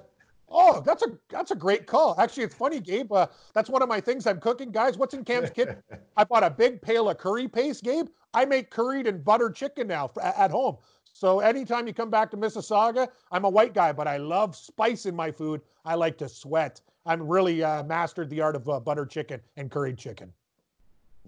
Oh, 0.48 0.80
that's 0.80 1.02
a 1.02 1.18
that's 1.28 1.50
a 1.50 1.56
great 1.56 1.86
call. 1.86 2.14
Actually, 2.20 2.44
it's 2.44 2.54
funny, 2.54 2.80
Gabe. 2.80 3.12
Uh, 3.12 3.26
that's 3.54 3.68
one 3.68 3.82
of 3.82 3.88
my 3.88 4.00
things 4.00 4.26
I'm 4.26 4.40
cooking, 4.40 4.70
guys. 4.70 4.96
What's 4.96 5.14
in 5.14 5.24
Cam's 5.24 5.50
kitchen? 5.50 5.82
I 6.16 6.24
bought 6.24 6.44
a 6.44 6.50
big 6.50 6.80
pail 6.80 7.08
of 7.08 7.18
curry 7.18 7.48
paste, 7.48 7.82
Gabe. 7.82 8.06
I 8.36 8.44
make 8.44 8.70
curried 8.70 9.06
and 9.06 9.24
butter 9.24 9.50
chicken 9.50 9.88
now 9.88 10.10
at 10.22 10.50
home. 10.50 10.76
So 11.14 11.40
anytime 11.40 11.86
you 11.86 11.94
come 11.94 12.10
back 12.10 12.30
to 12.32 12.36
Mississauga, 12.36 13.08
I'm 13.32 13.46
a 13.46 13.48
white 13.48 13.72
guy, 13.72 13.92
but 13.92 14.06
I 14.06 14.18
love 14.18 14.54
spice 14.54 15.06
in 15.06 15.16
my 15.16 15.32
food. 15.32 15.62
I 15.86 15.94
like 15.94 16.18
to 16.18 16.28
sweat. 16.28 16.82
I'm 17.06 17.26
really 17.26 17.64
uh, 17.64 17.82
mastered 17.84 18.28
the 18.28 18.42
art 18.42 18.54
of 18.54 18.68
uh, 18.68 18.78
butter 18.78 19.06
chicken 19.06 19.40
and 19.56 19.70
curried 19.70 19.96
chicken. 19.96 20.30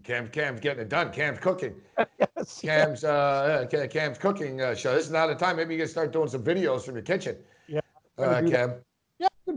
Cam, 0.04 0.28
Cam's 0.28 0.60
getting 0.60 0.82
it 0.82 0.90
done. 0.90 1.10
Cam's 1.10 1.38
cooking. 1.38 1.74
yes, 2.18 2.60
Cam's 2.60 3.04
uh, 3.04 3.66
Cam's 3.90 4.18
cooking 4.18 4.60
uh, 4.60 4.74
show. 4.74 4.94
This 4.94 5.06
is 5.06 5.10
not 5.10 5.30
a 5.30 5.34
time. 5.34 5.56
Maybe 5.56 5.74
you 5.74 5.80
can 5.80 5.88
start 5.88 6.12
doing 6.12 6.28
some 6.28 6.42
videos 6.42 6.84
from 6.84 6.94
your 6.94 7.02
kitchen. 7.02 7.36
Yeah. 7.66 7.80
uh, 8.18 8.42
Cam. 8.42 8.50
Yeah, 8.50 8.74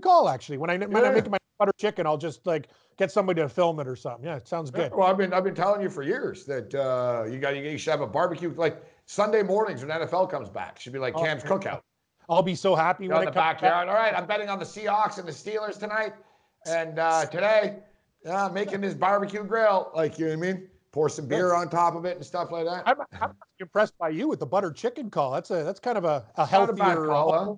good 0.02 0.08
call 0.10 0.30
actually. 0.30 0.58
When 0.58 0.70
I 0.70 0.78
when 0.78 0.91
Yeah. 0.91 1.08
I'm 1.10 1.14
making 1.14 1.32
my 1.32 1.38
butter 1.60 1.72
chicken, 1.80 2.06
I'll 2.06 2.18
just 2.18 2.45
like 2.45 2.70
get 2.97 3.12
somebody 3.12 3.41
to 3.41 3.49
film 3.49 3.80
it 3.80 3.88
or 3.88 3.95
something. 3.95 4.26
Yeah, 4.26 4.36
it 4.38 4.47
sounds 4.47 4.72
good. 4.72 4.91
Well, 4.93 5.08
I've 5.08 5.18
been 5.18 5.34
I've 5.34 5.43
been 5.43 5.56
telling 5.56 5.82
you 5.82 5.89
for 5.89 6.04
years 6.04 6.45
that 6.45 6.74
uh, 6.76 7.26
you 7.30 7.39
got 7.39 7.56
you 7.56 7.78
should 7.78 7.91
have 7.91 8.02
a 8.02 8.08
barbecue 8.08 8.54
like 8.56 8.84
Sunday 9.06 9.43
mornings 9.43 9.86
when 9.86 9.89
NFL 9.97 10.30
comes 10.30 10.49
back. 10.49 10.80
Should 10.80 10.93
be 10.93 10.99
like 10.99 11.16
Oh, 11.16 11.24
Cam's 11.24 11.43
cookout. 11.43 11.82
I'll 12.30 12.41
be 12.43 12.56
so 12.56 12.76
happy 12.76 13.06
You're 13.06 13.14
when 13.14 13.24
in 13.24 13.26
the 13.26 13.32
comes 13.32 13.36
back. 13.43 13.62
backyard. 13.62 13.89
All 13.89 13.95
right, 13.95 14.14
I'm 14.16 14.26
betting 14.26 14.49
on 14.49 14.58
the 14.60 14.66
Seahawks 14.66 15.18
and 15.18 15.28
the 15.28 15.32
Steelers 15.32 15.78
tonight. 15.78 16.14
And 16.68 16.99
uh, 16.99 17.26
today, 17.26 17.80
uh, 18.26 18.49
making 18.54 18.82
this 18.82 18.93
barbecue 18.93 19.43
grill, 19.43 19.91
like 19.95 20.18
you 20.20 20.26
know 20.28 20.38
what 20.38 20.47
I 20.47 20.54
mean? 20.54 20.68
Pour 20.91 21.10
some 21.10 21.26
beer 21.26 21.54
on 21.54 21.70
top 21.70 21.95
of 21.95 22.06
it 22.06 22.18
and 22.18 22.26
stuff 22.26 22.52
like 22.52 22.66
that. 22.66 22.84
I'm, 22.86 22.97
I'm 23.22 23.32
impressed 23.60 23.97
by 23.97 24.10
you 24.10 24.28
with 24.28 24.39
the 24.39 24.45
butter 24.45 24.72
chicken 24.72 25.10
call. 25.10 25.32
That's 25.32 25.49
a 25.49 25.64
that's 25.64 25.80
kind 25.80 25.97
of 25.97 26.04
a, 26.06 26.26
a 26.36 26.39
Not 26.39 26.43
a 26.43 26.45
healthier. 26.45 27.06
call, 27.08 27.32
huh? 27.34 27.54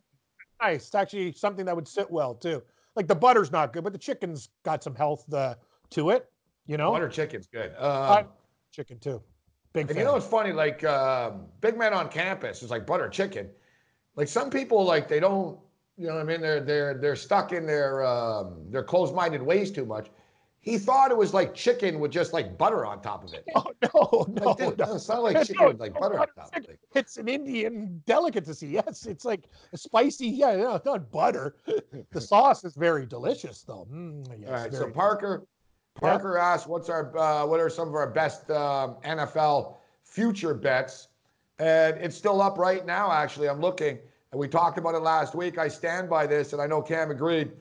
Nice. 0.64 0.86
It's 0.86 0.95
actually 0.95 1.34
something 1.34 1.66
that 1.66 1.76
would 1.76 1.88
sit 1.88 2.09
well 2.09 2.34
too. 2.34 2.64
Like 2.95 3.07
the 3.07 3.16
butter's 3.16 3.51
not 3.51 3.74
good, 3.74 3.84
but 3.84 3.91
the 3.91 3.99
chicken's 3.99 4.49
got 4.64 4.84
some 4.84 4.95
health 4.95 5.32
uh, 5.34 5.55
to 5.91 6.11
it. 6.11 6.30
You 6.68 6.78
know, 6.78 6.91
Butter 6.91 7.09
chicken's 7.09 7.47
good. 7.47 7.74
Um, 7.78 8.28
chicken 8.72 8.97
too. 8.99 9.22
Big 9.74 9.82
and 9.82 9.89
fan. 9.89 9.97
you 9.97 10.03
know 10.05 10.14
what's 10.14 10.28
funny? 10.28 10.53
Like 10.53 10.84
um, 10.84 11.47
big 11.59 11.78
men 11.78 11.93
on 11.93 12.07
campus 12.07 12.64
is 12.64 12.70
like 12.70 12.86
butter 12.86 13.09
chicken. 13.09 13.49
Like 14.16 14.28
some 14.28 14.49
people, 14.49 14.86
like 14.86 15.09
they 15.09 15.20
don't, 15.20 15.59
you 15.97 16.07
know 16.07 16.14
what 16.14 16.22
I 16.22 16.24
mean? 16.24 16.39
They're 16.39 16.61
they're 16.61 16.93
they're 16.93 17.16
stuck 17.16 17.51
in 17.51 17.66
their 17.66 18.05
um, 18.05 18.66
their 18.70 18.84
closed-minded 18.84 19.41
ways 19.41 19.72
too 19.72 19.86
much. 19.86 20.09
He 20.64 20.78
thought 20.78 21.11
it 21.11 21.18
was 21.18 21.34
like 21.34 21.53
chicken 21.53 21.99
with 21.99 22.09
just 22.09 22.32
like 22.32 22.57
butter 22.57 22.86
on 22.86 23.01
top 23.01 23.26
of 23.26 23.34
it. 23.34 23.43
oh 23.55 23.66
no, 23.84 24.26
no, 24.30 24.47
Like, 24.47 24.57
dude, 24.57 24.78
no. 24.80 24.86
no, 24.86 24.95
it's 24.95 25.09
not 25.09 25.22
like 25.22 25.34
No, 25.34 25.43
chicken 25.43 25.68
with 25.68 25.78
no, 25.78 25.84
like 25.84 25.99
butter 25.99 26.20
on 26.22 26.28
top. 26.38 26.55
of 26.55 26.64
it. 26.64 26.80
It's 26.95 27.18
an 27.18 27.28
Indian 27.28 28.01
delicacy. 28.07 28.68
Yes, 28.68 29.05
it's 29.05 29.26
like 29.26 29.49
spicy. 29.76 30.28
Yeah, 30.28 30.55
no, 30.55 30.76
it's 30.76 30.86
not 30.86 31.11
butter. 31.11 31.57
The 32.11 32.22
sauce 32.22 32.64
is 32.64 32.76
very 32.76 33.05
delicious, 33.05 33.61
though. 33.64 33.86
Mm, 33.91 34.26
yes, 34.39 34.47
All 34.49 34.55
right. 34.55 34.74
So. 34.74 34.89
Parker, 34.89 35.43
Parker 35.95 36.38
asked, 36.38 36.68
"What's 36.68 36.88
our 36.89 37.16
uh, 37.18 37.45
what 37.45 37.59
are 37.59 37.70
some 37.70 37.89
of 37.89 37.95
our 37.95 38.09
best 38.09 38.49
um, 38.49 38.95
NFL 39.03 39.76
future 40.03 40.53
bets?" 40.53 41.09
And 41.59 41.97
it's 41.97 42.16
still 42.16 42.41
up 42.41 42.57
right 42.57 42.86
now. 42.86 43.11
Actually, 43.11 43.49
I'm 43.49 43.59
looking, 43.59 43.99
and 44.32 44.39
we 44.39 44.47
talked 44.47 44.78
about 44.78 44.95
it 44.95 44.99
last 44.99 45.36
week. 45.36 45.57
I 45.57 45.68
stand 45.68 46.09
by 46.09 46.26
this, 46.26 46.53
and 46.53 46.61
I 46.61 46.68
know 46.68 46.82
Cam 46.82 47.11
agreed. 47.11 47.51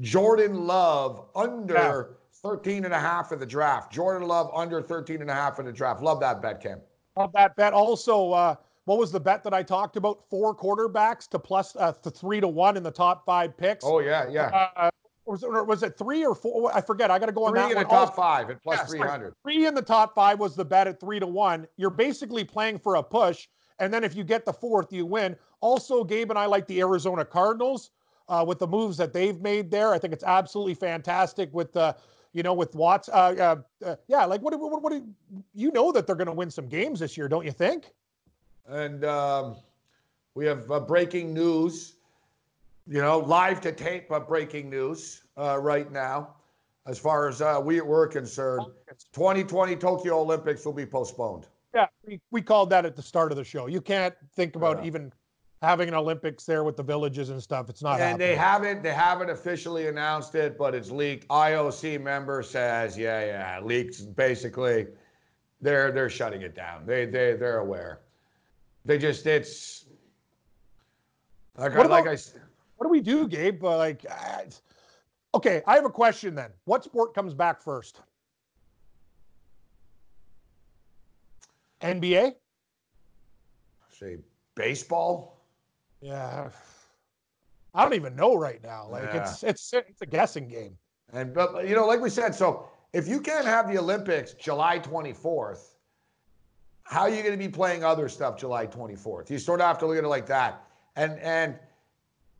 Jordan 0.00 0.66
Love 0.66 1.26
under 1.34 2.16
13 2.42 2.84
and 2.84 2.94
a 2.94 2.98
half 2.98 3.32
in 3.32 3.38
the 3.38 3.46
draft. 3.46 3.92
Jordan 3.92 4.26
Love 4.26 4.50
under 4.54 4.80
13 4.80 5.20
and 5.20 5.30
a 5.30 5.34
half 5.34 5.58
in 5.58 5.66
the 5.66 5.72
draft. 5.72 6.02
Love 6.02 6.20
that 6.20 6.40
bet, 6.40 6.62
Cam. 6.62 6.80
Love 7.16 7.32
that 7.34 7.54
bet. 7.56 7.72
Also, 7.72 8.32
uh, 8.32 8.54
what 8.84 8.98
was 8.98 9.12
the 9.12 9.20
bet 9.20 9.44
that 9.44 9.52
I 9.52 9.62
talked 9.62 9.96
about? 9.96 10.24
Four 10.30 10.56
quarterbacks 10.56 11.28
to 11.28 11.38
plus 11.38 11.76
uh, 11.76 11.92
th- 11.92 12.14
three 12.14 12.40
to 12.40 12.48
one 12.48 12.76
in 12.76 12.82
the 12.82 12.90
top 12.90 13.24
five 13.26 13.56
picks. 13.56 13.84
Oh 13.84 14.00
yeah, 14.00 14.26
yeah. 14.30 14.68
Uh, 14.76 14.90
was, 15.26 15.42
it, 15.42 15.66
was 15.66 15.82
it 15.82 15.96
three 15.98 16.24
or 16.24 16.34
four? 16.34 16.74
I 16.74 16.80
forget. 16.80 17.10
I 17.10 17.18
got 17.18 17.26
to 17.26 17.32
go 17.32 17.44
on 17.44 17.52
Three 17.52 17.60
that 17.60 17.70
in 17.72 17.76
the 17.76 17.84
one. 17.84 17.88
top 17.88 18.00
Also, 18.08 18.12
five 18.14 18.50
at 18.50 18.62
plus 18.62 18.78
Yeah, 18.78 18.86
sorry. 18.86 18.98
300. 19.00 19.34
three 19.44 19.66
in 19.66 19.74
the 19.74 19.82
top 19.82 20.14
five 20.14 20.40
was 20.40 20.56
the 20.56 20.64
bet 20.64 20.88
at 20.88 20.98
three 20.98 21.20
to 21.20 21.26
one. 21.26 21.66
You're 21.76 21.90
basically 21.90 22.42
playing 22.42 22.78
for 22.78 22.96
a 22.96 23.02
push, 23.02 23.48
and 23.78 23.92
then 23.92 24.02
if 24.02 24.16
you 24.16 24.24
get 24.24 24.44
the 24.46 24.52
fourth, 24.52 24.92
you 24.92 25.04
win. 25.04 25.36
Also, 25.60 26.02
Gabe 26.02 26.30
and 26.30 26.38
I 26.38 26.46
like 26.46 26.66
the 26.66 26.80
Arizona 26.80 27.24
Cardinals 27.24 27.90
uh, 28.28 28.44
with 28.48 28.58
the 28.58 28.66
moves 28.66 28.96
that 28.96 29.12
they've 29.12 29.40
made 29.40 29.70
there. 29.70 29.92
I 29.92 29.98
think 29.98 30.14
it's 30.14 30.24
absolutely 30.24 30.74
fantastic 30.74 31.52
with 31.52 31.72
the. 31.72 31.94
You 32.32 32.42
know, 32.44 32.54
with 32.54 32.74
Watts, 32.76 33.08
uh, 33.08 33.12
uh, 33.82 33.84
uh, 33.84 33.96
yeah, 34.06 34.24
like 34.24 34.40
what, 34.40 34.58
what, 34.58 34.82
what, 34.82 34.92
do- 34.92 35.08
you 35.52 35.72
know 35.72 35.90
that 35.90 36.06
they're 36.06 36.14
going 36.16 36.26
to 36.26 36.32
win 36.32 36.50
some 36.50 36.68
games 36.68 37.00
this 37.00 37.16
year, 37.16 37.28
don't 37.28 37.44
you 37.44 37.50
think? 37.50 37.92
And 38.68 39.04
um, 39.04 39.56
we 40.34 40.46
have 40.46 40.70
uh, 40.70 40.78
breaking 40.78 41.34
news, 41.34 41.96
you 42.86 43.00
know, 43.00 43.18
live 43.18 43.60
to 43.62 43.72
tape, 43.72 44.08
but 44.08 44.28
breaking 44.28 44.70
news 44.70 45.22
uh, 45.36 45.58
right 45.60 45.90
now. 45.90 46.34
As 46.86 46.98
far 46.98 47.28
as 47.28 47.42
uh, 47.42 47.60
we 47.62 47.80
we're 47.80 48.06
concerned, 48.06 48.64
2020 49.12 49.76
Tokyo 49.76 50.20
Olympics 50.20 50.64
will 50.64 50.72
be 50.72 50.86
postponed. 50.86 51.46
Yeah, 51.74 51.86
we, 52.06 52.20
we 52.30 52.42
called 52.42 52.70
that 52.70 52.86
at 52.86 52.96
the 52.96 53.02
start 53.02 53.32
of 53.32 53.36
the 53.38 53.44
show. 53.44 53.66
You 53.66 53.80
can't 53.80 54.14
think 54.34 54.56
about 54.56 54.78
Yeah. 54.78 54.86
even 54.86 55.12
having 55.62 55.88
an 55.88 55.94
Olympics 55.94 56.44
there 56.44 56.64
with 56.64 56.76
the 56.76 56.82
villages 56.82 57.28
and 57.30 57.42
stuff. 57.42 57.68
It's 57.68 57.82
not 57.82 58.00
and 58.00 58.20
they 58.20 58.34
haven't 58.34 58.82
they 58.82 58.92
haven't 58.92 59.30
officially 59.30 59.88
announced 59.88 60.34
it, 60.34 60.56
but 60.56 60.74
it's 60.74 60.90
leaked. 60.90 61.28
IOC 61.28 62.00
member 62.00 62.42
says, 62.42 62.96
yeah, 62.96 63.24
yeah, 63.24 63.60
leaks. 63.62 64.00
Basically, 64.00 64.86
they're 65.60 65.92
they're 65.92 66.10
shutting 66.10 66.42
it 66.42 66.54
down. 66.54 66.86
They 66.86 67.04
they 67.04 67.34
they're 67.34 67.58
aware. 67.58 68.00
They 68.84 68.96
just 68.98 69.26
it's 69.26 69.84
like 71.56 71.72
I, 71.72 71.78
What 71.78 71.90
like 71.90 72.02
about- 72.02 72.10
I 72.10 72.14
s- 72.14 72.34
What 72.76 72.86
do 72.86 72.90
we 72.90 73.00
do, 73.02 73.28
Gabe? 73.28 73.62
Uh, 73.62 73.76
like, 73.76 74.06
uh, 74.10 74.42
okay, 75.34 75.62
I 75.66 75.74
have 75.74 75.84
a 75.84 75.90
question 75.90 76.34
then. 76.34 76.50
What 76.64 76.84
sport 76.84 77.12
comes 77.14 77.34
back 77.34 77.60
first? 77.62 78.00
NBA? 81.82 82.34
say 83.90 84.16
baseball. 84.54 85.39
Yeah. 86.00 86.48
I 87.74 87.84
don't 87.84 87.94
even 87.94 88.16
know 88.16 88.34
right 88.34 88.62
now. 88.62 88.88
Like 88.90 89.14
it's 89.14 89.42
it's 89.42 89.72
it's 89.72 90.02
a 90.02 90.06
guessing 90.06 90.48
game. 90.48 90.76
And 91.12 91.32
but 91.32 91.68
you 91.68 91.74
know, 91.74 91.86
like 91.86 92.00
we 92.00 92.10
said, 92.10 92.34
so 92.34 92.68
if 92.92 93.06
you 93.06 93.20
can't 93.20 93.46
have 93.46 93.70
the 93.70 93.78
Olympics 93.78 94.32
July 94.32 94.78
24th, 94.78 95.74
how 96.82 97.02
are 97.02 97.10
you 97.10 97.22
going 97.22 97.32
to 97.32 97.38
be 97.38 97.48
playing 97.48 97.84
other 97.84 98.08
stuff 98.08 98.36
July 98.36 98.66
24th? 98.66 99.30
You 99.30 99.38
sort 99.38 99.60
of 99.60 99.66
have 99.66 99.78
to 99.78 99.86
look 99.86 99.96
at 99.96 100.04
it 100.04 100.08
like 100.08 100.26
that. 100.26 100.64
And 100.96 101.18
and 101.20 101.56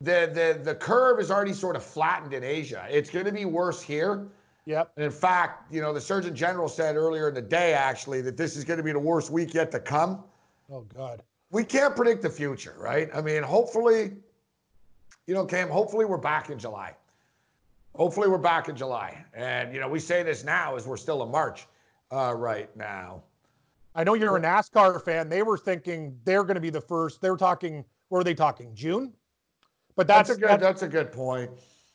the 0.00 0.30
the 0.32 0.60
the 0.62 0.74
curve 0.74 1.20
is 1.20 1.30
already 1.30 1.52
sort 1.52 1.76
of 1.76 1.84
flattened 1.84 2.32
in 2.32 2.42
Asia. 2.42 2.86
It's 2.90 3.10
going 3.10 3.26
to 3.26 3.32
be 3.32 3.44
worse 3.44 3.80
here. 3.80 4.26
Yep. 4.66 4.92
And 4.96 5.04
in 5.04 5.12
fact, 5.12 5.72
you 5.72 5.80
know, 5.80 5.92
the 5.92 6.00
Surgeon 6.00 6.34
General 6.34 6.68
said 6.68 6.96
earlier 6.96 7.28
in 7.28 7.34
the 7.34 7.42
day 7.42 7.72
actually 7.72 8.20
that 8.22 8.36
this 8.36 8.56
is 8.56 8.64
going 8.64 8.76
to 8.78 8.82
be 8.82 8.92
the 8.92 8.98
worst 8.98 9.30
week 9.30 9.54
yet 9.54 9.70
to 9.72 9.80
come. 9.80 10.24
Oh 10.72 10.82
God. 10.94 11.22
We 11.50 11.64
can't 11.64 11.96
predict 11.96 12.22
the 12.22 12.30
future, 12.30 12.74
right? 12.78 13.10
I 13.14 13.20
mean, 13.20 13.42
hopefully, 13.42 14.12
you 15.26 15.34
know, 15.34 15.44
Cam, 15.44 15.68
hopefully 15.68 16.04
we're 16.04 16.16
back 16.16 16.50
in 16.50 16.58
July. 16.58 16.94
Hopefully 17.94 18.28
we're 18.28 18.38
back 18.38 18.68
in 18.68 18.76
July. 18.76 19.24
And, 19.34 19.74
you 19.74 19.80
know, 19.80 19.88
we 19.88 19.98
say 19.98 20.22
this 20.22 20.44
now 20.44 20.76
as 20.76 20.86
we're 20.86 20.96
still 20.96 21.22
in 21.24 21.30
March 21.30 21.66
uh, 22.12 22.34
right 22.36 22.74
now. 22.76 23.22
I 23.94 24.04
know 24.04 24.14
you're 24.14 24.36
a 24.36 24.40
NASCAR 24.40 25.02
fan. 25.04 25.28
They 25.28 25.42
were 25.42 25.58
thinking 25.58 26.16
they're 26.24 26.44
going 26.44 26.54
to 26.54 26.60
be 26.60 26.70
the 26.70 26.80
first. 26.80 27.20
They 27.20 27.30
were 27.30 27.36
talking. 27.36 27.84
Were 28.08 28.22
they 28.22 28.34
talking 28.34 28.74
June? 28.74 29.12
But 29.96 30.06
That's, 30.06 30.28
that's, 30.28 30.38
a 30.38 30.40
good 30.40 30.48
that's 30.48 30.62
that's 30.62 30.82
a 30.82 30.88
good 30.88 31.12
point. 31.12 31.50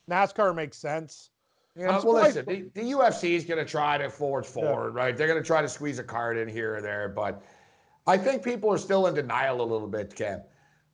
NASCAR 0.09 0.53
makes 0.53 0.77
sense. 0.77 1.29
You 1.77 1.85
know, 1.85 2.01
well, 2.03 2.23
listen, 2.23 2.45
the, 2.45 2.69
the 2.73 2.91
UFC 2.91 3.31
is 3.31 3.43
going 3.43 3.57
to 3.57 3.69
try 3.69 3.97
to 3.97 4.09
forge 4.09 4.45
forward, 4.45 4.91
right? 4.91 5.15
They're 5.15 5.27
going 5.27 5.41
to 5.41 5.45
try 5.45 5.61
to 5.61 5.67
squeeze 5.67 5.99
a 5.99 6.03
card 6.03 6.37
in 6.37 6.47
here 6.47 6.77
or 6.77 6.81
there, 6.81 7.09
but 7.09 7.43
I 8.07 8.17
think 8.17 8.43
people 8.43 8.71
are 8.71 8.77
still 8.77 9.07
in 9.07 9.13
denial 9.15 9.61
a 9.61 9.63
little 9.63 9.87
bit, 9.87 10.15
Cam. 10.15 10.41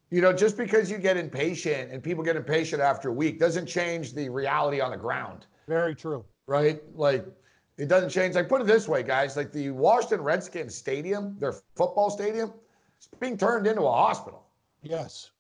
You 0.10 0.22
know, 0.22 0.34
just 0.34 0.58
because 0.58 0.92
you 0.92 0.98
get 0.98 1.18
impatient 1.18 1.92
and 1.92 2.04
people 2.04 2.24
get 2.24 2.36
impatient 2.36 2.82
after 2.82 3.10
a 3.10 3.14
week 3.14 3.40
doesn't 3.40 3.66
change 3.66 4.14
the 4.14 4.30
reality 4.30 4.82
on 4.82 4.92
the 4.92 4.98
ground. 4.98 5.46
Very 5.68 5.96
true. 5.96 6.26
right? 6.48 6.82
Like 6.96 7.26
it 7.78 7.88
doesn't 7.88 8.10
change. 8.10 8.36
Like 8.36 8.50
put 8.50 8.62
it 8.62 8.68
this 8.68 8.88
way, 8.88 9.04
guys. 9.04 9.38
Like 9.38 9.52
the 9.52 9.70
Washington 9.72 10.22
Redskins 10.22 10.76
stadium, 10.76 11.38
their 11.40 11.54
football 11.76 12.10
stadium, 12.10 12.54
it's 12.98 13.08
being 13.20 13.38
turned 13.38 13.68
into 13.68 13.84
a 13.84 13.92
hospital. 13.92 14.46
Yes. 14.84 15.32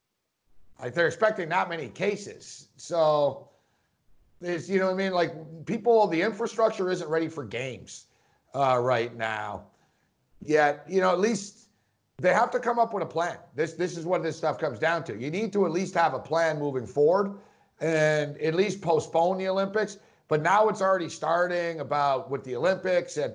Like 0.81 0.93
they're 0.93 1.07
expecting 1.07 1.49
not 1.49 1.69
many 1.69 1.89
cases. 1.89 2.69
So 2.77 3.49
there's, 4.39 4.69
you 4.69 4.79
know 4.79 4.87
what 4.87 4.93
I 4.93 4.97
mean? 4.97 5.11
Like 5.11 5.65
people, 5.65 6.07
the 6.07 6.21
infrastructure 6.21 6.89
isn't 6.89 7.09
ready 7.09 7.27
for 7.27 7.43
games 7.43 8.05
uh, 8.55 8.79
right 8.81 9.15
now. 9.15 9.65
Yet, 10.43 10.83
you 10.87 11.01
know, 11.01 11.11
at 11.11 11.19
least 11.19 11.69
they 12.17 12.33
have 12.33 12.51
to 12.51 12.59
come 12.59 12.79
up 12.79 12.93
with 12.93 13.03
a 13.03 13.07
plan. 13.07 13.37
This 13.55 13.73
this 13.73 13.97
is 13.97 14.05
what 14.05 14.23
this 14.23 14.37
stuff 14.37 14.57
comes 14.57 14.79
down 14.79 15.03
to. 15.05 15.17
You 15.17 15.29
need 15.31 15.53
to 15.53 15.65
at 15.65 15.71
least 15.71 15.93
have 15.95 16.13
a 16.13 16.19
plan 16.19 16.59
moving 16.59 16.85
forward 16.85 17.37
and 17.79 18.37
at 18.37 18.53
least 18.55 18.81
postpone 18.81 19.37
the 19.37 19.47
Olympics. 19.47 19.97
But 20.27 20.41
now 20.41 20.69
it's 20.69 20.81
already 20.81 21.09
starting 21.09 21.79
about 21.79 22.29
with 22.29 22.43
the 22.43 22.55
Olympics 22.55 23.17
and 23.17 23.33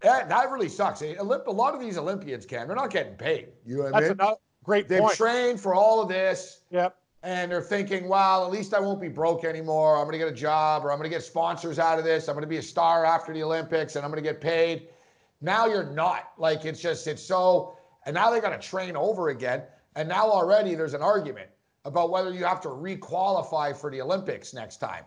that, 0.00 0.28
that 0.28 0.50
really 0.50 0.68
sucks. 0.68 1.02
Eh, 1.02 1.14
a 1.18 1.22
a 1.22 1.50
lot 1.50 1.74
of 1.74 1.80
these 1.80 1.98
Olympians, 1.98 2.46
Cam, 2.46 2.68
they're 2.68 2.76
not 2.76 2.90
getting 2.90 3.14
paid. 3.14 3.48
You 3.66 3.78
know 3.78 3.82
what 3.84 3.94
I 3.94 4.00
That's 4.00 4.10
mean? 4.10 4.20
another 4.20 4.36
great 4.64 4.88
They've 4.88 5.00
point. 5.00 5.14
trained 5.14 5.60
for 5.60 5.74
all 5.74 6.00
of 6.00 6.08
this 6.08 6.60
Yep. 6.70 6.94
and 7.24 7.50
they're 7.50 7.62
thinking, 7.62 8.08
well, 8.08 8.44
at 8.44 8.52
least 8.52 8.74
I 8.74 8.80
won't 8.80 9.00
be 9.00 9.08
broke 9.08 9.44
anymore. 9.44 9.96
I'm 9.96 10.04
going 10.04 10.12
to 10.12 10.18
get 10.18 10.28
a 10.28 10.32
job 10.36 10.84
or 10.84 10.92
I'm 10.92 10.98
going 10.98 11.10
to 11.10 11.16
get 11.16 11.24
sponsors 11.24 11.78
out 11.80 11.98
of 11.98 12.04
this. 12.04 12.28
I'm 12.28 12.34
going 12.34 12.42
to 12.42 12.48
be 12.48 12.58
a 12.58 12.62
star 12.62 13.04
after 13.04 13.32
the 13.32 13.42
Olympics 13.42 13.96
and 13.96 14.04
I'm 14.04 14.10
going 14.12 14.22
to 14.22 14.28
get 14.30 14.40
paid. 14.40 14.88
Now 15.40 15.66
you're 15.66 15.90
not. 15.90 16.32
Like 16.38 16.64
it's 16.64 16.80
just, 16.80 17.06
it's 17.06 17.22
so, 17.22 17.76
and 18.06 18.14
now 18.14 18.30
they 18.30 18.40
got 18.40 18.60
to 18.60 18.68
train 18.68 18.96
over 18.96 19.28
again. 19.28 19.62
And 19.96 20.08
now 20.08 20.28
already 20.30 20.74
there's 20.74 20.94
an 20.94 21.02
argument 21.02 21.48
about 21.84 22.10
whether 22.10 22.32
you 22.32 22.44
have 22.44 22.60
to 22.62 22.68
requalify 22.68 23.76
for 23.76 23.90
the 23.90 24.00
Olympics 24.00 24.52
next 24.54 24.78
time 24.78 25.04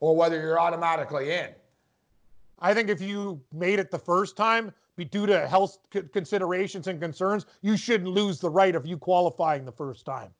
or 0.00 0.16
whether 0.16 0.40
you're 0.40 0.60
automatically 0.60 1.32
in. 1.32 1.48
I 2.58 2.74
think 2.74 2.88
if 2.88 3.00
you 3.00 3.40
made 3.52 3.78
it 3.78 3.90
the 3.90 3.98
first 3.98 4.36
time, 4.36 4.72
due 4.96 5.26
to 5.26 5.46
health 5.48 5.78
considerations 6.12 6.86
and 6.86 7.00
concerns, 7.00 7.46
you 7.62 7.76
shouldn't 7.76 8.10
lose 8.10 8.38
the 8.38 8.48
right 8.48 8.74
of 8.76 8.86
you 8.86 8.96
qualifying 8.96 9.64
the 9.64 9.72
first 9.72 10.06
time. 10.06 10.30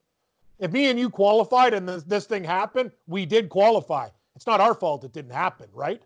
if 0.59 0.71
me 0.73 0.89
and 0.91 0.99
you 0.99 1.11
qualified 1.11 1.75
and 1.75 1.89
this, 1.89 2.05
this 2.05 2.27
thing 2.27 2.45
happened, 2.45 2.93
we 3.07 3.27
did 3.27 3.49
qualify. 3.49 4.09
It's 4.37 4.47
not 4.47 4.61
our 4.61 4.75
fault 4.75 5.05
it 5.05 5.13
didn't 5.13 5.33
happen, 5.33 5.69
right? 5.73 6.03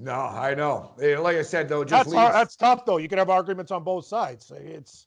No, 0.00 0.14
I 0.14 0.54
know. 0.54 0.92
Like 0.96 1.36
I 1.36 1.42
said, 1.42 1.68
though, 1.68 1.84
just 1.84 2.06
That's 2.06 2.16
hard, 2.16 2.34
that's 2.34 2.56
tough 2.56 2.86
though. 2.86 2.96
You 2.96 3.06
can 3.06 3.18
have 3.18 3.28
arguments 3.28 3.70
on 3.70 3.84
both 3.84 4.06
sides. 4.06 4.50
It's 4.56 5.06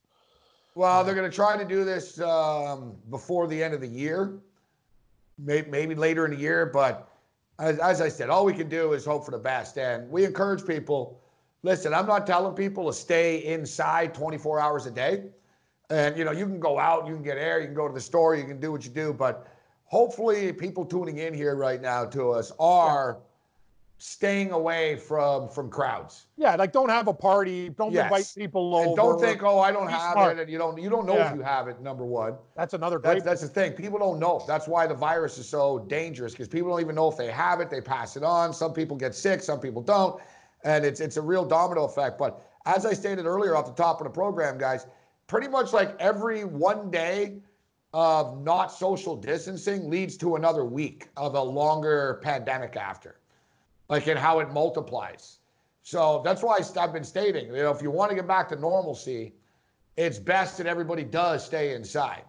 well, 0.76 1.04
they're 1.04 1.16
going 1.16 1.30
to 1.30 1.36
try 1.36 1.58
to 1.58 1.66
do 1.66 1.84
this 1.84 2.20
um, 2.20 2.96
before 3.10 3.48
the 3.48 3.62
end 3.62 3.74
of 3.74 3.82
the 3.82 3.88
year, 3.88 4.39
maybe, 5.38 5.70
maybe 5.70 5.96
later 5.96 6.26
in 6.26 6.32
the 6.32 6.38
year. 6.38 6.68
But 6.68 7.10
as, 7.60 7.80
as 7.80 8.02
I 8.02 8.10
said, 8.10 8.30
all 8.30 8.46
we 8.46 8.54
can 8.54 8.70
do 8.70 8.94
is 8.94 9.06
hope 9.06 9.26
for 9.26 9.32
the 9.32 9.38
best. 9.38 9.78
And 9.78 10.10
we 10.10 10.26
encourage 10.26 10.66
people. 10.66 11.20
Listen, 11.64 11.94
I'm 11.94 12.08
not 12.08 12.28
telling 12.28 12.56
people 12.56 12.88
to 12.88 12.94
stay 12.94 13.46
inside 13.46 14.14
24 14.14 14.60
hours 14.60 14.86
a 14.86 14.91
day. 14.91 15.24
And 15.89 16.18
you 16.18 16.24
know, 16.24 16.32
you 16.32 16.46
can 16.46 16.60
go 16.60 16.78
out, 16.80 17.08
you 17.08 17.14
can 17.14 17.24
get 17.24 17.38
air, 17.38 17.60
you 17.60 17.66
can 17.66 17.76
go 17.76 17.88
to 17.88 17.94
the 17.94 18.02
store, 18.02 18.36
you 18.36 18.46
can 18.46 18.60
do 18.60 18.72
what 18.72 18.84
you 18.84 18.91
do. 18.91 19.14
But 19.14 19.48
hopefully, 19.86 20.54
people 20.54 20.86
tuning 20.86 21.18
in 21.18 21.34
here 21.34 21.56
right 21.56 21.82
now 21.82 22.06
to 22.06 22.32
us 22.32 22.52
are 22.60 23.20
staying 24.06 24.51
away 24.51 24.97
from 24.97 25.47
from 25.47 25.70
crowds. 25.70 26.26
yeah, 26.36 26.56
like 26.56 26.74
don't 26.74 26.89
have 26.89 27.08
a 27.08 27.14
party, 27.14 27.70
don't 27.70 27.93
Yes. 27.93 28.04
invite 28.04 28.34
people 28.38 28.76
over. 28.76 28.88
And 28.88 28.95
don't 28.97 29.18
think, 29.22 29.43
oh, 29.43 29.60
I 29.62 29.72
don't 29.72 29.88
Be 29.88 29.93
have 29.93 30.12
smart. 30.12 30.38
it, 30.38 30.41
and 30.41 30.51
you 30.51 30.58
don't 30.58 30.78
you 30.78 30.89
don't 30.89 31.06
know 31.06 31.16
Yeah. 31.16 31.30
if 31.30 31.36
you 31.38 31.41
have 31.41 31.70
it. 31.70 31.80
Number 31.80 32.04
one, 32.06 32.36
that's 32.54 32.74
another 32.74 32.99
that's 32.99 33.14
great. 33.14 33.24
that's 33.24 33.41
the 33.41 33.47
thing. 33.47 33.72
People 33.72 33.97
don't 33.99 34.20
know. 34.20 34.43
That's 34.45 34.68
why 34.68 34.88
the 34.88 34.93
virus 34.93 35.38
is 35.38 35.47
so 35.47 35.80
dangerous 35.88 36.34
because 36.34 36.49
people 36.49 36.70
don't 36.70 36.82
even 36.82 36.95
know 36.95 37.08
if 37.10 37.16
they 37.16 37.32
have 37.32 37.62
it. 37.62 37.70
They 37.70 37.80
pass 37.80 38.18
it 38.18 38.24
on. 38.24 38.51
Some 38.54 38.74
people 38.74 38.97
get 38.97 39.16
sick, 39.16 39.41
some 39.41 39.62
people 39.62 39.82
don't, 39.82 40.22
and 40.66 40.84
it's 40.84 40.99
it's 40.99 41.16
a 41.16 41.22
real 41.22 41.45
domino 41.45 41.86
effect. 41.86 42.18
But 42.18 42.41
as 42.66 42.86
I 42.86 42.91
stated 42.91 43.26
earlier 43.26 43.56
off 43.56 43.68
the 43.68 43.72
top 43.82 44.01
of 44.01 44.04
the 44.04 44.12
program, 44.12 44.58
guys, 44.58 44.86
pretty 45.28 45.47
much 45.47 45.72
like 45.72 45.95
every 46.01 46.43
one 46.43 46.91
day 46.91 47.38
of 47.93 48.43
not 48.43 48.70
social 48.70 49.16
distancing 49.16 49.89
leads 49.89 50.18
to 50.18 50.36
another 50.36 50.66
week 50.66 51.08
of 51.16 51.36
a 51.36 51.41
longer 51.41 52.20
pandemic 52.22 52.76
after, 52.76 53.20
like 53.89 54.07
in 54.07 54.17
how 54.17 54.39
it 54.39 54.51
multiplies. 54.51 55.39
So 55.81 56.21
that's 56.23 56.41
why 56.41 56.59
I've 56.79 56.93
been 56.93 57.03
stating, 57.03 57.47
you 57.47 57.63
know, 57.63 57.71
if 57.71 57.81
you 57.81 57.91
want 57.91 58.09
to 58.09 58.15
get 58.15 58.27
back 58.27 58.49
to 58.49 58.55
normalcy, 58.55 59.34
it's 59.97 60.17
best 60.17 60.57
that 60.57 60.67
everybody 60.67 61.03
does 61.03 61.45
stay 61.45 61.73
inside, 61.75 62.23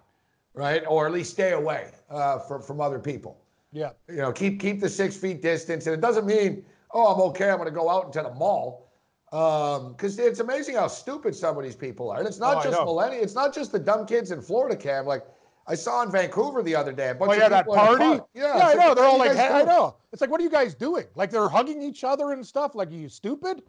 right? 0.54 0.82
Or 0.88 1.06
at 1.06 1.12
least 1.12 1.32
stay 1.32 1.52
away 1.52 1.92
uh, 2.10 2.38
from 2.40 2.62
from 2.62 2.80
other 2.80 2.98
people. 2.98 3.40
yeah, 3.72 3.90
You 4.08 4.16
know, 4.16 4.32
keep 4.32 4.60
keep 4.60 4.80
the 4.80 4.88
six 4.88 5.16
feet 5.16 5.40
distance, 5.42 5.86
and 5.86 5.94
it 5.94 6.00
doesn't 6.00 6.26
mean, 6.26 6.64
oh, 6.92 7.14
I'm 7.14 7.20
okay. 7.30 7.48
I'm 7.50 7.56
going 7.58 7.68
to 7.68 7.74
go 7.74 7.88
out 7.88 8.06
into 8.06 8.22
the 8.22 8.34
mall, 8.34 8.90
because 9.30 10.18
it's 10.18 10.40
amazing 10.40 10.74
how 10.76 10.88
stupid 10.88 11.34
some 11.34 11.56
of 11.56 11.64
these 11.64 11.76
people 11.76 12.10
are. 12.10 12.18
And 12.18 12.26
it's 12.28 12.38
not 12.38 12.58
Oh, 12.58 12.70
just 12.70 12.78
millennials. 12.80 13.22
It's 13.22 13.34
not 13.34 13.54
just 13.54 13.72
the 13.72 13.78
dumb 13.78 14.06
kids 14.06 14.30
in 14.30 14.40
Florida, 14.42 14.76
Cam. 14.76 15.06
Like 15.06 15.24
I 15.66 15.74
saw 15.74 16.02
in 16.02 16.10
Vancouver 16.10 16.62
the 16.62 16.74
other 16.76 16.92
day, 16.92 17.10
a 17.10 17.14
bunch 17.14 17.30
Oh 17.30 17.32
of 17.32 17.38
yeah, 17.38 17.48
that 17.48 17.64
people 17.64 17.74
in 17.74 17.80
a 17.80 17.86
party. 17.86 18.04
park. 18.04 18.28
Yeah, 18.34 18.52
I 18.68 18.74
know. 18.74 18.94
They're 18.94 19.04
all 19.04 19.18
like, 19.18 19.32
hey, 19.32 19.48
I 19.48 19.62
know. 19.62 19.96
It's 20.12 20.20
like, 20.20 20.30
what 20.30 20.40
are 20.40 20.44
you 20.44 20.50
guys 20.50 20.74
doing? 20.74 21.06
Like 21.14 21.30
they're 21.30 21.48
hugging 21.48 21.80
each 21.82 22.04
other 22.04 22.32
and 22.32 22.46
stuff. 22.46 22.74
Like, 22.74 22.88
are 22.88 22.94
you 22.94 23.08
stupid? 23.08 23.62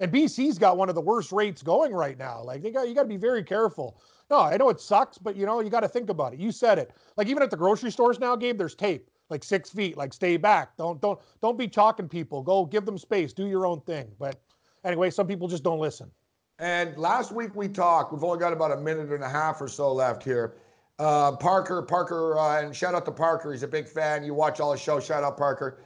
And 0.00 0.10
BC's 0.10 0.58
got 0.58 0.76
one 0.78 0.88
of 0.88 0.94
the 0.94 1.00
worst 1.00 1.30
rates 1.30 1.62
going 1.62 1.92
right 1.92 2.18
now. 2.18 2.42
Like, 2.42 2.62
they 2.62 2.70
got 2.70 2.88
you 2.88 2.94
got 2.94 3.02
to 3.02 3.08
be 3.08 3.18
very 3.18 3.44
careful. 3.44 4.00
No, 4.30 4.38
I 4.40 4.56
know 4.56 4.70
it 4.70 4.80
sucks, 4.80 5.18
but 5.18 5.36
you 5.36 5.44
know 5.44 5.60
you 5.60 5.68
got 5.68 5.80
to 5.80 5.88
think 5.88 6.08
about 6.08 6.32
it. 6.32 6.40
You 6.40 6.50
said 6.52 6.78
it. 6.78 6.92
Like 7.16 7.26
even 7.28 7.42
at 7.42 7.50
the 7.50 7.56
grocery 7.56 7.90
stores 7.90 8.18
now, 8.18 8.34
Gabe, 8.34 8.56
there's 8.56 8.74
tape, 8.74 9.10
like 9.28 9.44
six 9.44 9.68
feet. 9.68 9.96
Like 9.98 10.14
stay 10.14 10.38
back. 10.38 10.74
Don't 10.78 11.00
don't 11.02 11.20
don't 11.42 11.58
be 11.58 11.68
talking 11.68 12.08
people. 12.08 12.42
Go 12.42 12.64
give 12.64 12.86
them 12.86 12.96
space. 12.96 13.34
Do 13.34 13.46
your 13.46 13.66
own 13.66 13.82
thing. 13.82 14.10
But 14.18 14.40
anyway, 14.84 15.10
some 15.10 15.26
people 15.26 15.48
just 15.48 15.62
don't 15.62 15.78
listen. 15.80 16.10
And 16.58 16.96
last 16.96 17.30
week 17.32 17.54
we 17.54 17.68
talked. 17.68 18.12
We've 18.12 18.24
only 18.24 18.38
got 18.38 18.52
about 18.54 18.72
a 18.72 18.76
minute 18.78 19.12
and 19.12 19.22
a 19.22 19.28
half 19.28 19.60
or 19.60 19.68
so 19.68 19.92
left 19.92 20.22
here. 20.22 20.54
Uh, 20.98 21.32
Parker, 21.32 21.82
Parker, 21.82 22.38
uh, 22.38 22.62
and 22.62 22.74
shout 22.76 22.94
out 22.94 23.04
to 23.06 23.12
Parker. 23.12 23.52
He's 23.52 23.62
a 23.62 23.68
big 23.68 23.88
fan. 23.88 24.22
You 24.24 24.34
watch 24.34 24.60
all 24.60 24.72
the 24.72 24.78
show. 24.78 25.00
Shout 25.00 25.24
out 25.24 25.36
Parker. 25.36 25.78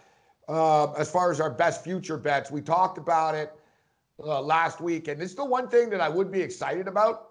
Uh, 0.49 0.93
as 0.93 1.11
far 1.11 1.31
as 1.31 1.41
our 1.41 1.51
best 1.51 1.83
future 1.83 2.17
bets, 2.17 2.51
we 2.51 2.61
talked 2.61 2.99
about 2.99 3.35
it 3.35 3.53
uh, 4.23 4.41
last 4.41 4.81
week, 4.81 5.09
and 5.09 5.21
is 5.23 5.35
the 5.35 5.45
one 5.45 5.69
thing 5.69 5.91
that 5.91 6.01
I 6.01 6.09
would 6.09 6.31
be 6.31 6.41
excited 6.41 6.87
about 6.87 7.31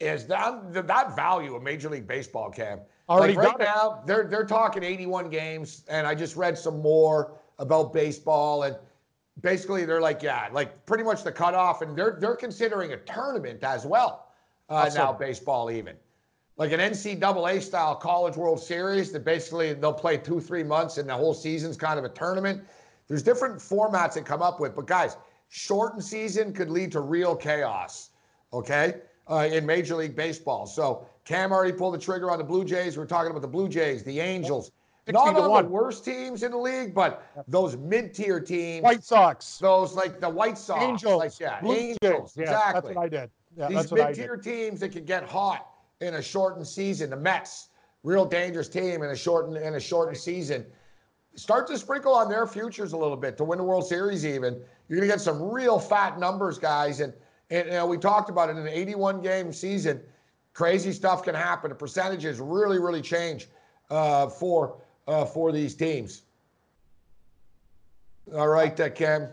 is 0.00 0.26
that 0.26 0.72
that 0.72 1.16
value 1.16 1.54
of 1.54 1.62
Major 1.62 1.88
League 1.88 2.06
Baseball, 2.06 2.50
Cam. 2.50 2.80
Already 3.08 3.34
like 3.34 3.46
right 3.46 3.58
now, 3.58 4.02
they're 4.06 4.24
they're 4.24 4.46
talking 4.46 4.82
81 4.82 5.30
games, 5.30 5.84
and 5.88 6.06
I 6.06 6.14
just 6.14 6.36
read 6.36 6.56
some 6.56 6.80
more 6.80 7.32
about 7.58 7.92
baseball, 7.92 8.64
and 8.64 8.76
basically 9.40 9.84
they're 9.84 10.00
like, 10.00 10.22
yeah, 10.22 10.48
like 10.52 10.84
pretty 10.86 11.04
much 11.04 11.22
the 11.22 11.32
cutoff, 11.32 11.82
and 11.82 11.96
they're 11.96 12.16
they're 12.20 12.36
considering 12.36 12.92
a 12.92 12.96
tournament 12.98 13.62
as 13.62 13.86
well 13.86 14.28
uh, 14.68 14.74
Awesome. 14.74 15.02
now, 15.02 15.12
baseball 15.12 15.70
even. 15.70 15.96
Like 16.56 16.70
an 16.70 16.78
NCAA 16.78 17.60
style 17.62 17.96
college 17.96 18.36
World 18.36 18.60
Series 18.62 19.10
that 19.12 19.24
basically 19.24 19.72
they'll 19.72 19.92
play 19.92 20.16
two, 20.16 20.40
three 20.40 20.62
months 20.62 20.98
and 20.98 21.08
the 21.08 21.14
whole 21.14 21.34
season's 21.34 21.76
kind 21.76 21.98
of 21.98 22.04
a 22.04 22.08
tournament. 22.08 22.62
There's 23.08 23.22
different 23.22 23.56
formats 23.56 24.14
that 24.14 24.24
come 24.24 24.40
up 24.40 24.60
with, 24.60 24.76
but 24.76 24.86
guys, 24.86 25.16
shortened 25.48 26.04
season 26.04 26.52
could 26.52 26.70
lead 26.70 26.92
to 26.92 27.00
real 27.00 27.34
chaos, 27.34 28.10
okay, 28.52 29.00
uh, 29.28 29.48
in 29.50 29.66
Major 29.66 29.96
League 29.96 30.14
Baseball. 30.14 30.66
So 30.66 31.06
Cam 31.24 31.52
already 31.52 31.72
pulled 31.72 31.94
the 31.94 31.98
trigger 31.98 32.30
on 32.30 32.38
the 32.38 32.44
Blue 32.44 32.64
Jays. 32.64 32.96
We're 32.96 33.06
talking 33.06 33.30
about 33.30 33.42
the 33.42 33.48
Blue 33.48 33.68
Jays, 33.68 34.04
the 34.04 34.20
Angels. 34.20 34.70
60 35.06 35.12
Not 35.12 35.50
one. 35.50 35.64
the 35.64 35.70
worst 35.70 36.02
teams 36.04 36.42
in 36.42 36.52
the 36.52 36.56
league, 36.56 36.94
but 36.94 37.26
those 37.46 37.76
mid-tier 37.76 38.40
teams, 38.40 38.82
White 38.82 39.04
Sox, 39.04 39.58
those 39.58 39.94
like 39.94 40.18
the 40.18 40.30
White 40.30 40.56
Sox, 40.56 40.82
Angels, 40.82 41.18
like 41.18 41.38
yeah, 41.38 41.60
Blue 41.60 41.74
Angels, 41.74 42.34
Jays. 42.34 42.36
Yeah, 42.36 42.42
exactly. 42.44 42.72
that's 42.72 42.96
what 42.96 43.04
I 43.04 43.08
did. 43.08 43.30
Yeah, 43.56 43.68
These 43.68 43.76
that's 43.76 43.90
what 43.90 44.00
I 44.00 44.12
did. 44.12 44.18
mid-tier 44.18 44.36
teams 44.38 44.80
that 44.80 44.92
can 44.92 45.04
get 45.04 45.28
hot 45.28 45.73
in 46.04 46.14
a 46.14 46.22
shortened 46.22 46.66
season. 46.66 47.10
The 47.10 47.16
Mets, 47.16 47.68
real 48.02 48.24
dangerous 48.24 48.68
team 48.68 49.02
in 49.02 49.10
a 49.10 49.16
shortened 49.16 49.56
in 49.56 49.74
a 49.74 49.80
shortened 49.80 50.18
season. 50.18 50.64
Start 51.36 51.66
to 51.66 51.78
sprinkle 51.78 52.14
on 52.14 52.28
their 52.28 52.46
futures 52.46 52.92
a 52.92 52.96
little 52.96 53.16
bit 53.16 53.36
to 53.38 53.44
win 53.44 53.58
the 53.58 53.64
World 53.64 53.86
Series. 53.86 54.24
Even 54.24 54.60
you're 54.88 54.98
going 54.98 55.08
to 55.08 55.14
get 55.14 55.20
some 55.20 55.42
real 55.42 55.78
fat 55.78 56.18
numbers, 56.18 56.58
guys. 56.58 57.00
And 57.00 57.12
and 57.50 57.66
you 57.66 57.72
know, 57.72 57.86
we 57.86 57.98
talked 57.98 58.30
about 58.30 58.48
it 58.48 58.52
in 58.52 58.58
an 58.58 58.68
81 58.68 59.20
game 59.20 59.52
season. 59.52 60.00
Crazy 60.52 60.92
stuff 60.92 61.24
can 61.24 61.34
happen. 61.34 61.70
The 61.70 61.74
percentages 61.74 62.38
really, 62.38 62.78
really 62.78 63.02
change 63.02 63.48
uh, 63.90 64.28
for 64.28 64.76
uh, 65.08 65.24
for 65.24 65.50
these 65.50 65.74
teams. 65.74 66.22
All 68.34 68.48
right, 68.48 68.78
uh, 68.78 68.88
Ken. 68.90 69.28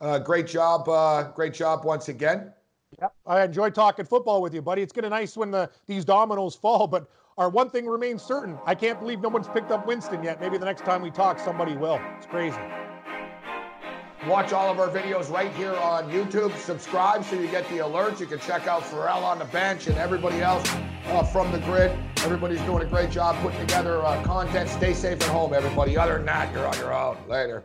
Uh, 0.00 0.18
great 0.18 0.46
job. 0.46 0.88
Uh, 0.88 1.24
great 1.32 1.52
job 1.52 1.84
once 1.84 2.08
again. 2.08 2.52
Yep. 3.00 3.14
I 3.26 3.44
enjoy 3.44 3.70
talking 3.70 4.04
football 4.04 4.42
with 4.42 4.52
you, 4.52 4.62
buddy. 4.62 4.82
It's 4.82 4.92
kind 4.92 5.04
of 5.04 5.10
nice 5.10 5.36
when 5.36 5.50
the 5.50 5.70
these 5.86 6.04
dominoes 6.04 6.54
fall, 6.54 6.86
but 6.86 7.08
our 7.38 7.48
one 7.48 7.70
thing 7.70 7.86
remains 7.86 8.22
certain. 8.22 8.58
I 8.66 8.74
can't 8.74 8.98
believe 8.98 9.20
no 9.20 9.28
one's 9.28 9.48
picked 9.48 9.70
up 9.70 9.86
Winston 9.86 10.22
yet. 10.22 10.40
Maybe 10.40 10.58
the 10.58 10.66
next 10.66 10.84
time 10.84 11.00
we 11.00 11.10
talk, 11.10 11.38
somebody 11.38 11.76
will. 11.76 12.00
It's 12.16 12.26
crazy. 12.26 12.58
Watch 14.26 14.52
all 14.52 14.70
of 14.70 14.78
our 14.78 14.88
videos 14.88 15.30
right 15.30 15.50
here 15.52 15.74
on 15.76 16.10
YouTube. 16.10 16.54
Subscribe 16.58 17.24
so 17.24 17.36
you 17.36 17.46
get 17.46 17.66
the 17.70 17.78
alerts. 17.78 18.20
You 18.20 18.26
can 18.26 18.38
check 18.38 18.66
out 18.66 18.84
Ferrall 18.84 19.24
on 19.24 19.38
the 19.38 19.46
bench 19.46 19.86
and 19.86 19.96
everybody 19.96 20.42
else 20.42 20.70
uh, 21.06 21.22
from 21.22 21.50
the 21.52 21.58
grid. 21.60 21.96
Everybody's 22.18 22.60
doing 22.62 22.82
a 22.82 22.86
great 22.86 23.10
job 23.10 23.34
putting 23.36 23.60
together 23.60 24.04
uh, 24.04 24.22
content. 24.24 24.68
Stay 24.68 24.92
safe 24.92 25.22
at 25.22 25.28
home, 25.28 25.54
everybody. 25.54 25.96
Other 25.96 26.18
than 26.18 26.26
that, 26.26 26.52
you're 26.52 26.66
on 26.66 26.76
your 26.76 26.92
own. 26.92 27.16
Later. 27.28 27.64